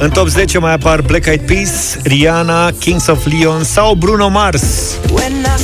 În 0.03 0.11
top 0.11 0.29
10 0.29 0.59
mai 0.59 0.73
apar 0.73 1.01
Black 1.01 1.27
Eyed 1.27 1.47
Peas, 1.47 1.97
Rihanna, 2.03 2.71
Kings 2.71 3.07
of 3.07 3.27
Leon 3.27 3.65
sau 3.65 3.95
Bruno 3.95 4.29
Mars. 4.29 4.63
When 5.13 5.33
I 5.33 5.63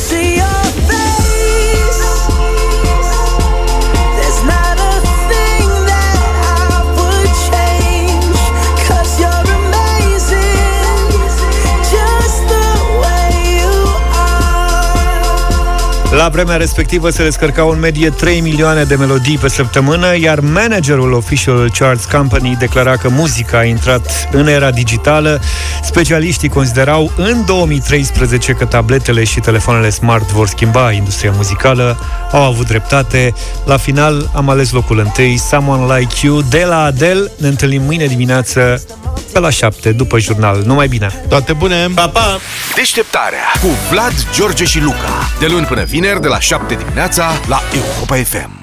La 16.10 16.28
vremea 16.28 16.56
respectivă 16.56 17.10
se 17.10 17.22
descărcau 17.22 17.70
în 17.70 17.78
medie 17.78 18.10
3 18.10 18.40
milioane 18.40 18.84
de 18.84 18.94
melodii 18.94 19.38
pe 19.38 19.48
săptămână, 19.48 20.18
iar 20.18 20.40
managerul 20.40 21.12
Official 21.12 21.70
Charts 21.78 22.04
Company 22.04 22.56
declara 22.58 22.96
că 22.96 23.08
muzica 23.08 23.58
a 23.58 23.64
intrat 23.64 24.28
în 24.32 24.46
era 24.46 24.70
digitală. 24.70 25.40
Specialiștii 25.82 26.48
considerau 26.48 27.12
în 27.16 27.44
2013 27.46 28.52
că 28.52 28.64
tabletele 28.64 29.24
și 29.24 29.40
telefoanele 29.40 29.90
smart 29.90 30.30
vor 30.30 30.46
schimba 30.46 30.92
industria 30.92 31.32
muzicală. 31.36 31.98
Au 32.32 32.42
avut 32.42 32.66
dreptate. 32.66 33.34
La 33.64 33.76
final 33.76 34.30
am 34.34 34.48
ales 34.48 34.70
locul 34.70 34.98
întâi, 34.98 35.36
Someone 35.50 35.94
Like 35.94 36.26
You, 36.26 36.42
de 36.42 36.64
la 36.68 36.82
Adele. 36.82 37.32
Ne 37.38 37.48
întâlnim 37.48 37.82
mâine 37.82 38.06
dimineață 38.06 38.82
pe 39.32 39.38
la 39.40 39.50
7, 39.50 39.92
după 39.92 40.18
jurnal. 40.18 40.62
Numai 40.64 40.88
bine! 40.88 41.24
Toate 41.28 41.52
bune! 41.52 41.86
Pa, 41.94 42.08
pa! 42.08 42.38
Deșteptarea 42.74 43.52
cu 43.60 43.68
Vlad, 43.90 44.12
George 44.34 44.64
și 44.64 44.80
Luca. 44.80 45.30
De 45.38 45.46
luni 45.46 45.66
până 45.66 45.84
vineri, 46.00 46.20
de 46.20 46.28
la 46.28 46.40
7 46.40 46.74
dimineața, 46.74 47.30
la 47.48 47.60
Europa 47.74 48.16
FM. 48.16 48.57